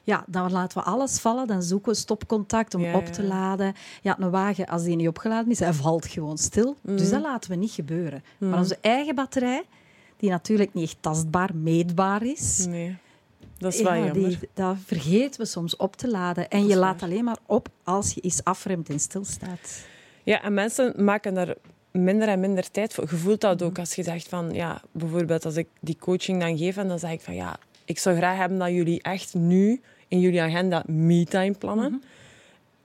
ja, 0.08 0.24
dan 0.26 0.52
laten 0.52 0.78
we 0.78 0.84
alles 0.84 1.18
vallen. 1.18 1.46
Dan 1.46 1.62
zoeken 1.62 1.92
we 1.92 1.98
stopcontact 1.98 2.74
om 2.74 2.94
op 2.94 3.06
te 3.06 3.22
laden. 3.22 3.74
Ja, 4.02 4.18
een 4.18 4.30
wagen, 4.30 4.66
als 4.66 4.82
die 4.82 4.96
niet 4.96 5.08
opgeladen 5.08 5.50
is, 5.50 5.58
hij 5.58 5.72
valt 5.72 6.06
gewoon 6.06 6.38
stil. 6.38 6.76
Dus 6.82 7.02
mhm. 7.02 7.10
dat 7.10 7.22
laten 7.22 7.50
we 7.50 7.56
niet 7.56 7.70
gebeuren. 7.70 8.22
Maar 8.38 8.48
mhm. 8.48 8.58
onze 8.58 8.78
eigen 8.80 9.14
batterij, 9.14 9.62
die 10.16 10.30
natuurlijk 10.30 10.74
niet 10.74 10.84
echt 10.84 10.96
tastbaar, 11.00 11.50
meetbaar 11.54 12.22
is... 12.22 12.66
Nee. 12.66 12.96
Dat 13.58 13.74
is 13.74 13.82
wel 13.82 13.94
ja, 13.94 14.04
jammer. 14.04 14.38
dat 14.54 14.76
vergeten 14.84 15.40
we 15.40 15.46
soms 15.46 15.76
op 15.76 15.96
te 15.96 16.10
laden. 16.10 16.48
En 16.48 16.66
je 16.66 16.76
laat 16.76 17.02
alleen 17.02 17.24
maar 17.24 17.38
op 17.46 17.68
als 17.82 18.14
je 18.14 18.20
eens 18.20 18.44
afremt 18.44 18.88
en 18.88 19.00
stilstaat. 19.00 19.84
Ja, 20.22 20.42
en 20.42 20.54
mensen 20.54 21.04
maken 21.04 21.34
daar 21.34 21.54
minder 21.90 22.28
en 22.28 22.40
minder 22.40 22.70
tijd 22.70 22.94
voor. 22.94 23.06
Je 23.10 23.16
voelt 23.16 23.40
dat 23.40 23.62
ook 23.62 23.78
als 23.78 23.94
je 23.94 24.02
zegt 24.02 24.28
van... 24.28 24.52
Ja, 24.52 24.82
bijvoorbeeld 24.92 25.44
als 25.44 25.56
ik 25.56 25.68
die 25.80 25.96
coaching 25.98 26.40
dan 26.40 26.58
geef 26.58 26.76
en 26.76 26.88
dan 26.88 26.98
zeg 26.98 27.10
ik 27.10 27.20
van... 27.20 27.34
Ja, 27.34 27.58
ik 27.84 27.98
zou 27.98 28.16
graag 28.16 28.36
hebben 28.36 28.58
dat 28.58 28.68
jullie 28.68 29.02
echt 29.02 29.34
nu 29.34 29.80
in 30.08 30.20
jullie 30.20 30.42
agenda 30.42 30.82
me-time 30.86 31.52
plannen, 31.52 31.90
mhm. 31.90 32.00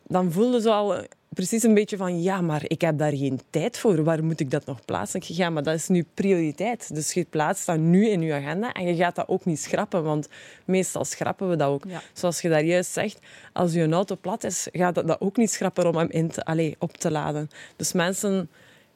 dan 0.07 0.31
voelde 0.31 0.61
ze 0.61 0.69
al 0.69 1.05
precies 1.33 1.63
een 1.63 1.73
beetje 1.73 1.97
van 1.97 2.21
ja, 2.21 2.41
maar 2.41 2.63
ik 2.67 2.81
heb 2.81 2.97
daar 2.97 3.11
geen 3.11 3.39
tijd 3.49 3.77
voor. 3.77 4.03
Waar 4.03 4.23
moet 4.23 4.39
ik 4.39 4.51
dat 4.51 4.65
nog 4.65 4.85
plaatsen? 4.85 5.19
Ik 5.19 5.25
ja, 5.25 5.49
maar 5.49 5.63
dat 5.63 5.75
is 5.75 5.87
nu 5.87 6.05
prioriteit. 6.13 6.95
Dus 6.95 7.13
je 7.13 7.25
plaatst 7.29 7.65
dat 7.65 7.77
nu 7.77 8.09
in 8.09 8.21
je 8.21 8.33
agenda 8.33 8.71
en 8.71 8.87
je 8.87 8.95
gaat 8.95 9.15
dat 9.15 9.27
ook 9.27 9.45
niet 9.45 9.59
schrappen, 9.59 10.03
want 10.03 10.27
meestal 10.65 11.05
schrappen 11.05 11.49
we 11.49 11.55
dat 11.55 11.69
ook. 11.69 11.83
Zoals 12.13 12.41
je 12.41 12.49
daar 12.49 12.63
juist 12.63 12.91
zegt, 12.91 13.19
als 13.53 13.73
je 13.73 13.89
auto 13.89 14.15
plat 14.21 14.43
is, 14.43 14.67
gaat 14.71 14.95
dat, 14.95 15.07
dat 15.07 15.21
ook 15.21 15.37
niet 15.37 15.51
schrappen 15.51 15.87
om 15.87 15.95
hem 15.95 16.09
in 16.09 16.27
te, 16.27 16.45
allez, 16.45 16.73
op 16.79 16.97
te 16.97 17.11
laden. 17.11 17.49
Dus 17.75 17.93
mensen 17.93 18.49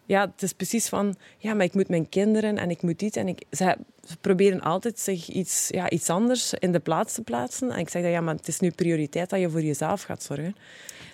ja, 0.08 0.22
het 0.22 0.42
is 0.42 0.54
precies 0.54 0.90
van, 0.90 1.16
ja, 1.38 1.54
maar 1.54 1.66
ik 1.66 1.74
moet 1.74 1.90
mijn 1.90 2.10
kinderen 2.10 2.58
en 2.58 2.70
ik 2.70 2.82
moet 2.82 3.02
iets. 3.02 3.18
En 3.18 3.28
ik, 3.28 3.42
ze, 3.52 3.78
proberen 4.22 4.62
altijd 4.62 5.00
zich 5.00 5.28
iets, 5.28 5.68
ja, 5.72 5.90
iets 5.90 6.10
anders 6.10 6.54
in 6.54 6.72
de 6.72 6.80
plaats 6.80 7.14
te 7.14 7.22
plaatsen. 7.22 7.72
En 7.72 7.80
ik 7.80 7.90
zeg 7.90 8.02
dat, 8.02 8.12
ja, 8.12 8.22
maar 8.22 8.36
het 8.36 8.48
is 8.48 8.60
nu 8.60 8.72
prioriteit 8.72 9.30
dat 9.30 9.40
je 9.40 9.50
voor 9.50 9.62
jezelf 9.62 10.04
gaat 10.04 10.24
zorgen. 10.24 10.56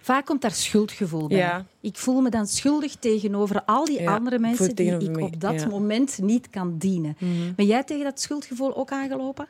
Vaak 0.02 0.26
komt 0.26 0.42
daar 0.42 0.52
schuldgevoel 0.52 1.28
bij. 1.28 1.38
Ja. 1.38 1.66
Ik 1.82 1.98
voel 1.98 2.22
me 2.22 2.30
dan 2.30 2.48
schuldig 2.48 2.96
tegenover 2.96 3.64
al 3.66 3.86
die 3.86 4.10
andere 4.10 4.40
mensen 4.40 4.76
die 4.76 5.00
ik 5.00 5.18
op 5.18 5.40
dat 5.40 5.70
moment 5.70 6.20
niet 6.22 6.50
kan 6.50 6.78
dienen. 6.78 7.16
Mm 7.20 7.56
Ben 7.56 7.66
jij 7.66 7.84
tegen 7.84 8.04
dat 8.04 8.22
schuldgevoel 8.22 8.76
ook 8.76 8.92
aangelopen? 8.92 9.48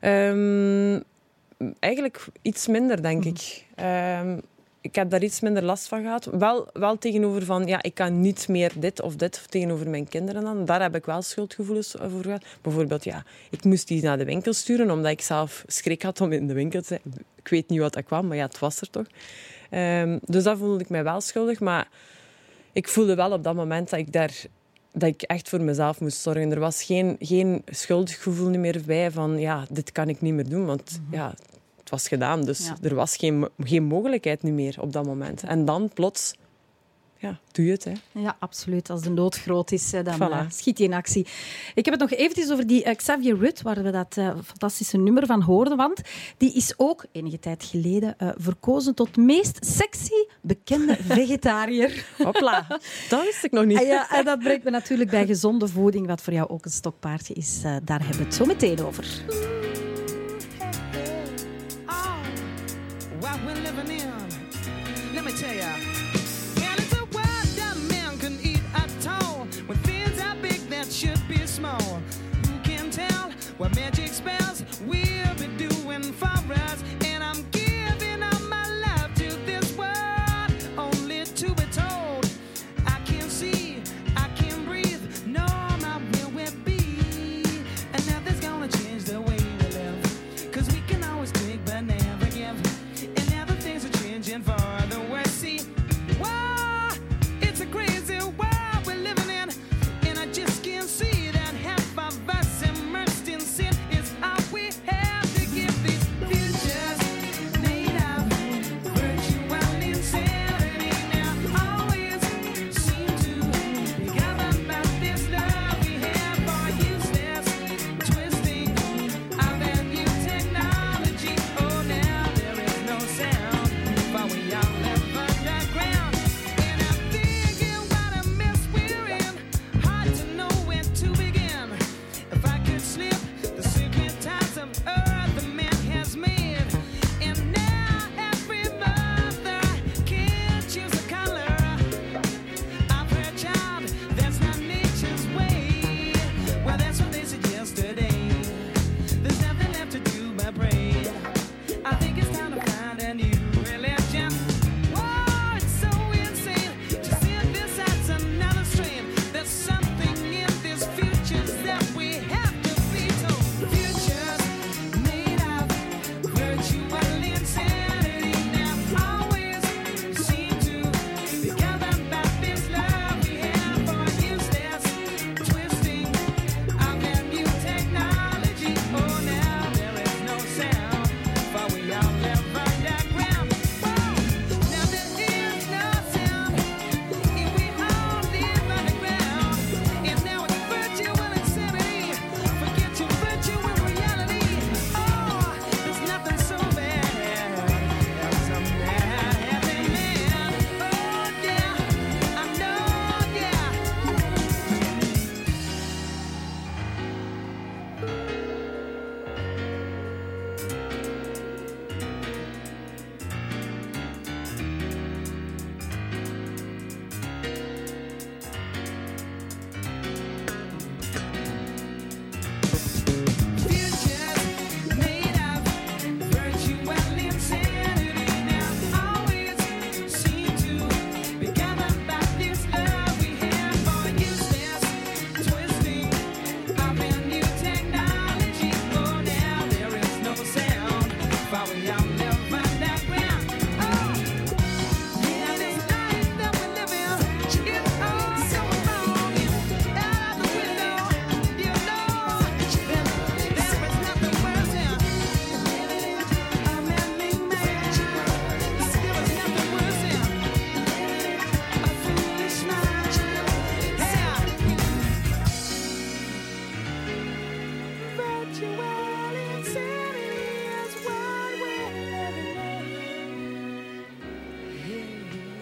Um, 0.00 1.02
eigenlijk 1.78 2.26
iets 2.42 2.66
minder, 2.66 3.02
denk 3.02 3.24
mhm. 3.24 3.28
ik. 3.28 3.64
Um, 4.24 4.40
ik 4.88 4.94
heb 4.94 5.10
daar 5.10 5.22
iets 5.22 5.40
minder 5.40 5.62
last 5.62 5.88
van 5.88 6.02
gehad. 6.02 6.24
Wel, 6.24 6.68
wel 6.72 6.98
tegenover 6.98 7.44
van, 7.44 7.66
ja, 7.66 7.82
ik 7.82 7.94
kan 7.94 8.20
niet 8.20 8.48
meer 8.48 8.72
dit 8.76 9.02
of 9.02 9.16
dit 9.16 9.44
tegenover 9.48 9.88
mijn 9.88 10.08
kinderen 10.08 10.42
dan. 10.42 10.64
Daar 10.64 10.82
heb 10.82 10.94
ik 10.94 11.04
wel 11.04 11.22
schuldgevoelens 11.22 11.94
voor 11.98 12.22
gehad. 12.22 12.44
Bijvoorbeeld, 12.62 13.04
ja, 13.04 13.24
ik 13.50 13.64
moest 13.64 13.88
die 13.88 14.02
naar 14.02 14.18
de 14.18 14.24
winkel 14.24 14.52
sturen, 14.52 14.90
omdat 14.90 15.10
ik 15.10 15.20
zelf 15.20 15.64
schrik 15.66 16.02
had 16.02 16.20
om 16.20 16.32
in 16.32 16.46
de 16.46 16.54
winkel 16.54 16.80
te 16.80 16.86
zijn. 16.86 17.00
Ik 17.34 17.48
weet 17.48 17.68
niet 17.68 17.80
wat 17.80 17.92
dat 17.92 18.04
kwam, 18.04 18.26
maar 18.26 18.36
ja, 18.36 18.44
het 18.44 18.58
was 18.58 18.80
er 18.80 18.90
toch. 18.90 19.06
Um, 19.70 20.18
dus 20.24 20.42
daar 20.42 20.56
voelde 20.56 20.82
ik 20.82 20.88
mij 20.88 21.04
wel 21.04 21.20
schuldig. 21.20 21.60
Maar 21.60 21.88
ik 22.72 22.88
voelde 22.88 23.14
wel 23.14 23.32
op 23.32 23.44
dat 23.44 23.54
moment 23.54 23.90
dat 23.90 23.98
ik 23.98 24.12
daar 24.12 24.32
dat 24.92 25.08
ik 25.08 25.22
echt 25.22 25.48
voor 25.48 25.60
mezelf 25.60 26.00
moest 26.00 26.20
zorgen. 26.20 26.50
Er 26.50 26.60
was 26.60 26.82
geen, 26.82 27.16
geen 27.20 27.62
schuldgevoel 27.66 28.58
meer 28.58 28.82
bij 28.86 29.10
van 29.10 29.38
ja, 29.38 29.66
dit 29.70 29.92
kan 29.92 30.08
ik 30.08 30.20
niet 30.20 30.34
meer 30.34 30.48
doen. 30.48 30.66
Want 30.66 31.00
mhm. 31.02 31.14
ja, 31.14 31.34
was 31.88 32.08
gedaan. 32.08 32.44
Dus 32.44 32.70
er 32.82 32.94
was 32.94 33.16
geen, 33.16 33.48
geen 33.58 33.84
mogelijkheid 33.84 34.42
nu 34.42 34.50
meer 34.50 34.76
op 34.80 34.92
dat 34.92 35.06
moment. 35.06 35.42
En 35.42 35.64
dan 35.64 35.90
plots 35.94 36.34
ja, 37.20 37.38
doe 37.52 37.64
je 37.64 37.72
het. 37.72 37.84
Hè. 37.84 37.92
Ja, 38.12 38.36
absoluut. 38.38 38.90
Als 38.90 39.02
de 39.02 39.10
nood 39.10 39.36
groot 39.36 39.72
is, 39.72 39.90
dan 39.90 40.14
Voilà. 40.16 40.32
eh, 40.32 40.40
schiet 40.48 40.78
je 40.78 40.84
in 40.84 40.92
actie. 40.92 41.26
Ik 41.74 41.84
heb 41.84 42.00
het 42.00 42.10
nog 42.10 42.10
eventjes 42.18 42.50
over 42.50 42.66
die 42.66 42.84
eh, 42.84 42.96
Xavier 42.96 43.38
Rudd, 43.38 43.62
waar 43.62 43.82
we 43.82 43.90
dat 43.90 44.16
eh, 44.16 44.30
fantastische 44.44 44.96
nummer 44.96 45.26
van 45.26 45.42
hoorden. 45.42 45.76
Want 45.76 46.00
die 46.36 46.52
is 46.52 46.74
ook 46.76 47.04
enige 47.12 47.38
tijd 47.38 47.64
geleden 47.64 48.16
verkozen 48.36 48.94
tot 48.94 49.16
meest 49.16 49.66
sexy 49.66 50.26
bekende 50.40 50.96
vegetariër. 51.18 52.06
Hopla, 52.22 52.66
dat 53.08 53.24
wist 53.24 53.44
ik 53.44 53.50
nog 53.50 53.64
niet. 53.64 53.80
En, 53.80 53.86
ja, 53.86 54.10
en 54.10 54.24
dat 54.24 54.38
brengt 54.38 54.64
me 54.64 54.70
natuurlijk 54.70 55.10
bij 55.10 55.26
gezonde 55.26 55.68
voeding, 55.68 56.06
wat 56.06 56.22
voor 56.22 56.32
jou 56.32 56.48
ook 56.48 56.64
een 56.64 56.70
stokpaardje 56.70 57.34
is. 57.34 57.60
Daar 57.62 58.00
hebben 58.00 58.18
we 58.18 58.24
het 58.24 58.34
zo 58.34 58.44
meteen 58.44 58.84
over. 58.84 59.57
And 65.44 66.80
it's 66.80 66.92
a 66.94 67.06
can 68.18 68.38
eat 68.42 68.60
at 68.74 69.06
all. 69.06 69.46
When 69.66 69.78
things 69.78 70.20
are 70.20 70.34
big 70.42 70.60
that 70.68 70.90
should 70.90 71.20
be 71.28 71.46
small. 71.46 72.00
Who 72.46 72.58
can 72.64 72.90
tell 72.90 73.30
what 73.56 73.74
magic 73.76 74.08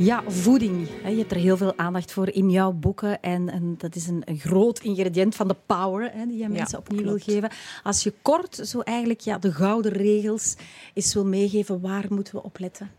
Ja, 0.06 0.22
voeding. 0.26 0.88
Je 1.04 1.16
hebt 1.16 1.30
er 1.30 1.36
heel 1.36 1.56
veel 1.56 1.78
aandacht 1.78 2.12
voor 2.12 2.28
in 2.28 2.50
jouw 2.50 2.72
boeken. 2.72 3.22
En, 3.22 3.48
en 3.48 3.74
dat 3.78 3.94
is 3.94 4.06
een, 4.06 4.22
een 4.24 4.38
groot 4.38 4.78
ingrediënt 4.78 5.34
van 5.34 5.48
de 5.48 5.56
power 5.66 6.12
hè, 6.12 6.26
die 6.26 6.38
je 6.38 6.48
mensen 6.48 6.78
opnieuw 6.78 7.02
klopt. 7.02 7.24
wil 7.24 7.34
geven. 7.34 7.50
Als 7.82 8.02
je 8.02 8.12
kort 8.22 8.54
zo 8.54 8.80
eigenlijk 8.80 9.20
ja, 9.20 9.38
de 9.38 9.52
gouden 9.52 9.92
regels 9.92 10.56
eens 10.94 11.14
wil 11.14 11.24
meegeven, 11.24 11.80
waar 11.80 12.04
moeten 12.08 12.34
we 12.34 12.42
op 12.42 12.58
letten? 12.58 12.90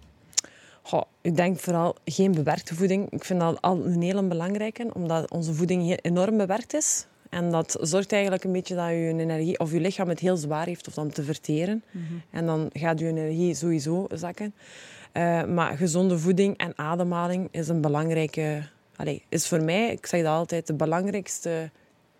Goh, 0.81 1.01
ik 1.21 1.35
denk 1.35 1.59
vooral 1.59 1.95
geen 2.05 2.31
bewerkte 2.31 2.75
voeding. 2.75 3.09
Ik 3.09 3.23
vind 3.23 3.39
dat 3.39 3.61
al 3.61 3.85
een 3.85 4.01
hele 4.01 4.23
belangrijke, 4.23 4.89
omdat 4.93 5.31
onze 5.31 5.53
voeding 5.53 5.99
enorm 6.01 6.37
bewerkt 6.37 6.73
is. 6.73 7.07
En 7.29 7.51
dat 7.51 7.77
zorgt 7.81 8.11
eigenlijk 8.11 8.43
een 8.43 8.51
beetje 8.51 8.75
dat 8.75 8.87
je 8.87 9.13
energie 9.17 9.59
of 9.59 9.71
je 9.71 9.79
lichaam 9.79 10.09
het 10.09 10.19
heel 10.19 10.37
zwaar 10.37 10.65
heeft 10.65 10.87
of 10.87 10.93
dan 10.93 11.09
te 11.09 11.23
verteren. 11.23 11.83
En 12.31 12.45
dan 12.45 12.69
gaat 12.73 12.99
je 12.99 13.07
energie 13.07 13.53
sowieso 13.53 14.07
zakken. 14.13 14.53
Eh, 15.17 15.43
maar 15.43 15.77
gezonde 15.77 16.19
voeding 16.19 16.57
en 16.57 16.73
ademhaling 16.75 17.47
is 17.51 17.67
een 17.67 17.81
belangrijke... 17.81 18.63
Is 19.29 19.47
voor 19.47 19.63
mij, 19.63 19.91
ik 19.91 20.05
zeg 20.05 20.23
dat 20.23 20.31
altijd, 20.31 20.67
de 20.67 20.73
belangrijkste 20.73 21.71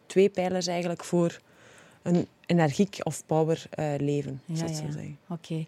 twee 0.06 0.30
pijlers 0.30 0.68
eigenlijk 0.68 1.04
voor 1.04 1.40
een 2.02 2.28
energiek 2.46 3.00
of 3.04 3.26
power 3.26 3.66
eh, 3.70 3.86
leven. 3.98 4.42
Ja, 4.46 4.56
zou 4.56 4.70
ik 4.70 4.76
zo 4.76 4.84
ja. 4.86 4.92
zeggen. 4.92 5.18
Oké. 5.30 5.66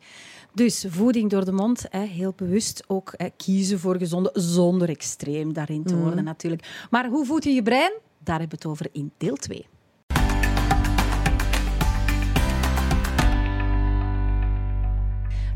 Dus 0.53 0.85
voeding 0.89 1.29
door 1.29 1.45
de 1.45 1.51
mond, 1.51 1.85
hè, 1.89 2.05
heel 2.05 2.33
bewust 2.35 2.83
ook 2.87 3.13
hè, 3.17 3.27
kiezen 3.37 3.79
voor 3.79 3.97
gezonde, 3.97 4.31
zonder 4.33 4.89
extreem 4.89 5.53
daarin 5.53 5.83
te 5.83 5.97
worden 5.97 6.23
natuurlijk. 6.23 6.87
Maar 6.89 7.07
hoe 7.07 7.25
voed 7.25 7.43
je 7.43 7.51
je 7.51 7.63
brein? 7.63 7.93
Daar 8.23 8.39
hebben 8.39 8.59
we 8.59 8.63
het 8.63 8.73
over 8.73 8.87
in 8.91 9.11
deel 9.17 9.35
2. 9.35 9.65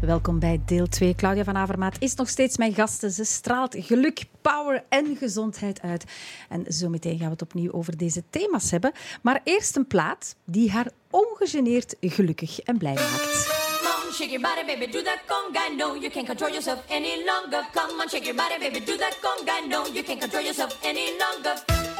Welkom 0.05 0.39
bij 0.39 0.61
deel 0.65 0.87
2. 0.87 1.15
Claudia 1.15 1.43
van 1.43 1.57
Avermaat 1.57 1.95
is 1.99 2.15
nog 2.15 2.29
steeds 2.29 2.57
mijn 2.57 2.73
gasten. 2.73 3.11
Ze 3.11 3.23
straalt 3.23 3.75
geluk, 3.79 4.23
power 4.41 4.83
en 4.89 5.15
gezondheid 5.15 5.81
uit. 5.81 6.03
En 6.49 6.73
zo 6.73 6.89
meteen 6.89 7.17
gaan 7.17 7.25
we 7.25 7.31
het 7.31 7.41
opnieuw 7.41 7.71
over 7.71 7.97
deze 7.97 8.23
thema's 8.29 8.71
hebben. 8.71 8.91
Maar 9.21 9.41
eerst 9.43 9.75
een 9.75 9.87
plaat 9.87 10.35
die 10.45 10.71
haar 10.71 10.87
ongegeneerd 11.09 11.95
gelukkig 12.01 12.59
en 12.59 12.77
blij 12.77 12.93
maakt. 12.93 13.51
Shake 14.13 14.29
your 14.29 14.41
body, 14.41 14.65
baby, 14.65 14.91
do 14.91 15.01
that 15.01 15.19
conga. 15.27 15.75
No, 15.75 15.95
you 15.95 16.09
can't 16.09 16.27
control 16.27 16.51
yourself 16.51 16.79
any 16.89 17.23
longer. 17.25 17.65
Come 17.73 18.01
on, 18.01 18.09
shake 18.09 18.23
your 18.23 18.35
body, 18.35 18.59
baby, 18.59 18.85
do 18.85 18.97
that 18.97 19.17
conga. 19.21 19.67
No, 19.67 19.85
you 19.93 20.03
can't 20.03 20.19
control 20.19 20.43
yourself 20.43 20.77
any 20.83 21.17
longer. 21.17 21.92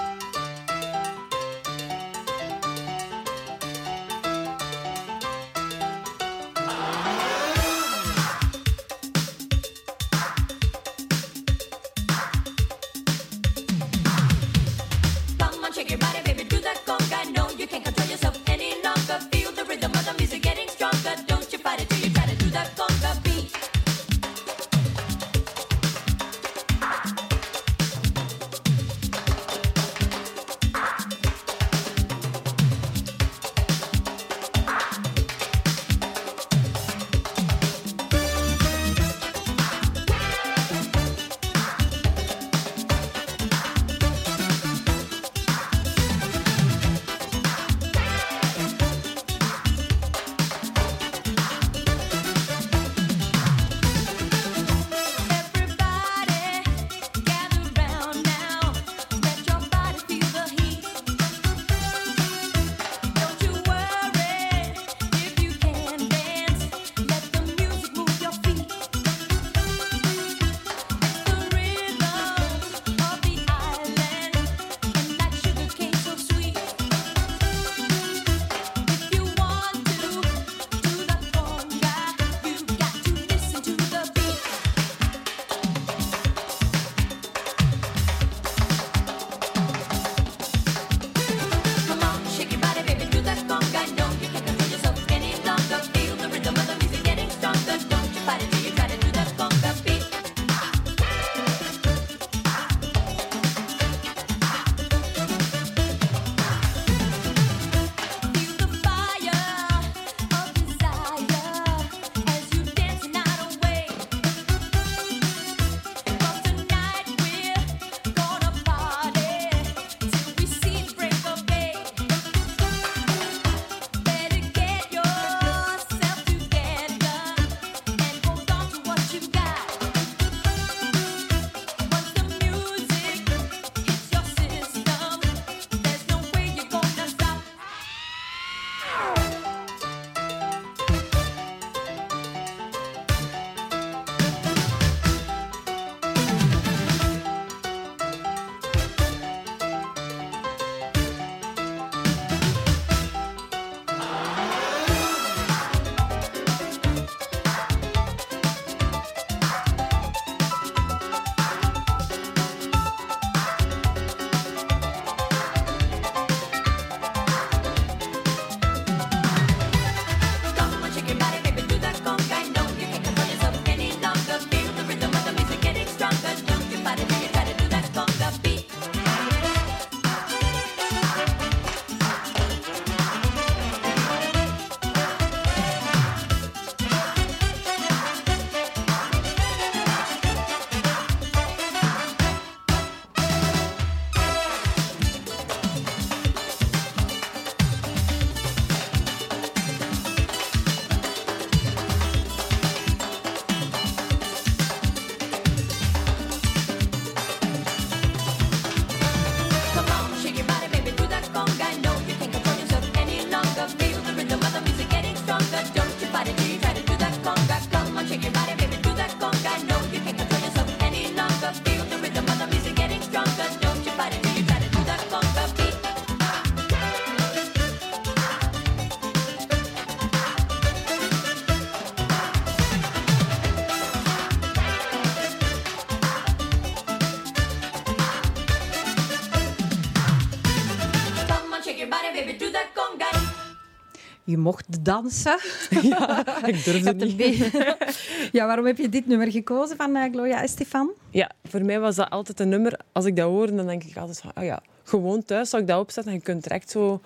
Je 244.34 244.40
mocht 244.40 244.86
dansen. 244.86 245.38
Ik 246.52 246.64
durf 246.64 246.66
Je 246.66 246.72
het 246.72 246.84
hebt 246.84 247.02
een 247.02 247.16
niet. 247.16 247.52
ja, 248.38 248.46
waarom 248.46 248.66
heb 248.66 248.78
je 248.78 248.90
dit 248.90 249.08
nummer 249.08 249.32
gekozen 249.32 249.78
van 249.78 249.96
eh, 249.96 250.12
Gloria 250.12 250.42
Estefan? 250.42 250.92
Ja, 251.10 251.32
voor 251.44 251.66
mij 251.66 251.80
was 251.80 251.96
dat 251.96 252.10
altijd 252.10 252.40
een 252.40 252.50
nummer. 252.50 252.80
Als 252.92 253.06
ik 253.06 253.16
dat 253.16 253.30
hoorde, 253.30 253.56
dan 253.56 253.68
denk 253.68 253.84
ik 253.84 253.98
altijd 253.98 254.20
van, 254.20 254.32
oh 254.36 254.44
ja, 254.44 254.62
gewoon 254.84 255.24
thuis 255.24 255.50
zou 255.50 255.62
ik 255.62 255.68
dat 255.68 255.80
opzetten. 255.80 256.12
En 256.12 256.18
je 256.18 256.24
kunt 256.24 256.44
direct 256.44 256.70
zo 256.70 257.02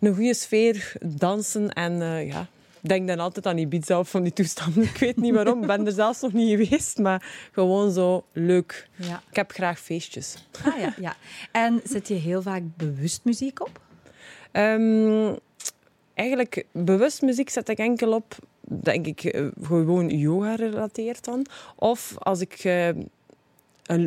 een 0.00 0.14
goede 0.14 0.34
sfeer 0.34 0.92
dansen. 1.00 1.72
En 1.72 2.02
eh, 2.02 2.26
ja, 2.26 2.40
ik 2.82 2.88
denk 2.88 3.08
dan 3.08 3.18
altijd 3.18 3.46
aan 3.46 3.58
Ibiza 3.58 3.98
of 3.98 4.10
van 4.10 4.22
die 4.22 4.32
toestanden. 4.32 4.82
Ik 4.94 4.96
weet 4.96 5.16
niet 5.16 5.34
waarom, 5.34 5.60
ik 5.60 5.66
ben 5.66 5.86
er 5.86 5.92
zelfs 5.92 6.20
nog 6.20 6.32
niet 6.32 6.50
geweest. 6.50 6.98
Maar 6.98 7.48
gewoon 7.52 7.92
zo 7.92 8.24
leuk. 8.32 8.88
Ja. 8.96 9.22
Ik 9.30 9.36
heb 9.36 9.52
graag 9.52 9.80
feestjes. 9.80 10.34
Ah, 10.64 10.78
ja, 10.78 10.94
ja. 11.00 11.16
En 11.52 11.80
zet 11.84 12.08
je 12.08 12.14
heel 12.14 12.42
vaak 12.42 12.62
bewust 12.76 13.20
muziek 13.24 13.60
op? 13.60 13.80
Ehm, 14.52 15.34
eigenlijk, 16.22 16.64
bewust 16.72 17.22
muziek 17.22 17.50
zet 17.50 17.68
ik 17.68 17.78
enkel 17.78 18.12
op 18.12 18.38
denk 18.60 19.06
ik 19.06 19.24
eh, 19.24 19.46
gewoon 19.62 20.08
yoga 20.08 20.56
gerelateerd 20.56 21.24
dan. 21.24 21.46
Of 21.76 22.14
als 22.18 22.40
ik 22.40 22.52
eh, 22.52 22.88
een, 22.88 23.04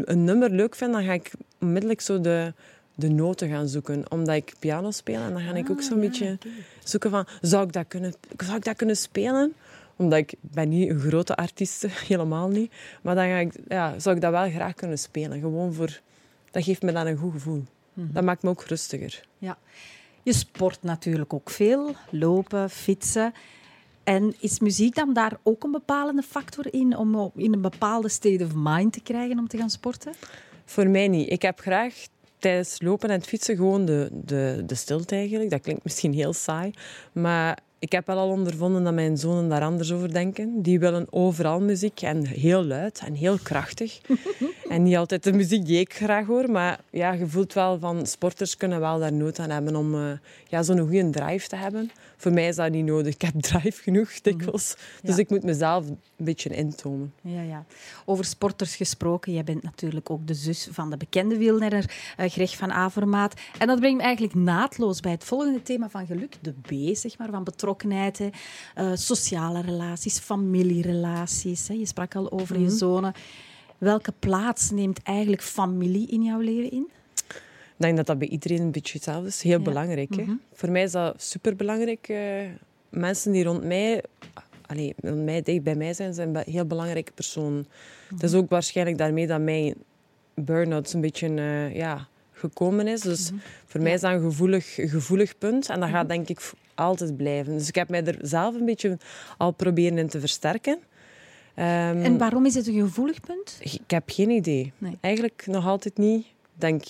een 0.06 0.24
nummer 0.24 0.50
leuk 0.50 0.76
vind, 0.76 0.94
dan 0.94 1.04
ga 1.04 1.14
ik 1.14 1.32
onmiddellijk 1.62 2.02
zo 2.02 2.22
de, 2.22 2.54
de 2.96 3.10
noten 3.10 3.50
gaan 3.50 3.68
zoeken. 3.68 4.12
Omdat 4.12 4.36
ik 4.36 4.54
piano 4.60 4.92
speel 4.92 5.22
en 5.22 5.34
dan 5.34 5.42
ga 5.42 5.54
ik 5.54 5.70
ook 5.70 5.82
zo'n 5.82 6.00
beetje 6.00 6.38
zoeken 6.84 7.10
van, 7.10 7.28
zou 7.42 7.66
ik, 7.66 7.74
dat 7.74 7.86
kunnen, 7.88 8.14
zou 8.38 8.56
ik 8.58 8.64
dat 8.64 8.76
kunnen 8.76 8.98
spelen? 8.98 9.54
Omdat 9.96 10.20
ik 10.20 10.34
ben 10.42 10.70
niet 10.70 10.90
een 10.90 11.00
grote 11.00 11.36
artiest, 11.36 11.86
helemaal 12.08 12.48
niet. 12.48 12.72
Maar 13.02 13.16
dan 13.16 13.26
ga 13.26 13.38
ik, 13.38 13.54
ja, 13.68 14.00
zou 14.00 14.16
ik 14.16 14.22
dat 14.22 14.32
wel 14.32 14.50
graag 14.50 14.74
kunnen 14.74 15.00
spelen. 15.00 15.40
Gewoon 15.40 15.74
voor... 15.74 16.00
Dat 16.52 16.64
geeft 16.64 16.82
me 16.82 16.92
dan 16.92 17.08
een 17.08 17.18
goed 17.18 17.32
gevoel. 17.32 17.64
Dat 17.94 18.24
maakt 18.24 18.44
me 18.44 18.50
ook 18.50 18.64
rustiger. 18.64 19.26
Ja. 19.38 19.58
Je 20.26 20.34
sport 20.34 20.84
natuurlijk 20.84 21.34
ook 21.34 21.50
veel. 21.50 21.96
Lopen, 22.10 22.70
fietsen. 22.70 23.34
En 24.04 24.36
is 24.40 24.60
muziek 24.60 24.96
dan 24.96 25.14
daar 25.14 25.38
ook 25.44 25.64
een 25.64 25.72
bepalende 25.72 26.22
factor 26.22 26.74
in 26.74 26.98
om 26.98 27.32
in 27.36 27.54
een 27.54 27.62
bepaalde 27.62 28.10
state 28.10 28.44
of 28.44 28.52
mind 28.56 28.94
te 28.94 29.02
krijgen 29.02 29.40
om 29.40 29.48
te 29.48 29.58
gaan 29.58 29.70
sporten? 29.70 30.14
Voor 30.66 30.88
mij 30.88 31.08
niet. 31.08 31.32
Ik 31.32 31.42
heb 31.42 31.60
graag 31.60 31.94
tijdens 32.38 32.82
lopen 32.82 33.10
en 33.10 33.22
fietsen 33.22 33.56
gewoon 33.56 33.86
de, 33.86 34.10
de, 34.12 34.64
de 34.66 34.76
stilte 34.76 35.16
eigenlijk. 35.16 35.50
Dat 35.50 35.62
klinkt 35.62 35.84
misschien 35.84 36.14
heel 36.14 36.34
saai. 36.34 36.74
Maar 37.12 37.58
ik 37.86 37.92
heb 37.92 38.08
wel 38.08 38.18
al 38.18 38.30
ondervonden 38.30 38.84
dat 38.84 38.94
mijn 38.94 39.18
zonen 39.18 39.50
daar 39.50 39.62
anders 39.62 39.92
over 39.92 40.14
denken. 40.14 40.62
Die 40.62 40.80
willen 40.80 41.08
overal 41.10 41.60
muziek 41.62 42.02
en 42.02 42.26
heel 42.26 42.64
luid 42.64 43.02
en 43.06 43.14
heel 43.14 43.38
krachtig. 43.44 44.02
en 44.70 44.84
niet 44.84 44.96
altijd 44.96 45.24
de 45.24 45.34
muziek 45.34 45.66
die 45.66 45.80
ik 45.80 45.94
graag 45.94 46.26
hoor. 46.26 46.52
Maar 46.52 46.80
ja, 46.90 47.12
je 47.12 47.28
voelt 47.28 47.54
wel 47.54 47.80
van 47.80 48.06
sporters 48.06 48.58
kunnen 48.58 48.80
wel 48.80 49.00
daar 49.00 49.14
nood 49.14 49.40
aan 49.40 49.50
hebben 49.50 49.76
om 49.76 49.96
eh, 49.96 50.12
ja, 50.48 50.64
zo'n 50.64 50.80
goede 50.80 51.10
drive 51.10 51.48
te 51.48 51.56
hebben. 51.56 51.92
Voor 52.18 52.32
mij 52.32 52.48
is 52.48 52.56
dat 52.56 52.72
niet 52.72 52.86
nodig. 52.86 53.14
Ik 53.14 53.22
heb 53.22 53.42
drive 53.42 53.82
genoeg 53.82 54.22
dikwijls. 54.22 54.76
Dus 55.02 55.18
ik 55.18 55.30
moet 55.30 55.44
mezelf 55.44 55.88
een 55.88 56.00
beetje 56.16 56.50
intomen. 56.50 57.14
Ja, 57.22 57.42
ja. 57.42 57.66
Over 58.06 58.26
sporters 58.26 58.76
gesproken, 58.76 59.34
jij 59.34 59.44
bent 59.44 59.64
natuurlijk 59.64 60.10
ook 60.10 60.28
de 60.28 60.34
zus 60.34 60.68
van 60.72 60.90
de 60.90 60.98
bekende 60.98 61.38
wielrenner 61.38 61.94
eh, 62.18 62.30
Greg 62.30 62.58
van 62.58 62.72
Avermaat. 62.72 63.34
En 63.58 63.68
dat 63.68 63.80
brengt 63.80 63.98
me 63.98 64.04
eigenlijk 64.04 64.36
naadloos 64.36 65.00
bij 65.00 65.12
het 65.12 65.24
volgende 65.24 65.62
thema 65.62 65.90
van 65.90 66.06
geluk, 66.06 66.38
de 66.42 66.52
B, 66.52 66.96
zeg 66.96 67.18
maar, 67.18 67.30
van 67.30 67.44
betrokkenheid. 67.80 68.18
hè. 68.18 68.30
Eh, 68.76 68.96
sociale 68.96 69.62
relaties, 69.62 70.20
familierelaties. 70.20 71.68
Hè. 71.68 71.74
Je 71.74 71.86
sprak 71.86 72.16
al 72.16 72.32
over 72.32 72.60
je 72.60 72.70
zonen. 72.70 73.14
Welke 73.78 74.14
plaats 74.20 74.72
neemt 74.72 75.00
eigenlijk 75.04 75.42
familie 75.42 76.08
in 76.08 76.24
jouw 76.24 76.40
leven 76.40 76.72
in? 76.72 76.88
Ik 77.78 77.82
denk 77.82 77.98
dat 77.98 78.06
dat 78.06 78.18
bij 78.20 78.28
iedereen 78.28 78.62
een 78.62 78.72
beetje 78.72 78.94
hetzelfde 78.94 79.28
is. 79.28 79.42
Heel 79.42 79.58
Ja. 79.58 79.64
belangrijk. 79.64 80.16
Hè? 80.16 80.24
Voor 80.54 80.72
mij 80.72 80.84
is 80.84 80.92
dat 80.92 81.22
superbelangrijk. 81.22 82.08
eh 82.08 82.44
mensen 82.90 83.32
die 83.32 83.44
rond 83.44 83.64
mij, 83.64 84.04
allee, 84.66 84.94
rond 85.02 85.24
mij, 85.24 85.42
dicht 85.42 85.64
bij 85.64 85.76
mij 85.76 85.94
zijn, 85.94 86.14
zijn 86.14 86.38
heel 86.46 86.66
belangrijke 86.66 87.12
personen. 87.12 87.68
Het 88.10 88.24
is 88.24 88.34
ook 88.34 88.50
waarschijnlijk 88.50 88.98
daarmee 88.98 89.28
dat 89.28 89.42
mijn 89.42 89.74
burn-out 90.34 90.94
een 90.94 91.02
beetje 91.02 91.28
eh, 91.36 91.76
ja, 91.76 92.08
gekomen 92.36 92.88
is. 92.88 93.02
Dus 93.02 93.32
voor 93.66 93.82
mij 93.82 93.94
is 93.94 94.02
dat 94.02 94.12
een 94.12 94.22
gevoelig, 94.22 94.74
gevoelig 94.76 95.38
punt. 95.38 95.70
En 95.70 95.80
dat 95.80 95.90
gaat 95.90 96.10
denk 96.10 96.30
ik 96.30 96.52
altijd 96.76 97.18
blijven. 97.18 97.58
Dus 97.58 97.68
ik 97.68 97.76
heb 97.76 97.90
mij 97.90 98.04
er 98.06 98.18
zelf 98.22 98.56
een 98.56 98.66
beetje 98.66 98.98
al 99.38 99.52
proberen 99.52 99.98
in 99.98 100.08
te 100.08 100.20
versterken. 100.20 100.80
Ehm, 101.56 101.98
En 102.02 102.18
waarom 102.18 102.46
is 102.46 102.56
het 102.56 102.68
een 102.68 102.74
gevoelig 102.80 103.20
punt? 103.20 103.58
ik 103.60 103.80
heb 103.88 104.04
geen 104.06 104.30
idee. 104.30 104.74
Nee. 104.78 104.98
Eigenlijk 105.02 105.44
nog 105.48 105.66
altijd 105.68 105.98
niet. 105.98 106.26
Denk, 106.54 106.84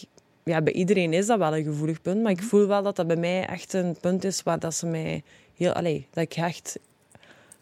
ja, 0.43 0.61
bij 0.61 0.73
iedereen 0.73 1.13
is 1.13 1.25
dat 1.25 1.37
wel 1.37 1.55
een 1.57 1.63
gevoelig 1.63 2.01
punt, 2.01 2.21
maar 2.21 2.31
ik 2.31 2.37
Mhm. 2.39 2.45
voel 2.47 2.67
wel 2.67 2.83
dat 2.83 2.95
dat 2.95 3.07
bij 3.07 3.15
mij 3.15 3.45
echt 3.47 3.73
een 3.73 3.97
punt 4.01 4.23
is 4.23 4.43
waar 4.43 4.59
dat 4.59 4.73
ze 4.75 4.85
mij 4.85 5.23
heel, 5.55 5.71
allee, 5.73 6.07
dat 6.11 6.23
ik 6.23 6.33
echt 6.35 6.79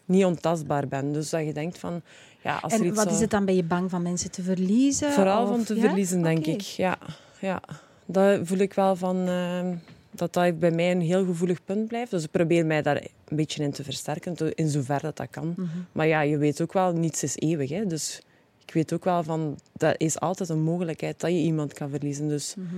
niet 0.06 0.26
ontastbaar 0.26 0.88
ben. 0.88 1.12
Dus 1.14 1.30
dat 1.30 1.46
je 1.46 1.54
denkt 1.54 1.78
van, 1.80 2.02
ja, 2.44 2.58
als 2.62 2.74
er 2.74 2.80
En 2.80 2.86
iets 2.86 2.96
wat 3.04 3.12
is 3.12 3.20
het 3.20 3.30
dan? 3.30 3.46
Ben 3.46 3.56
je 3.56 3.64
bang 3.64 3.90
van 3.90 4.02
mensen 4.02 4.32
te 4.32 4.44
verliezen? 4.44 5.12
Vooral 5.12 5.44
of- 5.44 5.50
van 5.50 5.64
te 5.64 5.76
Ja? 5.76 5.82
verliezen, 5.82 6.22
denk 6.22 6.46
ik. 6.46 6.62
Ja, 6.62 6.98
ja, 7.46 7.62
dat 8.06 8.40
voel 8.48 8.58
ik 8.58 8.74
wel 8.74 8.96
van 8.96 9.28
ehm, 9.28 9.76
dat 10.12 10.34
dat 10.34 10.60
bij 10.60 10.72
mij 10.72 10.92
een 10.92 11.02
heel 11.02 11.26
gevoelig 11.26 11.64
punt 11.64 11.88
blijft. 11.88 12.12
Dus 12.12 12.24
ik 12.24 12.32
probeer 12.32 12.66
mij 12.66 12.82
daar 12.82 12.96
een 13.28 13.36
beetje 13.36 13.64
in 13.64 13.72
te 13.72 13.84
versterken, 13.84 14.56
in 14.56 14.70
zover 14.70 15.02
dat 15.02 15.18
dat 15.18 15.30
kan. 15.30 15.54
Mhm. 15.58 15.68
Maar 15.92 16.08
ja, 16.08 16.22
je 16.22 16.38
weet 16.38 16.62
ook 16.62 16.74
wel, 16.74 16.92
niets 16.94 17.24
is 17.24 17.36
eeuwig. 17.36 17.70
Hè? 17.70 17.86
Dus 17.86 18.22
ik 18.66 18.74
weet 18.74 18.94
ook 18.94 19.04
wel 19.04 19.24
van, 19.24 19.60
dat 19.74 19.96
is 19.98 20.20
altijd 20.20 20.50
een 20.50 20.62
mogelijkheid 20.62 21.20
dat 21.20 21.30
je 21.32 21.38
iemand 21.38 21.74
kan 21.74 21.90
verliezen. 21.90 22.28
Dus 22.28 22.56
Mhm. 22.56 22.76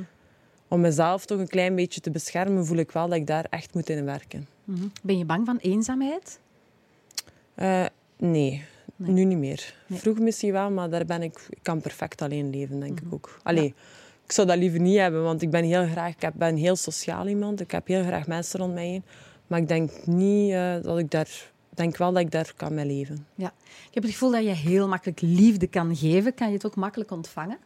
om 0.67 0.81
mezelf 0.81 1.25
toch 1.25 1.39
een 1.39 1.47
klein 1.47 1.75
beetje 1.75 2.01
te 2.01 2.11
beschermen, 2.11 2.65
voel 2.65 2.77
ik 2.77 2.91
wel 2.91 3.07
dat 3.07 3.17
ik 3.17 3.27
daar 3.27 3.45
echt 3.49 3.73
moet 3.73 3.89
in 3.89 4.05
werken. 4.05 4.47
Mhm. 4.63 4.85
Ben 5.03 5.17
je 5.17 5.25
bang 5.25 5.45
van 5.45 5.57
eenzaamheid? 5.57 6.39
Eh, 7.55 7.85
nee. 8.17 8.63
Nee. 8.97 9.11
nu 9.11 9.23
niet 9.23 9.37
meer. 9.37 9.73
Nee. 9.87 9.99
Vroeger 9.99 10.23
misschien 10.23 10.51
wel, 10.51 10.71
maar 10.71 10.89
daar 10.89 11.05
ben 11.05 11.21
ik, 11.21 11.39
ik 11.49 11.59
kan 11.61 11.81
perfect 11.81 12.21
alleen 12.21 12.49
leven, 12.49 12.79
denk 12.79 12.99
ik 12.99 13.13
ook. 13.13 13.39
Allee, 13.43 13.73
ik 14.25 14.31
zou 14.31 14.47
dat 14.47 14.57
liever 14.57 14.79
niet 14.79 14.97
hebben, 14.97 15.23
want 15.23 15.41
ik 15.41 15.49
ben 15.49 15.63
heel 15.63 15.85
graag, 15.87 16.15
ik 16.15 16.33
ben 16.33 16.55
heel 16.55 16.75
sociaal 16.75 17.27
iemand. 17.27 17.59
Ik 17.61 17.71
heb 17.71 17.87
heel 17.87 18.03
graag 18.03 18.27
mensen 18.27 18.59
rond 18.59 18.73
mij 18.73 18.87
heen. 18.87 19.03
Maar 19.47 19.59
ik 19.59 19.67
denk 19.67 19.91
niet 20.05 20.51
eh, 20.51 20.75
dat 20.81 20.97
ik 20.97 21.11
daar, 21.11 21.51
denk 21.69 21.97
wel 21.97 22.11
dat 22.13 22.21
ik 22.21 22.31
daar 22.31 22.53
kan 22.55 22.73
mee 22.73 22.85
leven. 22.85 23.27
Ja. 23.35 23.53
Ik 23.67 23.93
heb 23.93 24.03
het 24.03 24.11
gevoel 24.11 24.31
dat 24.31 24.43
je 24.43 24.49
heel 24.49 24.87
makkelijk 24.87 25.21
liefde 25.21 25.67
kan 25.67 25.95
geven. 25.95 26.33
Kan 26.33 26.47
je 26.47 26.53
het 26.53 26.65
ook 26.65 26.75
makkelijk 26.75 27.11
ontvangen? 27.11 27.57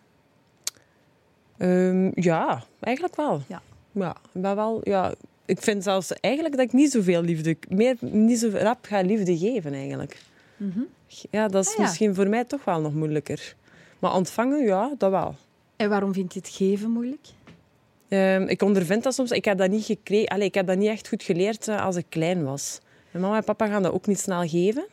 Ehm, 1.57 2.11
ja, 2.13 2.63
eigenlijk 2.79 3.15
wel. 3.15 3.41
Ja. 3.47 3.61
Ja, 3.91 4.15
ik 4.33 4.41
ben 4.41 4.55
wel, 4.55 4.81
ja, 4.83 5.13
ik 5.45 5.61
vind 5.61 5.83
zelfs 5.83 6.13
eigenlijk 6.13 6.55
dat 6.55 6.65
ik 6.65 6.73
niet 6.73 6.91
zoveel 6.91 7.21
liefde, 7.21 7.57
meer, 7.69 7.95
niet 7.99 8.39
zo 8.39 8.49
rap 8.53 8.85
ga 8.85 9.01
liefde 9.01 9.37
geven 9.37 9.73
eigenlijk. 9.73 10.21
Ja, 11.31 11.47
dat 11.47 11.63
is 11.63 11.71
Ah, 11.71 11.77
ja. 11.77 11.81
misschien 11.81 12.15
voor 12.15 12.27
mij 12.27 12.45
toch 12.45 12.63
wel 12.63 12.81
nog 12.81 12.93
moeilijker. 12.93 13.55
Maar 13.99 14.13
ontvangen, 14.13 14.65
ja, 14.65 14.93
dat 14.97 15.11
wel. 15.11 15.35
En 15.79 15.89
waarom 15.89 16.13
vind 16.13 16.33
je 16.33 16.39
het 16.39 16.49
geven 16.49 16.89
moeilijk? 16.89 17.27
Ehm, 18.07 18.41
ik 18.41 18.61
ondervind 18.61 19.03
dat 19.03 19.13
soms. 19.13 19.31
Ik 19.31 19.45
heb 19.45 19.57
dat 19.57 19.69
niet 19.69 19.85
gekregen. 19.85 20.27
Allee, 20.27 20.47
ik 20.47 20.53
heb 20.53 20.67
dat 20.67 20.77
niet 20.77 20.87
echt 20.87 21.07
goed 21.07 21.23
geleerd 21.23 21.67
eh, 21.67 21.85
als 21.85 21.95
ik 21.95 22.05
klein 22.09 22.43
was. 22.43 22.79
Mijn 23.11 23.23
mama 23.23 23.37
en 23.37 23.43
papa 23.43 23.67
gaan 23.67 23.83
dat 23.83 23.91
ook 23.91 24.07
niet 24.07 24.19
snel 24.19 24.47
geven. 24.47 24.85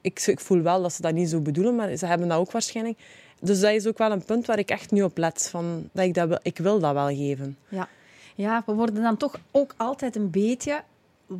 ik, 0.00 0.26
ik 0.26 0.40
voel 0.40 0.62
wel 0.62 0.82
dat 0.82 0.92
ze 0.92 1.02
dat 1.02 1.12
niet 1.12 1.28
zo 1.28 1.40
bedoelen, 1.40 1.76
maar 1.76 1.96
ze 1.96 2.06
hebben 2.06 2.28
dat 2.28 2.38
ook 2.38 2.50
waarschijnlijk. 2.50 2.98
Dus 3.40 3.60
dat 3.60 3.72
is 3.72 3.86
ook 3.86 3.98
wel 3.98 4.12
een 4.12 4.24
punt 4.24 4.46
waar 4.46 4.58
ik 4.58 4.70
echt 4.70 4.90
nu 4.90 5.02
op 5.02 5.18
let. 5.18 5.48
Van, 5.50 5.88
dat 5.92 6.04
ik, 6.04 6.14
dat 6.14 6.28
wil, 6.28 6.38
ik 6.42 6.58
wil 6.58 6.78
dat 6.78 6.92
wel 6.92 7.08
geven. 7.08 7.56
Ja. 7.68 7.88
ja, 8.34 8.62
we 8.66 8.72
worden 8.72 9.02
dan 9.02 9.16
toch 9.16 9.40
ook 9.50 9.74
altijd 9.76 10.16
een 10.16 10.30
beetje 10.30 10.82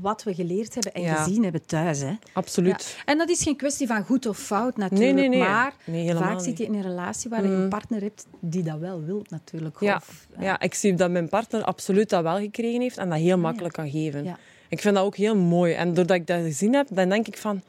wat 0.01 0.22
we 0.22 0.34
geleerd 0.34 0.74
hebben 0.74 0.93
en 0.93 1.03
Ja. 1.03 1.14
gezien 1.14 1.43
hebben 1.43 1.66
thuis. 1.66 2.01
Hè? 2.01 2.12
Absoluut. 2.32 2.95
Ja. 2.97 3.12
En 3.12 3.18
dat 3.18 3.28
is 3.28 3.43
geen 3.43 3.57
kwestie 3.57 3.86
van 3.86 4.05
goed 4.05 4.26
of 4.26 4.38
fout 4.38 4.76
natuurlijk, 4.76 5.14
Nee, 5.14 5.28
nee, 5.28 5.38
nee. 5.38 6.14
maar 6.14 6.22
vaak 6.22 6.40
zit 6.40 6.59
je 6.59 6.64
in 6.64 6.74
een 6.74 6.82
relatie 6.82 7.30
waar 7.30 7.43
je 7.43 7.49
een 7.49 7.68
partner 7.68 8.01
hebt 8.01 8.26
die 8.40 8.62
dat 8.62 8.78
wel 8.78 9.05
wil 9.05 9.24
natuurlijk. 9.28 9.80
Ja. 9.80 9.97
Of, 9.97 10.26
Ja, 10.38 10.61
ik 10.61 10.74
zie 10.74 10.95
dat 10.95 11.11
mijn 11.11 11.28
partner 11.28 11.64
absoluut 11.64 12.11
dat 12.11 12.22
wel 12.22 12.38
gekregen 12.38 12.80
heeft 12.80 12.99
en 12.99 13.09
dat 13.09 13.18
heel 13.18 13.38
makkelijk 13.38 13.74
kan 13.74 13.90
geven. 13.90 14.36
Ik 14.68 14.80
vind 14.80 14.95
dat 14.95 15.05
ook 15.05 15.16
heel 15.16 15.36
mooi. 15.36 15.72
En 15.72 15.95
doordat 15.95 16.16
ik 16.16 16.26
dat 16.26 16.40
gezien 16.40 16.74
heb, 16.74 16.86
dan 16.90 17.09
denk 17.09 17.26
ik 17.26 17.38
van... 17.38 17.62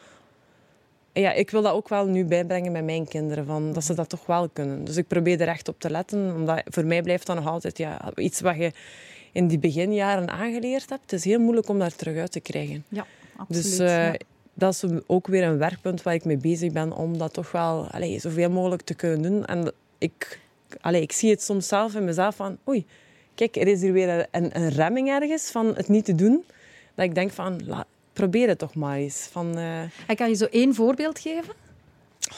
Ja, 1.14 1.32
ik 1.34 1.50
wil 1.50 1.62
dat 1.62 1.74
ook 1.74 1.90
wel 1.90 2.06
nu 2.06 2.26
bijbrengen 2.26 2.72
met 2.72 2.84
mijn 2.84 3.08
kinderen, 3.08 3.46
van, 3.46 3.74
dat 3.74 3.84
ze 3.84 3.94
dat 3.94 4.10
toch 4.10 4.26
wel 4.26 4.50
kunnen. 4.50 4.84
Dus 4.84 4.98
ik 4.98 5.08
probeer 5.08 5.42
er 5.42 5.48
echt 5.48 5.68
op 5.68 5.80
te 5.80 5.90
letten. 5.90 6.36
Omdat 6.36 6.62
voor 6.66 6.86
mij 6.86 7.02
blijft 7.02 7.26
dat 7.26 7.36
nog 7.36 7.48
altijd 7.48 7.78
ja, 7.78 8.12
iets 8.16 8.42
wat 8.42 8.56
je 8.56 8.72
in 9.34 9.48
die 9.48 9.60
beginjaren 9.60 10.30
aangeleerd 10.30 10.90
hebt. 10.90 11.02
Het 11.02 11.14
is 11.14 11.24
heel 11.24 11.40
moeilijk 11.40 11.70
om 11.70 11.80
daar 11.80 11.96
terug 11.96 12.18
uit 12.18 12.32
te 12.32 12.40
krijgen. 12.40 12.86
ja, 12.90 13.06
absoluut. 13.38 13.64
Dus 13.64 13.80
eh, 13.80 14.06
ja. 14.06 14.18
dat 14.54 14.74
is 14.74 14.84
ook 15.08 15.28
weer 15.28 15.44
een 15.44 15.58
werkpunt 15.58 16.04
waar 16.04 16.14
ik 16.14 16.26
mee 16.26 16.38
bezig 16.38 16.72
ben 16.72 16.92
om 16.92 17.18
dat 17.18 17.34
toch 17.34 17.52
wel 17.52 17.88
allee, 17.88 18.20
zoveel 18.20 18.50
mogelijk 18.50 18.82
te 18.82 18.94
kunnen 18.94 19.22
doen. 19.22 19.46
En 19.46 19.72
ik, 19.98 20.40
allee, 20.82 21.02
ik 21.02 21.12
zie 21.12 21.30
het 21.30 21.44
soms 21.44 21.68
zelf 21.68 21.96
in 21.96 22.06
mezelf 22.06 22.36
van, 22.36 22.58
oei, 22.68 22.86
kijk, 23.36 23.56
er 23.56 23.68
is 23.68 23.82
hier 23.82 23.94
weer 23.94 24.28
een, 24.32 24.58
een 24.62 24.70
remming 24.70 25.10
ergens 25.10 25.52
van 25.52 25.76
het 25.76 25.88
niet 25.88 26.06
te 26.06 26.16
doen. 26.16 26.44
Dat 26.96 27.06
ik 27.06 27.16
denk 27.16 27.32
van, 27.32 27.62
la, 27.66 27.86
probeer 28.14 28.48
het 28.48 28.58
toch 28.58 28.76
maar 28.76 28.98
eens. 28.98 29.28
Van, 29.32 29.58
eh, 29.58 29.82
En 29.82 30.16
kan 30.16 30.30
je 30.30 30.36
zo 30.36 30.46
één 30.46 30.76
voorbeeld 30.76 31.20
geven? 31.20 31.54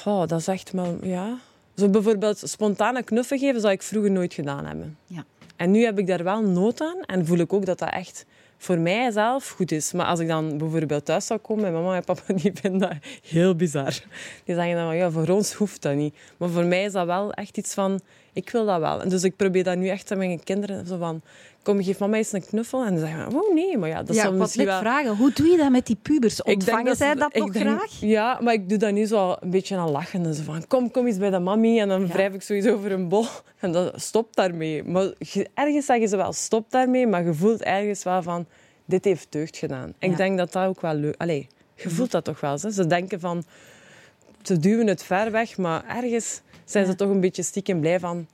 oh, 0.05 0.27
dat 0.27 0.39
is 0.39 0.47
echt 0.47 0.71
wel, 0.71 0.97
ja. 1.01 1.37
Zo 1.75 1.89
bijvoorbeeld 1.89 2.41
spontane 2.43 3.03
knuffen 3.03 3.39
geven 3.39 3.61
zou 3.61 3.73
ik 3.73 3.81
vroeger 3.81 4.11
nooit 4.11 4.33
gedaan 4.33 4.65
hebben. 4.65 4.97
Ja. 5.07 5.25
En 5.55 5.71
nu 5.71 5.83
heb 5.83 5.99
ik 5.99 6.07
daar 6.07 6.23
wel 6.23 6.41
nood 6.41 6.81
aan 6.81 7.01
en 7.05 7.25
voel 7.25 7.37
ik 7.37 7.53
ook 7.53 7.65
dat 7.65 7.79
dat 7.79 7.89
echt 7.89 8.25
voor 8.57 8.79
mij 8.79 9.11
zelf 9.11 9.49
goed 9.49 9.71
is. 9.71 9.91
Maar 9.91 10.05
als 10.05 10.19
ik 10.19 10.27
dan 10.27 10.57
bijvoorbeeld 10.57 11.05
thuis 11.05 11.25
zou 11.25 11.39
komen, 11.39 11.61
mijn 11.71 11.73
mama 11.73 11.95
en 11.95 12.03
papa 12.03 12.33
die 12.41 12.51
vinden 12.53 12.79
dat 12.79 12.97
heel 13.27 13.55
bizar. 13.55 13.93
Die 14.43 14.55
zeggen 14.55 14.75
dan 14.75 14.95
ja, 14.95 15.11
voor 15.11 15.27
ons 15.27 15.53
hoeft 15.53 15.81
dat 15.81 15.95
niet. 15.95 16.15
Maar 16.37 16.49
voor 16.49 16.65
mij 16.65 16.83
is 16.83 16.91
dat 16.91 17.05
wel 17.05 17.33
echt 17.33 17.57
iets 17.57 17.73
van, 17.73 17.99
ik 18.35 18.49
wil 18.49 18.65
dat 18.65 18.79
wel. 18.79 19.01
En 19.01 19.09
dus 19.09 19.23
ik 19.23 19.35
probeer 19.35 19.63
dat 19.63 19.77
nu 19.77 19.87
echt 19.87 20.11
aan 20.11 20.17
mijn 20.17 20.43
kinderen 20.43 20.87
zo 20.87 20.97
van, 20.97 21.21
kom, 21.63 21.83
geef 21.83 21.99
mama 21.99 22.17
eens 22.17 22.31
een 22.31 22.45
knuffel. 22.45 22.83
En 22.83 22.89
dan 22.89 22.99
zeggen 22.99 23.31
ze, 23.31 23.37
oh 23.37 23.53
nee, 23.53 23.77
maar 23.77 23.89
ja, 23.89 24.03
dat 24.03 24.15
ja, 24.15 24.23
wat 24.23 24.33
misschien 24.33 24.65
wel... 24.65 24.79
vragen. 24.79 25.15
Hoe 25.15 25.31
doe 25.33 25.47
je 25.47 25.57
dat 25.57 25.69
met 25.71 25.85
die 25.85 25.95
pubers? 26.01 26.43
Ontvangen 26.43 26.95
zij 26.95 27.11
ze- 27.13 27.17
dat 27.19 27.33
nog 27.33 27.51
denk- 27.51 27.65
graag? 27.65 27.99
Ja, 27.99 28.39
maar 28.41 28.53
ik 28.53 28.69
doe 28.69 28.77
dat 28.77 28.91
nu 28.91 29.05
zo 29.05 29.35
een 29.39 29.49
beetje 29.49 29.75
aan 29.77 29.89
lachen. 29.91 30.25
En 30.25 30.33
zo 30.33 30.43
van, 30.43 30.67
kom, 30.67 30.91
kom 30.91 31.07
eens 31.07 31.17
bij 31.17 31.29
de 31.29 31.39
mami. 31.39 31.79
En 31.79 31.87
dan 31.87 32.01
Ja. 32.01 32.07
wrijf 32.13 32.33
ik 32.33 32.41
zoiets 32.41 32.67
over 32.67 32.91
een 32.91 33.07
bol. 33.07 33.25
En 33.59 33.71
dan 33.71 33.91
stop 33.95 34.35
daarmee. 34.35 34.83
Maar 34.83 35.11
ergens 35.53 35.85
zeggen 35.85 36.07
ze 36.09 36.17
wel, 36.17 36.33
stop 36.33 36.71
daarmee. 36.71 37.07
Maar 37.07 37.25
je 37.25 37.33
voelt 37.33 37.61
ergens 37.61 38.03
wel 38.03 38.23
van, 38.23 38.45
dit 38.85 39.05
heeft 39.05 39.27
deugd 39.29 39.57
gedaan. 39.57 39.93
En 39.99 40.07
Ja. 40.07 40.11
ik 40.11 40.17
denk 40.17 40.37
dat 40.37 40.51
dat 40.51 40.67
ook 40.67 40.81
wel 40.81 40.93
leuk... 40.93 41.15
Allee, 41.17 41.47
Je 41.75 41.89
voelt 41.89 42.11
dat 42.11 42.23
toch 42.23 42.39
wel. 42.39 42.57
Hè? 42.61 42.71
Ze 42.71 42.87
denken 42.87 43.19
van, 43.19 43.43
ze 44.41 44.57
duwen 44.59 44.87
het 44.87 45.03
ver 45.03 45.31
weg, 45.31 45.57
maar 45.57 45.83
ergens 45.87 46.41
zijn 46.65 46.85
ze 46.85 46.95
toch 46.95 47.09
een 47.09 47.19
beetje 47.19 47.43
stiekem 47.43 47.79
blij 47.79 47.99
van, 47.99 48.27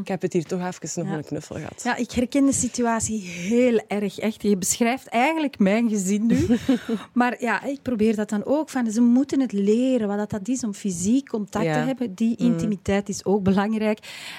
ik 0.00 0.08
heb 0.08 0.22
het 0.22 0.32
hier 0.32 0.44
toch 0.44 0.66
even 0.66 1.02
nog 1.02 1.12
Ja. 1.12 1.18
een 1.18 1.24
knuffel 1.24 1.56
gehad. 1.56 1.80
Ja, 1.84 1.96
ik 1.96 2.10
herken 2.10 2.46
de 2.46 2.52
situatie 2.52 3.20
heel 3.20 3.80
erg. 3.88 4.18
Echt. 4.18 4.42
Je 4.42 4.56
beschrijft 4.56 5.06
eigenlijk 5.06 5.58
mijn 5.58 5.88
gezin 5.88 6.26
nu. 6.26 6.46
maar 7.12 7.36
ja, 7.42 7.64
ik 7.64 7.82
probeer 7.82 8.16
dat 8.16 8.28
dan 8.28 8.44
ook. 8.44 8.68
Van, 8.68 8.90
ze 8.90 9.00
moeten 9.00 9.40
het 9.40 9.52
leren 9.52 10.08
wat 10.08 10.18
dat- 10.18 10.30
dat 10.30 10.48
is 10.48 10.64
om 10.64 10.74
fysiek 10.74 11.28
contact 11.28 11.64
Ja. 11.64 11.72
te 11.80 11.86
hebben. 11.86 12.14
Die 12.14 12.36
intimiteit 12.36 13.08
is 13.08 13.24
ook 13.24 13.42
belangrijk. 13.42 13.98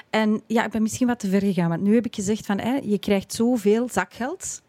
En 0.10 0.42
ja, 0.48 0.66
ik 0.66 0.72
ben 0.72 0.82
misschien 0.82 1.08
wat 1.08 1.20
te 1.20 1.30
ver 1.30 1.42
gegaan. 1.42 1.70
Want 1.70 1.82
nu 1.82 1.94
heb 1.96 2.06
ik 2.06 2.16
gezegd 2.16 2.46
van, 2.46 2.60
hè, 2.60 2.80
je 2.84 2.98
krijgt 3.00 3.34
zoveel 3.34 3.90
zakgeld. 3.92 4.62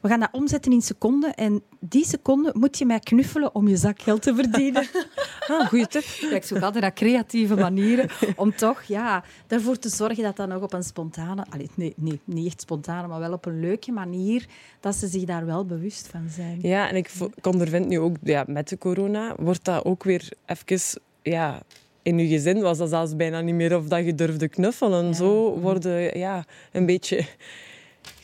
We 0.00 0.08
gaan 0.08 0.20
dat 0.20 0.28
omzetten 0.32 0.72
in 0.72 0.82
seconden. 0.82 1.34
En 1.34 1.62
die 1.80 2.04
seconde 2.04 2.50
moet 2.54 2.78
je 2.78 2.86
mij 2.86 2.98
knuffelen 2.98 3.54
om 3.54 3.68
je 3.68 3.76
zakgeld 3.76 4.22
te 4.22 4.34
verdienen. 4.34 4.88
Ah, 5.48 5.66
goeie 5.68 5.86
tip. 5.86 6.02
Ja, 6.02 6.30
ik 6.30 6.44
zoek 6.44 6.62
altijd 6.62 6.82
naar 6.82 6.92
creatieve 6.92 7.54
manieren 7.54 8.08
om 8.36 8.54
toch 8.56 8.82
ja, 8.82 9.24
ervoor 9.46 9.78
te 9.78 9.88
zorgen 9.88 10.22
dat 10.22 10.36
dat 10.36 10.48
nog 10.48 10.62
op 10.62 10.72
een 10.72 10.82
spontane... 10.82 11.44
Allee, 11.50 11.70
nee, 11.74 11.94
nee, 11.96 12.20
niet 12.24 12.46
echt 12.46 12.60
spontane, 12.60 13.08
maar 13.08 13.20
wel 13.20 13.32
op 13.32 13.46
een 13.46 13.60
leuke 13.60 13.92
manier, 13.92 14.46
dat 14.80 14.94
ze 14.94 15.06
zich 15.06 15.24
daar 15.24 15.46
wel 15.46 15.64
bewust 15.64 16.06
van 16.06 16.28
zijn. 16.28 16.58
Ja, 16.62 16.88
en 16.88 16.96
ik, 16.96 17.10
ondervind 17.42 17.88
nu 17.88 17.98
ook, 17.98 18.16
ja, 18.22 18.44
met 18.46 18.68
de 18.68 18.78
corona, 18.78 19.34
wordt 19.38 19.64
dat 19.64 19.84
ook 19.84 20.04
weer 20.04 20.28
even... 20.46 21.00
Ja, 21.22 21.62
in 22.02 22.18
je 22.18 22.26
gezin 22.26 22.60
was 22.60 22.78
dat 22.78 22.88
zelfs 22.88 23.16
bijna 23.16 23.40
niet 23.40 23.54
meer 23.54 23.76
of 23.76 23.86
dat 23.86 24.04
je 24.04 24.14
durfde 24.14 24.48
knuffelen. 24.48 25.14
Zo 25.14 25.58
worden, 25.58 26.18
ja, 26.18 26.44
een 26.72 26.86
beetje... 26.86 27.26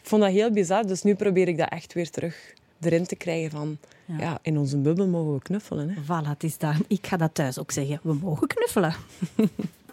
Ik 0.07 0.13
vond 0.13 0.25
dat 0.25 0.33
heel 0.33 0.51
bizar, 0.51 0.87
dus 0.87 1.03
nu 1.03 1.15
probeer 1.15 1.49
ik 1.49 1.59
dat 1.59 1.69
echt 1.69 1.93
weer 1.93 2.11
terug 2.11 2.53
erin 2.81 3.07
te 3.07 3.17
krijgen 3.17 3.51
van... 3.51 3.79
Ja. 4.05 4.17
Ja, 4.19 4.39
in 4.43 4.59
onze 4.59 4.79
bubbel 4.79 5.07
mogen 5.07 5.33
we 5.33 5.43
knuffelen. 5.43 5.89
Hè. 5.89 6.03
Voilà, 6.03 6.29
het 6.29 6.45
is 6.45 6.59
daar. 6.59 6.79
Ik 6.87 7.07
ga 7.07 7.17
dat 7.17 7.35
thuis 7.35 7.59
ook 7.59 7.71
zeggen. 7.71 8.01
We 8.03 8.15
mogen 8.15 8.47
knuffelen. 8.47 8.95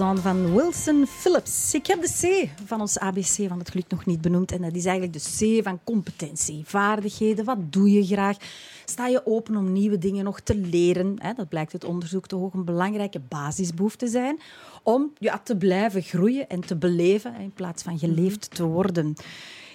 Van 0.00 0.54
Wilson 0.54 1.06
Phillips. 1.06 1.74
Ik 1.74 1.86
heb 1.86 2.02
de 2.02 2.08
C 2.08 2.48
van 2.66 2.80
ons 2.80 2.98
ABC 2.98 3.48
van 3.48 3.58
het 3.58 3.70
geluk 3.70 3.90
nog 3.90 4.06
niet 4.06 4.20
benoemd. 4.20 4.52
En 4.52 4.62
dat 4.62 4.74
is 4.74 4.84
eigenlijk 4.84 5.22
de 5.22 5.58
C 5.58 5.62
van 5.64 5.80
competentie. 5.84 6.62
Vaardigheden, 6.64 7.44
wat 7.44 7.72
doe 7.72 7.90
je 7.92 8.04
graag? 8.06 8.36
Sta 8.84 9.06
je 9.06 9.26
open 9.26 9.56
om 9.56 9.72
nieuwe 9.72 9.98
dingen 9.98 10.24
nog 10.24 10.40
te 10.40 10.56
leren? 10.56 11.16
Dat 11.36 11.48
blijkt 11.48 11.72
uit 11.72 11.84
onderzoek 11.84 12.26
toch 12.26 12.42
ook 12.42 12.54
een 12.54 12.64
belangrijke 12.64 13.20
basisbehoefte 13.28 14.06
zijn. 14.08 14.40
Om 14.82 15.12
ja, 15.18 15.38
te 15.38 15.56
blijven 15.56 16.02
groeien 16.02 16.48
en 16.48 16.60
te 16.60 16.76
beleven 16.76 17.34
in 17.34 17.52
plaats 17.52 17.82
van 17.82 17.98
geleefd 17.98 18.54
te 18.54 18.64
worden. 18.64 19.14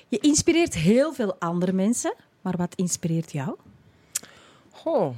Je 0.08 0.18
inspireert 0.20 0.74
heel 0.74 1.14
veel 1.14 1.36
andere 1.40 1.74
mensen. 1.74 2.14
Maar 2.42 2.58
wat 2.58 2.76
inspireert 2.76 3.32
jou? 3.32 3.56
Goh. 4.72 5.16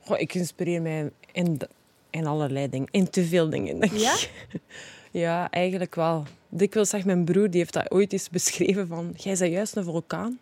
Goh, 0.00 0.18
ik 0.20 0.34
inspireer 0.34 0.82
mij 0.82 1.10
in, 1.32 1.58
de- 1.58 1.68
in 2.10 2.26
allerlei 2.26 2.68
dingen. 2.68 2.88
In 2.90 3.10
te 3.10 3.24
veel 3.24 3.50
dingen, 3.50 3.80
denk 3.80 3.92
Ja? 3.92 4.12
ik. 4.12 4.30
Ja, 5.12 5.50
eigenlijk 5.50 5.94
wel. 5.94 6.24
Dikwijls 6.48 6.88
zegt 6.88 7.04
mijn 7.04 7.24
broer, 7.24 7.50
die 7.50 7.60
heeft 7.60 7.72
dat 7.72 7.90
ooit 7.90 8.12
eens 8.12 8.28
beschreven 8.28 8.86
van... 8.86 9.12
Jij 9.16 9.36
bent 9.36 9.52
juist 9.52 9.76
een 9.76 9.84
vulkaan. 9.84 10.38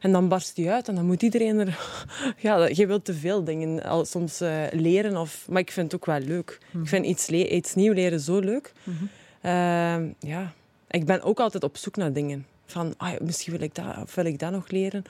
En 0.00 0.12
dan 0.12 0.28
barst 0.28 0.56
die 0.56 0.70
uit 0.70 0.88
en 0.88 0.94
dan 0.94 1.06
moet 1.06 1.22
iedereen 1.22 1.58
er... 1.58 1.78
Ja, 2.36 2.66
je 2.66 2.86
wilt 2.86 3.04
te 3.04 3.14
veel 3.14 3.44
dingen 3.44 3.82
al 3.82 4.04
soms 4.04 4.40
eh, 4.40 4.62
leren. 4.72 5.16
Of... 5.16 5.46
Maar 5.50 5.60
ik 5.60 5.70
vind 5.70 5.92
het 5.92 6.00
ook 6.00 6.06
wel 6.06 6.20
leuk. 6.20 6.58
Ik 6.82 6.88
vind 6.88 7.06
iets, 7.06 7.28
iets 7.28 7.74
nieuw 7.74 7.92
leren 7.92 8.20
zo 8.20 8.38
leuk. 8.38 8.72
Ehm, 9.40 10.08
ja. 10.18 10.52
Ik 10.90 11.04
ben 11.04 11.22
ook 11.22 11.40
altijd 11.40 11.64
op 11.64 11.76
zoek 11.76 11.96
naar 11.96 12.12
dingen. 12.12 12.46
Van, 12.66 12.94
ah, 12.96 13.20
misschien 13.20 13.52
wil 13.52 13.62
ik, 13.62 13.74
dat, 13.74 13.84
of 14.02 14.14
wil 14.14 14.24
ik 14.24 14.38
dat 14.38 14.50
nog 14.50 14.70
leren. 14.70 15.04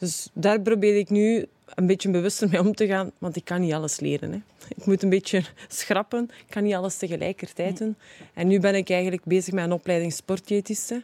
Dus 0.00 0.28
daar 0.32 0.60
probeer 0.60 0.96
ik 0.96 1.10
nu 1.10 1.46
een 1.74 1.86
beetje 1.86 2.10
bewuster 2.10 2.48
mee 2.48 2.60
om 2.60 2.74
te 2.74 2.86
gaan. 2.86 3.10
Want 3.18 3.36
ik 3.36 3.44
kan 3.44 3.60
niet 3.60 3.72
alles 3.72 4.00
leren. 4.00 4.32
Hè. 4.32 4.38
Ik 4.76 4.86
moet 4.86 5.02
een 5.02 5.08
beetje 5.08 5.42
schrappen. 5.68 6.24
Ik 6.24 6.50
kan 6.50 6.62
niet 6.62 6.74
alles 6.74 6.96
tegelijkertijd 6.96 7.78
doen. 7.78 7.96
En 8.34 8.46
nu 8.46 8.60
ben 8.60 8.74
ik 8.74 8.90
eigenlijk 8.90 9.24
bezig 9.24 9.54
met 9.54 9.64
een 9.64 9.72
opleiding 9.72 10.12
sportdiëtiste. 10.12 11.02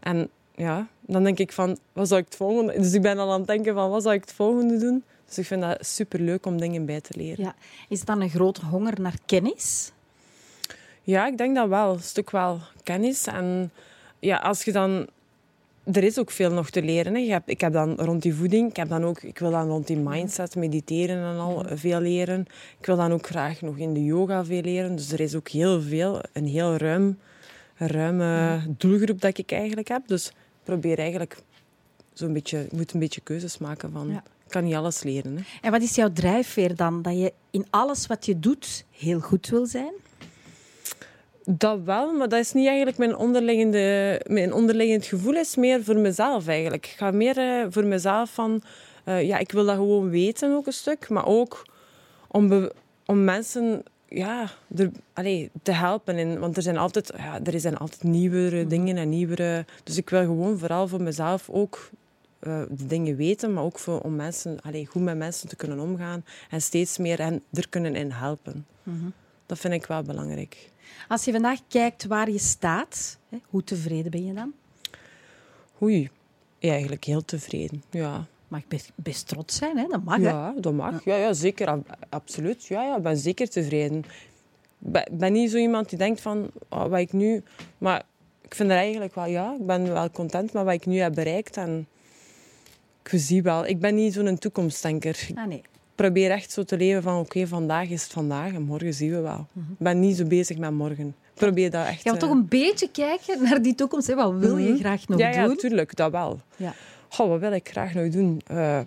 En 0.00 0.28
ja, 0.54 0.88
dan 1.00 1.24
denk 1.24 1.38
ik 1.38 1.52
van, 1.52 1.78
wat 1.92 2.08
zou 2.08 2.20
ik 2.20 2.26
het 2.26 2.36
volgende... 2.36 2.80
Dus 2.80 2.92
ik 2.92 3.02
ben 3.02 3.18
al 3.18 3.32
aan 3.32 3.38
het 3.38 3.48
denken 3.48 3.74
van, 3.74 3.90
wat 3.90 4.02
zou 4.02 4.14
ik 4.14 4.20
het 4.20 4.32
volgende 4.32 4.78
doen? 4.78 5.04
Dus 5.26 5.38
ik 5.38 5.46
vind 5.46 5.60
dat 5.60 5.86
superleuk 5.86 6.46
om 6.46 6.60
dingen 6.60 6.86
bij 6.86 7.00
te 7.00 7.16
leren. 7.16 7.44
Ja. 7.44 7.54
Is 7.88 7.98
het 7.98 8.06
dan 8.06 8.20
een 8.20 8.30
grote 8.30 8.64
honger 8.64 9.00
naar 9.00 9.16
kennis? 9.26 9.92
Ja, 11.02 11.26
ik 11.26 11.38
denk 11.38 11.56
dat 11.56 11.68
wel. 11.68 11.92
Een 11.92 12.02
stuk 12.02 12.30
wel 12.30 12.60
kennis. 12.82 13.26
En 13.26 13.72
ja, 14.18 14.36
als 14.36 14.64
je 14.64 14.72
dan... 14.72 15.06
Er 15.84 16.02
is 16.04 16.18
ook 16.18 16.30
veel 16.30 16.50
nog 16.50 16.70
te 16.70 16.82
leren. 16.82 17.14
Hè. 17.14 17.20
Je 17.20 17.30
hebt, 17.30 17.48
ik 17.48 17.60
heb 17.60 17.72
dan 17.72 17.94
rond 17.94 18.22
die 18.22 18.34
voeding, 18.34 18.70
ik, 18.70 18.76
heb 18.76 18.88
dan 18.88 19.04
ook, 19.04 19.22
ik 19.22 19.38
wil 19.38 19.50
dan 19.50 19.68
rond 19.68 19.86
die 19.86 19.96
mindset, 19.96 20.56
mediteren 20.56 21.16
en 21.16 21.38
al 21.38 21.64
veel 21.74 22.00
leren. 22.00 22.40
Ik 22.78 22.86
wil 22.86 22.96
dan 22.96 23.12
ook 23.12 23.26
graag 23.26 23.60
nog 23.60 23.76
in 23.76 23.92
de 23.94 24.04
yoga 24.04 24.44
veel 24.44 24.60
leren. 24.62 24.96
Dus 24.96 25.12
er 25.12 25.20
is 25.20 25.34
ook 25.34 25.48
heel 25.48 25.82
veel, 25.82 26.20
een 26.32 26.46
heel 26.46 26.76
ruim, 26.76 27.18
ruime 27.76 28.60
doelgroep 28.76 29.20
dat 29.20 29.38
ik 29.38 29.52
eigenlijk 29.52 29.88
heb. 29.88 30.02
Dus 30.06 30.28
ik 30.28 30.34
probeer 30.62 30.98
eigenlijk 30.98 31.36
zo'n 32.12 32.32
beetje, 32.32 32.64
ik 32.64 32.72
moet 32.72 32.92
een 32.92 33.00
beetje 33.00 33.20
keuzes 33.20 33.58
maken 33.58 33.92
van, 33.92 34.08
Ja. 34.08 34.16
ik 34.44 34.50
kan 34.50 34.64
niet 34.64 34.74
alles 34.74 35.02
leren. 35.02 35.36
Hè. 35.36 35.42
En 35.60 35.70
wat 35.70 35.82
is 35.82 35.94
jouw 35.94 36.12
drijfveer 36.12 36.76
dan? 36.76 37.02
Dat 37.02 37.18
je 37.18 37.32
in 37.50 37.66
alles 37.70 38.06
wat 38.06 38.26
je 38.26 38.38
doet 38.38 38.84
heel 38.90 39.20
goed 39.20 39.48
wil 39.48 39.66
zijn? 39.66 39.92
Dat 41.44 41.80
wel, 41.84 42.12
maar 42.12 42.28
dat 42.28 42.40
is 42.40 42.52
niet 42.52 42.66
eigenlijk 42.66 42.98
mijn, 42.98 43.16
onderliggende, 43.16 44.20
mijn 44.26 44.52
onderliggend 44.52 45.06
gevoel. 45.06 45.34
is 45.34 45.56
meer 45.56 45.84
voor 45.84 45.96
mezelf 45.96 46.46
eigenlijk. 46.46 46.86
Ik 46.86 46.94
ga 46.96 47.10
meer 47.10 47.38
eh, 47.38 47.66
voor 47.68 47.84
mezelf 47.84 48.30
van... 48.30 48.62
eh, 49.04 49.26
ja, 49.26 49.38
ik 49.38 49.52
wil 49.52 49.64
dat 49.64 49.74
gewoon 49.74 50.10
weten 50.10 50.54
ook 50.54 50.66
een 50.66 50.72
stuk. 50.72 51.08
Maar 51.08 51.26
ook 51.26 51.66
om, 52.28 52.70
om 53.06 53.24
mensen 53.24 53.82
ja, 54.08 54.50
er, 54.76 54.90
te 55.62 55.72
helpen. 55.72 56.18
In, 56.18 56.38
want 56.38 56.56
er 56.56 56.62
zijn 56.62 56.76
altijd, 56.76 57.12
ja, 57.16 57.40
er 57.44 57.60
zijn 57.60 57.76
altijd 57.76 58.02
nieuwere 58.02 58.66
dingen 58.66 58.96
en 58.96 59.08
nieuwere... 59.08 59.64
Dus 59.84 59.96
ik 59.96 60.10
wil 60.10 60.20
gewoon 60.20 60.58
vooral 60.58 60.88
voor 60.88 61.02
mezelf 61.02 61.50
ook 61.50 61.90
eh, 62.38 62.62
de 62.70 62.86
dingen 62.86 63.16
weten. 63.16 63.52
Maar 63.52 63.64
ook 63.64 63.78
voor, 63.78 64.00
om 64.00 64.16
mensen, 64.16 64.58
allee, 64.62 64.86
goed 64.86 65.02
met 65.02 65.16
mensen 65.16 65.48
te 65.48 65.56
kunnen 65.56 65.80
omgaan. 65.80 66.24
En 66.50 66.62
steeds 66.62 66.98
meer 66.98 67.18
hen 67.18 67.42
er 67.52 67.68
kunnen 67.68 67.96
in 67.96 68.10
helpen. 68.10 68.66
Dat 69.46 69.58
vind 69.58 69.74
ik 69.74 69.86
wel 69.86 70.02
belangrijk. 70.02 70.70
Als 71.08 71.24
je 71.24 71.32
vandaag 71.32 71.58
kijkt 71.68 72.04
waar 72.04 72.30
je 72.30 72.38
staat, 72.38 73.18
hoe 73.46 73.64
tevreden 73.64 74.10
ben 74.10 74.26
je 74.26 74.32
dan? 74.34 74.52
Oei, 75.82 76.10
eigenlijk 76.60 77.04
heel 77.04 77.24
tevreden. 77.24 77.82
Ja, 77.90 78.26
Mag 78.48 78.66
best, 78.68 78.90
best 78.94 79.28
trots 79.28 79.56
zijn, 79.56 79.78
hè? 79.78 79.86
dat 79.88 80.04
mag. 80.04 80.16
Hè? 80.16 80.22
ja 80.22 80.54
dat 80.56 80.72
mag. 80.72 81.04
Ja, 81.04 81.16
ja 81.16 81.32
zeker. 81.32 81.66
ab- 81.68 81.96
Absoluut. 82.08 82.66
Ja, 82.66 82.82
ja, 82.84 82.96
ik 82.96 83.02
ben 83.02 83.16
zeker 83.16 83.48
tevreden. 83.48 84.04
Ik 84.92 85.18
ben, 85.18 85.32
niet 85.32 85.50
zo 85.50 85.56
iemand 85.56 85.88
die 85.88 85.98
denkt 85.98 86.20
van, 86.20 86.50
oh, 86.68 86.86
wat 86.86 86.98
ik 86.98 87.12
nu... 87.12 87.42
Maar 87.78 88.02
ik 88.42 88.54
vind 88.54 88.70
er 88.70 88.76
eigenlijk 88.76 89.14
wel, 89.14 89.26
ja, 89.26 89.54
ik 89.60 89.66
ben 89.66 89.92
wel 89.92 90.10
content 90.10 90.52
met 90.52 90.64
wat 90.64 90.72
ik 90.74 90.86
nu 90.86 90.98
heb 90.98 91.14
bereikt. 91.14 91.56
En 91.56 91.86
ik 93.02 93.10
zie 93.20 93.42
wel, 93.42 93.66
ik 93.66 93.80
ben 93.80 93.94
niet 93.94 94.12
zo'n 94.12 94.38
toekomstdenker. 94.38 95.28
Ah, 95.34 95.46
nee. 95.46 95.62
Probeer 95.94 96.30
echt 96.30 96.52
zo 96.52 96.62
te 96.62 96.76
leven 96.76 97.02
van, 97.02 97.18
oké, 97.18 97.46
vandaag 97.46 97.88
is 97.88 98.02
het 98.02 98.12
vandaag 98.12 98.52
en 98.52 98.62
morgen 98.62 98.94
zien 98.94 99.10
we 99.10 99.20
wel. 99.20 99.46
Ik 99.54 99.78
ben 99.78 100.00
niet 100.00 100.16
zo 100.16 100.24
bezig 100.24 100.58
met 100.58 100.70
morgen. 100.70 101.14
Probeer 101.34 101.70
dat 101.70 101.86
echt... 101.86 102.02
Je 102.02 102.08
gaat 102.10 102.14
eh, 102.22 102.28
toch 102.28 102.30
een 102.30 102.48
beetje 102.48 102.90
kijken 102.90 103.42
naar 103.42 103.62
die 103.62 103.74
toekomst. 103.74 104.06
Hè? 104.06 104.14
Wat 104.14 104.34
wil 104.34 104.56
je 104.56 104.68
Mhm. 104.68 104.78
graag 104.78 105.08
nog 105.08 105.18
ja, 105.18 105.28
ja, 105.30 105.46
doen? 105.46 105.56
tuurlijk, 105.56 105.96
dat 105.96 106.10
wel. 106.10 106.40
Ja. 106.56 106.74
Goh, 107.08 107.28
wat 107.28 107.40
wil 107.40 107.52
ik 107.52 107.68
graag 107.68 107.94
nog 107.94 108.08
doen? 108.08 108.40
Eh, 108.46 108.80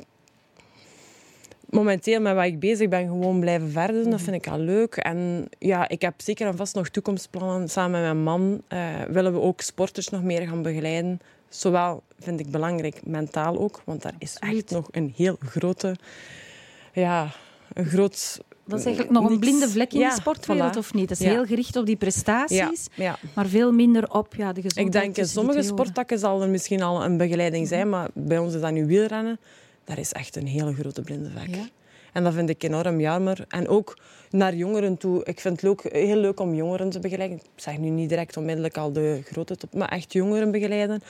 momenteel 1.69 2.21
met 2.21 2.35
wat 2.35 2.45
ik 2.45 2.59
bezig 2.59 2.89
ben, 2.89 3.07
gewoon 3.07 3.39
blijven 3.39 3.71
verder 3.71 4.01
doen. 4.01 4.11
Dat 4.11 4.21
vind 4.21 4.35
ik 4.35 4.47
al 4.51 4.59
leuk. 4.59 4.95
En 4.95 5.47
ja, 5.59 5.87
ik 5.89 6.01
heb 6.01 6.13
zeker 6.17 6.47
en 6.47 6.55
vast 6.55 6.75
nog 6.75 6.89
toekomstplannen. 6.89 7.69
Samen 7.69 7.91
met 7.91 8.01
mijn 8.01 8.23
man 8.23 8.61
eh, 8.67 9.01
willen 9.09 9.33
we 9.33 9.39
ook 9.41 9.61
sporters 9.61 10.09
nog 10.09 10.23
meer 10.23 10.47
gaan 10.47 10.61
begeleiden. 10.61 11.19
Zowel 11.49 12.03
vind 12.19 12.39
ik 12.39 12.51
belangrijk, 12.51 13.05
mentaal 13.05 13.59
ook. 13.59 13.81
Want 13.85 14.01
daar 14.01 14.15
is 14.17 14.37
echt 14.39 14.71
nog 14.71 14.87
een 14.91 15.13
heel 15.15 15.37
grote... 15.39 15.95
Ja, 16.95 17.29
een 17.73 17.85
groot... 17.85 18.39
Dat 18.67 18.79
is 18.79 18.85
eigenlijk 18.85 19.15
nog 19.19 19.29
een 19.29 19.39
blinde 19.39 19.69
vlek 19.69 19.93
in 19.93 19.99
Ja, 19.99 20.09
de 20.09 20.15
sportwereld, 20.15 20.75
voilà. 20.75 20.77
of 20.77 20.93
niet? 20.93 21.09
Dat 21.09 21.19
is 21.19 21.25
Ja. 21.25 21.31
heel 21.31 21.45
gericht 21.45 21.75
op 21.75 21.85
die 21.85 21.95
prestaties, 21.95 22.87
ja. 22.95 23.17
maar 23.33 23.45
veel 23.45 23.71
minder 23.71 24.11
op 24.11 24.35
ja, 24.35 24.53
de 24.53 24.61
gezondheid. 24.61 24.85
Ik 24.87 24.91
denk 25.01 25.17
in 25.17 25.27
sommige 25.27 25.61
sporttakken 25.61 26.19
zal 26.19 26.41
er 26.41 26.49
misschien 26.49 26.81
al 26.81 27.03
een 27.03 27.17
begeleiding 27.17 27.67
zijn, 27.67 27.89
maar 27.89 28.09
bij 28.13 28.37
ons 28.37 28.53
is 28.53 28.61
dat 28.61 28.71
nu 28.71 28.85
wielrennen. 28.85 29.39
Daar 29.83 29.99
is 29.99 30.11
echt 30.11 30.35
een 30.35 30.47
hele 30.47 30.73
grote 30.73 31.01
blinde 31.01 31.29
vlek. 31.29 31.57
En 32.13 32.23
dat 32.23 32.33
vind 32.33 32.49
ik 32.49 32.63
enorm 32.63 32.99
jammer. 32.99 33.45
En 33.47 33.67
ook 33.67 33.97
naar 34.29 34.55
jongeren 34.55 34.97
toe. 34.97 35.23
Ik 35.23 35.39
vind 35.39 35.61
het 35.61 35.63
leuk, 35.63 35.93
heel 35.93 36.17
leuk 36.17 36.39
om 36.39 36.53
jongeren 36.55 36.89
te 36.89 36.99
begeleiden. 36.99 37.37
Ik 37.37 37.43
zeg 37.55 37.77
nu 37.77 37.89
niet 37.89 38.09
direct 38.09 38.37
onmiddellijk 38.37 38.77
al 38.77 38.91
de 38.91 39.21
grote 39.25 39.55
top, 39.55 39.73
maar 39.73 39.89
echt 39.89 40.13
jongeren 40.13 40.51
begeleiden. 40.51 41.01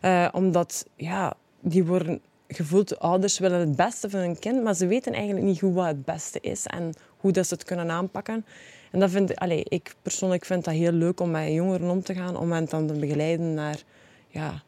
Eh, 0.00 0.28
omdat, 0.32 0.86
ja, 0.96 1.34
die 1.60 1.84
worden 1.84 2.20
gevoeld, 2.48 2.98
ouders 2.98 3.38
willen 3.38 3.60
het 3.60 3.76
beste 3.76 4.10
voor 4.10 4.20
hun 4.20 4.38
kind, 4.38 4.62
maar 4.62 4.74
ze 4.74 4.86
weten 4.86 5.12
eigenlijk 5.12 5.46
niet 5.46 5.58
goed 5.58 5.74
wat 5.74 5.86
het 5.86 6.04
beste 6.04 6.40
is 6.40 6.66
en 6.66 6.92
hoe 7.16 7.32
dat 7.32 7.46
ze 7.46 7.54
het 7.54 7.64
kunnen 7.64 7.90
aanpakken. 7.90 8.44
En 8.90 9.00
dat 9.00 9.10
vind, 9.10 9.36
allee, 9.36 9.64
ik 9.68 9.94
persoonlijk 10.02 10.44
vind 10.44 10.64
dat 10.64 10.74
heel 10.74 10.92
leuk 10.92 11.20
om 11.20 11.30
met 11.30 11.52
jongeren 11.52 11.90
om 11.90 12.02
te 12.02 12.14
gaan, 12.14 12.36
om 12.36 12.52
hen 12.52 12.64
dan 12.64 12.86
te 12.86 12.94
begeleiden 12.94 13.54
naar 13.54 13.82
ja, 14.28 14.62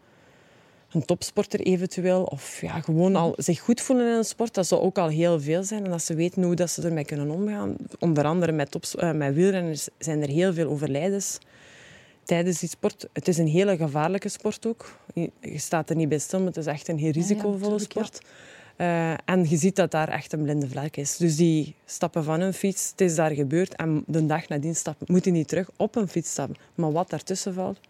een 0.93 1.05
topsporter 1.05 1.61
eventueel. 1.61 2.23
Of 2.23 2.61
ja, 2.61 2.81
gewoon 2.81 3.17
al 3.17 3.33
zich 3.37 3.61
goed 3.61 3.81
voelen 3.81 4.07
in 4.07 4.17
een 4.17 4.25
sport. 4.25 4.55
Dat 4.55 4.67
zou 4.67 4.81
ook 4.81 4.99
al 4.99 5.09
heel 5.09 5.41
veel 5.41 5.63
zijn. 5.63 5.85
En 5.85 5.91
dat 5.91 6.03
ze 6.03 6.15
weten 6.15 6.43
hoe 6.43 6.55
dat 6.55 6.71
ze 6.71 6.83
ermee 6.83 7.05
kunnen 7.05 7.31
omgaan. 7.31 7.77
Onder 7.99 8.25
andere 8.25 8.53
met, 8.53 8.71
tops, 8.71 8.97
eh, 8.97 9.13
met 9.13 9.35
wielrenners 9.35 9.89
zijn 9.99 10.23
er 10.23 10.29
heel 10.29 10.53
veel 10.53 10.69
overlijdens 10.69 11.39
tijdens 12.31 12.59
die 12.59 12.69
sport. 12.69 13.09
Het 13.13 13.29
is 13.29 13.39
een 13.39 13.49
hele 13.49 13.77
gevaarlijke 13.77 14.29
sport 14.29 14.67
ook. 14.67 14.93
Je, 15.15 15.31
staat 15.59 15.91
er 15.91 15.97
niet 15.97 16.09
bij 16.09 16.19
stil, 16.19 16.39
maar 16.39 16.49
het 16.49 16.57
is 16.57 16.67
echt 16.67 16.89
een 16.89 16.99
heel 16.99 17.11
risicovolle 17.11 17.79
sport. 17.79 18.21
Eh, 18.77 19.13
en 19.25 19.49
je 19.49 19.57
ziet 19.57 19.77
dat 19.77 19.91
daar 19.91 20.09
echt 20.09 20.33
een 20.33 20.43
blinde 20.43 20.69
vlek 20.69 20.97
is. 20.97 21.17
Dus 21.17 21.37
die 21.37 21.75
stappen 21.85 22.25
van 22.25 22.41
een 22.41 22.55
fiets, 22.55 22.91
het 22.91 23.01
is 23.01 23.15
daar 23.15 23.31
gebeurd. 23.31 23.77
En 23.77 24.05
de 24.07 24.27
dag 24.27 24.49
nadien 24.49 24.75
stappen, 24.77 25.07
moeten 25.11 25.33
niet 25.33 25.49
terug 25.49 25.71
op 25.77 25.97
een 25.97 26.09
fiets 26.09 26.31
stappen. 26.31 26.57
Maar 26.75 26.93
wat 26.93 27.11
daartussen 27.11 27.55
valt, 27.55 27.81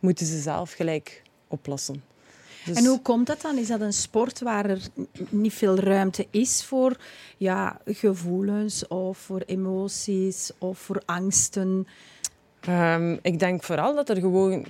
moeten 0.00 0.26
ze 0.26 0.40
zelf 0.40 0.72
gelijk 0.72 1.22
oplossen. 1.48 2.02
Dus- 2.64 2.76
En 2.76 2.86
hoe 2.86 3.00
komt 3.00 3.26
dat 3.26 3.40
dan? 3.40 3.58
Is 3.58 3.68
dat 3.68 3.80
een 3.80 3.92
sport 3.92 4.40
waar 4.40 4.70
er 4.70 4.80
niet 5.28 5.54
veel 5.54 5.78
ruimte 5.78 6.26
is 6.30 6.64
voor 6.64 6.96
ja, 7.36 7.80
gevoelens 7.86 8.86
of 8.88 9.18
voor 9.18 9.42
emoties 9.46 10.50
of 10.58 10.78
voor 10.78 11.02
angsten? 11.04 11.86
Ehm, 12.66 13.16
ik 13.22 13.38
denk 13.38 13.62
vooral 13.62 13.94
dat 13.94 14.08
er 14.08 14.16
gewoon 14.16 14.64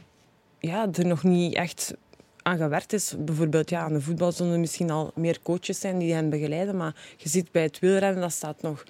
ja, 0.58 0.88
er 0.92 1.06
nog 1.06 1.22
niet 1.22 1.54
echt 1.54 1.94
aan 2.42 2.56
gewerkt 2.56 2.92
is. 2.92 3.14
Bijvoorbeeld 3.18 3.70
ja, 3.70 3.80
aan 3.80 3.92
de 3.92 4.00
voetbal 4.00 4.32
er 4.38 4.58
misschien 4.58 4.90
al 4.90 5.10
meer 5.14 5.38
coaches 5.42 5.80
zijn 5.80 5.98
die 5.98 6.14
hen 6.14 6.30
begeleiden. 6.30 6.76
Maar 6.76 6.94
je 7.16 7.28
ziet 7.28 7.52
bij 7.52 7.62
het 7.62 7.78
wielrennen, 7.78 8.20
dat 8.20 8.32
staat 8.32 8.62
nog... 8.62 8.84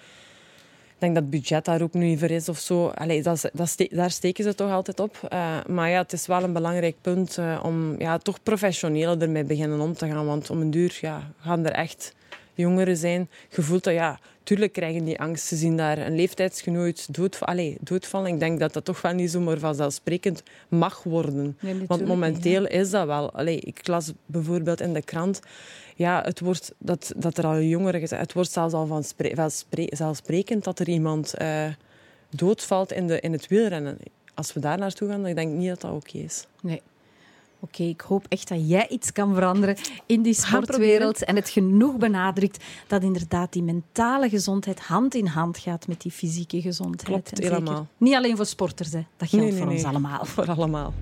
Ik 0.95 1.01
denk 1.01 1.15
dat 1.15 1.23
het 1.23 1.33
budget 1.43 1.65
daar 1.65 1.83
ook 1.83 1.95
niet 1.95 2.19
voor 2.19 2.31
is 2.31 2.49
of 2.49 2.59
zo. 2.59 2.93
Dat, 3.23 3.51
dat 3.53 3.77
daar 3.91 4.11
steken 4.11 4.45
ze 4.45 4.55
toch 4.55 4.71
altijd 4.71 5.01
op. 5.01 5.19
Eh, 5.29 5.57
maar 5.67 5.91
ja, 5.91 6.03
het 6.03 6.13
is 6.13 6.27
wel 6.27 6.43
een 6.43 6.53
belangrijk 6.53 6.97
punt 7.01 7.39
eh, 7.39 7.61
om 7.63 7.99
ja, 7.99 8.19
toch 8.19 8.43
professioneel 8.43 9.21
ermee 9.21 9.45
beginnen 9.45 9.81
om 9.81 9.95
te 9.95 10.07
gaan. 10.07 10.27
Want 10.27 10.51
om 10.51 10.61
een 10.61 10.71
duur 10.71 10.99
ja, 11.01 11.33
gaan 11.41 11.65
er 11.65 11.73
echt 11.73 12.15
jongeren 12.55 12.97
zijn, 12.97 13.29
gevoeld 13.49 13.85
dat 13.85 13.95
ja, 13.95 14.19
tuurlijk 14.43 14.73
krijgen 14.73 15.05
die 15.05 15.21
angst. 15.21 15.47
Ze 15.47 15.57
zien 15.57 15.77
daar 15.77 15.99
een 15.99 16.15
leeftijdsgenoot 16.15 17.15
doodv 17.15 17.43
allee, 17.43 17.77
doodvallen. 17.81 18.33
Ik 18.33 18.41
denk 18.41 18.61
dat 18.61 18.73
dat 18.73 18.85
toch 18.85 19.03
wel 19.03 19.13
niet 19.13 19.31
zomaar 19.31 19.59
vanzelfsprekend 19.59 20.43
mag 20.69 21.03
worden. 21.03 21.57
Nee, 21.61 21.85
Want 21.87 22.01
niet, 22.01 22.09
momenteel 22.09 22.67
is 22.67 22.91
dat 22.91 23.07
wel. 23.07 23.33
Allee, 23.33 23.61
ik 23.61 23.87
las 23.87 24.13
bijvoorbeeld 24.27 24.81
in 24.81 24.93
de 24.93 25.03
krant 25.03 25.41
ja, 25.97 26.23
het 26.25 26.41
wordt, 26.41 26.73
dat, 26.79 27.13
dat 27.17 27.39
er 27.39 27.47
al 27.47 27.61
jongeren 27.61 28.01
gezegd 28.01 28.23
het 28.23 28.33
wordt 28.33 28.51
zelfs 28.51 28.75
al 28.75 28.87
van 28.87 29.05
spre- 29.05 29.35
van 29.35 29.51
spre- 29.51 29.87
zelfsprekend 29.97 30.65
dat 30.65 30.79
er 30.79 30.89
iemand 30.89 31.35
eh, 31.35 31.67
doodvalt 32.31 32.93
in, 32.93 33.07
de, 33.07 33.21
in 33.21 33.33
het 33.33 33.49
wielrennen. 33.49 33.99
Als 34.35 34.53
we 34.53 34.61
daar 34.61 34.79
naartoe 34.79 35.09
gaan, 35.09 35.23
dan 35.23 35.35
denk 35.35 35.51
ik 35.51 35.57
niet 35.59 35.69
dat 35.69 35.81
dat 35.81 35.93
oké 35.93 36.19
is. 36.19 36.47
Nee. 36.63 36.83
Oké, 37.65 37.83
ik 37.83 38.01
hoop 38.01 38.27
echt 38.29 38.49
dat 38.49 38.69
jij 38.69 38.89
iets 38.89 39.13
kan 39.13 39.35
veranderen 39.35 39.77
in 40.07 40.23
die 40.23 40.35
sportwereld. 40.35 41.25
En 41.25 41.37
het 41.37 41.49
genoeg 41.49 41.97
benadrukt 41.97 42.65
dat 42.87 43.03
inderdaad 43.03 43.53
die 43.53 43.63
mentale 43.63 44.29
gezondheid 44.29 44.81
hand 44.81 45.15
in 45.15 45.27
hand 45.27 45.59
gaat 45.59 45.87
met 45.87 46.01
die 46.01 46.13
fysieke 46.13 46.61
gezondheid. 46.61 47.09
Klopt, 47.09 47.33
En 47.33 47.43
helemaal. 47.43 47.87
Niet 47.97 48.15
alleen 48.15 48.37
voor 48.37 48.47
sporters, 48.47 48.93
hè. 48.93 49.05
dat 49.17 49.29
geldt 49.29 49.45
Nee, 49.45 49.55
nee, 49.55 49.63
voor 49.63 49.71
ons 49.71 49.83
nee. 49.83 49.91
allemaal. 49.91 50.25
Voor 50.25 50.51
allemaal. 50.51 50.93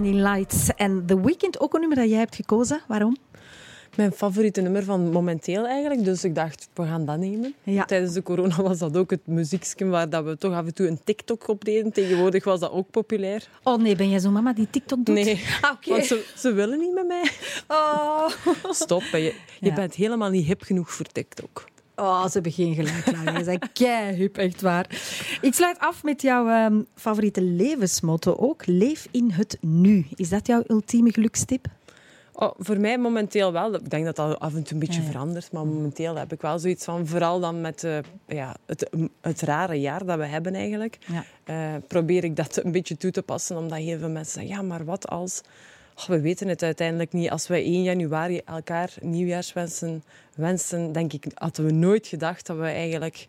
Blinding 0.00 0.22
Lights 0.22 0.68
en 0.76 1.02
The 1.06 1.20
Weeknd, 1.20 1.60
ook 1.60 1.74
een 1.74 1.80
nummer 1.80 1.98
dat 1.98 2.08
jij 2.08 2.18
hebt 2.18 2.34
gekozen. 2.34 2.80
Waarom? 2.88 3.16
Mijn 3.96 4.12
favoriete 4.12 4.60
nummer 4.60 4.84
van 4.84 5.10
momenteel 5.10 5.66
eigenlijk. 5.66 6.04
Dus 6.04 6.24
ik 6.24 6.34
dacht, 6.34 6.68
we 6.74 6.82
gaan 6.82 7.04
dat 7.04 7.18
nemen. 7.18 7.54
Ja. 7.62 7.84
Tijdens 7.84 8.12
de 8.12 8.22
corona 8.22 8.62
was 8.62 8.78
dat 8.78 8.96
ook 8.96 9.10
het 9.10 9.26
muziekje 9.26 9.86
waar 9.86 10.10
dat 10.10 10.24
we 10.24 10.38
toch 10.38 10.52
af 10.54 10.66
en 10.66 10.74
toe 10.74 10.86
een 10.86 11.00
TikTok 11.04 11.48
op 11.48 11.64
deden. 11.64 11.92
Tegenwoordig 11.92 12.44
was 12.44 12.60
dat 12.60 12.70
ook 12.70 12.90
populair. 12.90 13.48
Oh 13.62 13.78
nee, 13.82 13.96
ben 13.96 14.10
jij 14.10 14.20
zo'n 14.20 14.32
mama 14.32 14.52
die 14.52 14.70
TikTok 14.70 15.04
doet? 15.04 15.14
Nee, 15.14 15.42
Ah, 15.60 15.70
oké. 15.72 15.90
want 15.90 16.04
ze, 16.04 16.24
ze 16.36 16.52
willen 16.52 16.78
niet 16.78 16.94
met 16.94 17.06
mij. 17.06 17.30
Oh. 17.68 18.28
Stop, 18.70 19.02
je, 19.02 19.18
je 19.18 19.34
Ja. 19.60 19.74
bent 19.74 19.94
helemaal 19.94 20.30
niet 20.30 20.46
hip 20.46 20.62
genoeg 20.62 20.92
voor 20.92 21.06
TikTok. 21.06 21.64
Oh, 21.96 22.24
ze 22.24 22.30
hebben 22.32 22.52
geen 22.52 22.74
gelijk. 22.74 23.04
Ze 23.36 23.44
zijn 23.44 23.60
keihip, 23.72 24.36
echt 24.36 24.60
waar. 24.60 24.86
Ik 25.40 25.54
sluit 25.54 25.78
af 25.78 26.02
met 26.02 26.22
jouw 26.22 26.48
ehm, 26.48 26.82
favoriete 26.94 27.42
levensmotto 27.42 28.34
ook. 28.34 28.66
Leef 28.66 29.08
in 29.10 29.30
het 29.30 29.58
nu. 29.60 30.06
Is 30.14 30.28
dat 30.28 30.46
jouw 30.46 30.62
ultieme 30.68 31.12
gelukstip? 31.12 31.66
Oh, 32.32 32.50
voor 32.58 32.80
mij 32.80 32.98
momenteel 32.98 33.52
wel. 33.52 33.74
Ik 33.74 33.90
denk 33.90 34.04
dat 34.04 34.16
dat 34.16 34.38
af 34.38 34.54
en 34.54 34.62
toe 34.62 34.72
een 34.72 34.78
beetje 34.78 35.00
Ja, 35.00 35.06
ja. 35.06 35.12
verandert. 35.12 35.52
Maar 35.52 35.66
momenteel 35.66 36.16
heb 36.16 36.32
ik 36.32 36.40
wel 36.40 36.58
zoiets 36.58 36.84
van... 36.84 37.06
Vooral 37.06 37.40
dan 37.40 37.60
met 37.60 37.84
eh, 37.84 37.98
ja, 38.26 38.56
het, 38.66 38.90
het 39.20 39.40
rare 39.40 39.80
jaar 39.80 40.04
dat 40.04 40.18
we 40.18 40.26
hebben 40.26 40.54
eigenlijk. 40.54 40.98
Ja. 41.06 41.24
eh, 41.44 41.82
probeer 41.88 42.24
ik 42.24 42.36
dat 42.36 42.60
een 42.64 42.72
beetje 42.72 42.96
toe 42.96 43.10
te 43.10 43.22
passen. 43.22 43.56
Omdat 43.56 43.78
heel 43.78 43.98
veel 43.98 44.08
mensen 44.08 44.32
zeggen... 44.32 44.56
Ja, 44.56 44.62
maar 44.62 44.84
wat 44.84 45.08
als... 45.08 45.40
Oh, 45.98 46.06
we 46.06 46.20
weten 46.20 46.48
het 46.48 46.62
uiteindelijk 46.62 47.12
niet. 47.12 47.30
Als 47.30 47.46
wij 47.46 47.64
1 47.64 47.82
januari 47.82 48.40
elkaar 48.44 48.94
nieuwjaarswensen 49.00 50.04
wensen, 50.34 50.92
denk 50.92 51.12
ik, 51.12 51.26
hadden 51.34 51.64
we 51.64 51.72
nooit 51.72 52.06
gedacht 52.06 52.46
dat 52.46 52.56
we 52.56 52.64
eigenlijk 52.64 53.26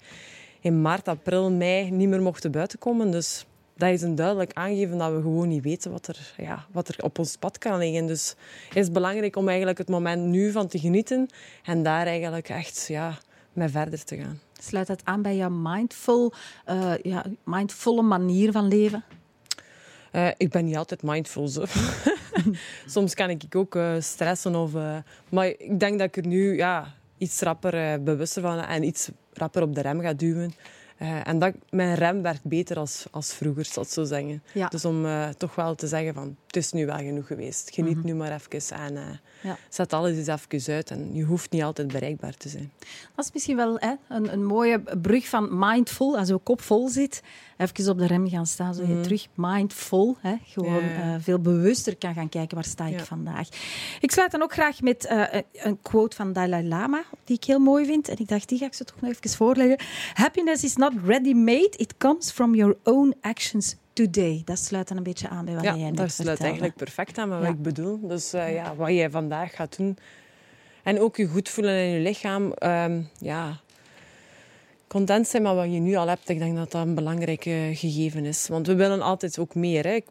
in 0.60 0.82
maart, 0.82 1.08
april, 1.08 1.52
mei 1.52 1.92
niet 1.92 2.08
meer 2.10 2.22
mochten 2.22 2.52
buiten 2.52 2.80
komen. 2.80 3.12
Dus 3.12 3.46
dat 3.76 3.90
is 3.90 4.02
een 4.02 4.16
duidelijk 4.16 4.52
aangeven 4.54 4.98
dat 4.98 5.12
we 5.12 5.22
gewoon 5.22 5.48
niet 5.48 5.64
weten 5.64 5.92
wat 5.92 6.08
er, 6.08 6.34
ja, 6.38 6.66
wat 6.72 6.88
er 6.88 7.04
op 7.04 7.20
ons 7.20 7.38
pad 7.38 7.58
kan 7.58 7.78
liggen. 7.78 8.06
Dus 8.06 8.36
het 8.68 8.78
is 8.78 8.92
belangrijk 8.92 9.36
om 9.36 9.48
eigenlijk 9.48 9.78
het 9.78 9.90
moment 9.90 10.24
nu 10.24 10.52
van 10.52 10.68
te 10.68 10.80
genieten 10.80 11.30
en 11.64 11.84
daar 11.84 12.06
eigenlijk 12.06 12.50
echt 12.50 12.86
ja, 12.88 13.18
mee 13.54 13.68
verder 13.68 14.04
te 14.04 14.18
gaan. 14.18 14.40
Sluit 14.60 14.88
dat 14.88 15.02
aan 15.04 15.22
bij 15.22 15.36
jouw 15.36 15.50
mindful, 15.50 16.34
eh, 16.66 16.94
ja, 17.02 17.26
mindfulle 17.44 18.02
manier 18.02 18.52
van 18.52 18.68
leven? 18.68 19.04
Eh, 20.12 20.28
ik 20.38 20.50
ben 20.50 20.66
niet 20.66 20.78
altijd 20.78 21.04
mindful. 21.04 21.48
Zo. 21.48 21.64
Soms 22.86 23.14
kan 23.14 23.30
ik 23.30 23.56
ook 23.56 23.76
eh, 23.76 23.96
stressen. 24.00 24.56
Of, 24.56 24.76
eh, 24.76 24.98
maar 25.30 25.48
ik 25.48 25.80
denk 25.80 26.00
dat 26.00 26.08
ik 26.08 26.18
er 26.18 26.28
nu 26.28 26.56
ja, 26.56 26.94
iets 27.18 27.42
rapper 27.42 27.74
eh, 27.74 28.00
bewuster 28.00 28.42
van 28.42 28.60
en 28.60 28.84
iets 28.84 29.10
rapper 29.34 29.62
op 29.62 29.76
de 29.76 29.82
rem 29.82 30.02
ga 30.02 30.14
duwen. 30.14 30.54
En 31.24 31.40
dat, 31.40 31.54
mijn 31.70 31.96
rem 31.96 32.22
werkt 32.22 32.44
beter 32.44 32.78
als, 32.78 33.06
als 33.12 33.34
vroeger, 33.34 33.66
zal 33.66 33.84
ik 33.84 33.90
zo 33.90 34.04
zeggen. 34.04 34.44
Ja. 34.54 34.68
Dus 34.68 34.86
om 34.86 35.06
toch 35.38 35.56
wel 35.56 35.76
te 35.76 35.88
zeggen 35.88 36.14
van, 36.14 36.36
het 36.58 36.66
is 36.66 36.72
nu 36.80 36.86
wel 36.86 36.98
genoeg 36.98 37.28
geweest. 37.28 37.70
Geniet 37.74 38.04
nu 38.04 38.14
maar 38.16 38.32
even 38.32 38.78
en 38.78 38.98
eh, 38.98 39.04
Ja. 39.42 39.58
zet 39.70 39.94
alles 39.94 40.18
eens 40.18 40.28
even 40.28 40.74
uit. 40.74 40.92
En 40.92 41.14
je 41.14 41.24
hoeft 41.24 41.52
niet 41.52 41.64
altijd 41.64 41.88
bereikbaar 41.88 42.34
te 42.34 42.50
zijn. 42.50 42.72
Dat 43.16 43.26
is 43.26 43.32
misschien 43.34 43.56
wel 43.56 43.78
hè, 43.80 43.94
een, 44.10 44.34
een 44.34 44.46
mooie 44.46 44.80
brug 45.02 45.28
van 45.28 45.48
mindful. 45.60 46.18
Als 46.18 46.28
je 46.28 46.38
kop 46.38 46.62
vol 46.62 46.90
zit, 46.90 47.22
even 47.58 47.90
op 47.92 47.98
de 47.98 48.08
rem 48.08 48.30
gaan 48.30 48.48
staan, 48.48 48.74
zodat 48.74 48.90
je 48.90 49.02
terug 49.02 49.28
mindful, 49.36 50.18
hè, 50.20 50.36
gewoon 50.46 50.84
Mhm. 50.84 50.86
Ja, 50.86 51.14
eh, 51.16 51.22
veel 51.22 51.40
bewuster 51.40 51.96
kan 51.98 52.14
gaan 52.14 52.30
kijken 52.30 52.56
waar 52.56 52.66
sta 52.66 52.86
ik 52.86 52.98
Ja. 53.00 53.06
vandaag. 53.06 53.48
Ik 54.00 54.12
sluit 54.12 54.32
dan 54.32 54.42
ook 54.42 54.54
graag 54.54 54.82
met 54.82 55.06
eh, 55.06 55.42
een 55.54 55.82
quote 55.82 56.16
van 56.16 56.34
Dalai 56.34 56.68
Lama, 56.68 57.04
die 57.24 57.36
ik 57.36 57.44
heel 57.44 57.60
mooi 57.60 57.86
vind. 57.86 58.08
En 58.10 58.18
ik 58.20 58.28
dacht, 58.28 58.50
die 58.50 58.58
ga 58.58 58.66
ik 58.66 58.74
zo 58.74 58.84
toch 58.84 59.02
nog 59.02 59.12
even 59.12 59.30
voorleggen. 59.30 59.86
Happiness 60.14 60.64
is 60.64 60.76
not 60.76 60.94
ready-made, 61.06 61.74
it 61.78 61.98
comes 61.98 62.32
from 62.32 62.56
your 62.56 62.78
own 62.84 63.16
actions 63.22 63.76
today. 64.06 64.42
Dat 64.46 64.60
sluit 64.60 64.88
dan 64.88 64.98
een 64.98 65.04
beetje 65.04 65.30
aan 65.30 65.46
bij 65.46 65.54
wat 65.56 65.64
Ja, 65.64 65.76
jij 65.76 65.86
net 65.90 65.98
dat 65.98 66.12
sluit 66.12 66.16
vertelde. 66.16 66.44
eigenlijk 66.44 66.76
perfect 66.76 67.18
aan 67.18 67.30
met 67.30 67.38
wat 67.38 67.48
Ja. 67.48 67.54
ik 67.54 67.62
bedoel. 67.62 68.08
Dus 68.08 68.34
eh, 68.34 68.54
ja, 68.54 68.76
wat 68.76 68.90
jij 68.90 69.10
vandaag 69.10 69.56
gaat 69.56 69.78
doen. 69.78 69.98
En 70.84 71.00
ook 71.00 71.18
je 71.18 71.28
goed 71.28 71.50
voelen 71.50 71.74
in 71.84 71.90
je 71.90 72.00
lichaam. 72.00 72.52
ehm, 72.54 73.02
ja, 73.20 73.60
content 74.88 75.28
zijn 75.28 75.44
met 75.44 75.54
wat 75.56 75.74
je 75.74 75.80
nu 75.80 75.96
al 75.96 76.08
hebt. 76.08 76.30
Ik 76.30 76.38
denk 76.40 76.56
dat 76.56 76.72
dat 76.72 76.86
een 76.86 76.96
belangrijk 76.96 77.42
gegeven 77.74 78.26
is. 78.26 78.48
Want 78.48 78.68
we 78.68 78.76
willen 78.76 79.02
altijd 79.02 79.40
ook 79.40 79.56
meer. 79.56 79.84
Hè. 79.84 79.94
Ik 79.94 80.06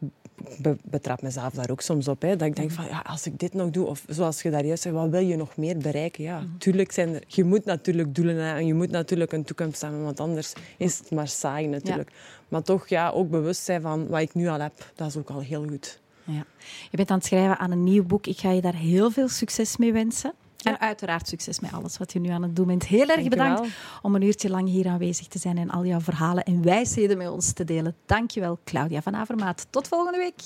be- 0.58 0.76
betrap 0.84 1.22
mezelf 1.22 1.52
daar 1.52 1.70
ook 1.70 1.80
soms 1.80 2.08
op. 2.08 2.22
Hè. 2.22 2.36
Dat 2.36 2.48
ik 2.48 2.56
denk 2.56 2.70
van, 2.70 2.84
ja, 2.84 3.02
als 3.06 3.26
ik 3.26 3.38
dit 3.38 3.54
nog 3.54 3.70
doe... 3.70 3.86
Of 3.86 4.04
zoals 4.08 4.42
je 4.42 4.50
daar 4.50 4.64
juist 4.64 4.82
zegt, 4.82 4.94
wat 4.94 5.08
wil 5.08 5.20
je 5.20 5.36
nog 5.36 5.56
meer 5.56 5.78
bereiken? 5.78 6.24
Ja, 6.24 6.42
tuurlijk 6.58 6.92
zijn 6.92 7.14
er... 7.14 7.22
Je 7.26 7.44
moet 7.44 7.64
natuurlijk 7.64 8.14
doelen 8.14 8.36
hebben. 8.36 8.60
En 8.60 8.66
je 8.66 8.74
moet 8.74 8.90
natuurlijk 8.90 9.32
een 9.32 9.44
toekomst 9.44 9.80
hebben. 9.80 10.02
Want 10.02 10.20
anders 10.20 10.52
is 10.76 10.98
het 10.98 11.10
maar 11.10 11.28
saai 11.28 11.66
natuurlijk. 11.66 12.10
Maar 12.48 12.62
toch 12.62 12.88
ja, 12.88 13.10
ook 13.10 13.30
bewust 13.30 13.62
zijn 13.62 13.80
van 13.80 14.06
wat 14.08 14.20
ik 14.20 14.34
nu 14.34 14.48
al 14.48 14.60
heb. 14.60 14.92
Dat 14.94 15.08
is 15.08 15.16
ook 15.16 15.30
al 15.30 15.40
heel 15.40 15.66
goed. 15.68 16.00
Ja. 16.24 16.44
Je 16.90 16.96
bent 16.96 17.10
aan 17.10 17.16
het 17.16 17.26
schrijven 17.26 17.58
aan 17.58 17.70
een 17.70 17.84
nieuw 17.84 18.04
boek. 18.04 18.26
Ik 18.26 18.38
ga 18.38 18.50
je 18.50 18.60
daar 18.60 18.74
heel 18.74 19.10
veel 19.10 19.28
succes 19.28 19.76
mee 19.76 19.92
wensen. 19.92 20.32
En 20.66 20.80
uiteraard 20.80 21.28
succes 21.28 21.60
met 21.60 21.72
alles 21.72 21.98
wat 21.98 22.12
je 22.12 22.20
nu 22.20 22.28
aan 22.28 22.42
het 22.42 22.56
doen 22.56 22.66
bent. 22.66 22.86
Heel 22.86 23.08
erg 23.08 23.16
Dank 23.16 23.28
bedankt 23.28 23.68
om 24.02 24.14
een 24.14 24.22
uurtje 24.22 24.50
lang 24.50 24.68
hier 24.68 24.86
aanwezig 24.88 25.26
te 25.26 25.38
zijn 25.38 25.58
en 25.58 25.70
al 25.70 25.84
jouw 25.84 26.00
verhalen 26.00 26.44
en 26.44 26.62
wijsheden 26.62 27.18
met 27.18 27.28
ons 27.28 27.52
te 27.52 27.64
delen. 27.64 27.96
Dank 28.06 28.30
je 28.30 28.40
wel, 28.40 28.58
Claudia 28.64 29.02
van 29.02 29.16
Avermaat. 29.16 29.66
Tot 29.70 29.88
volgende 29.88 30.18
week. 30.18 30.40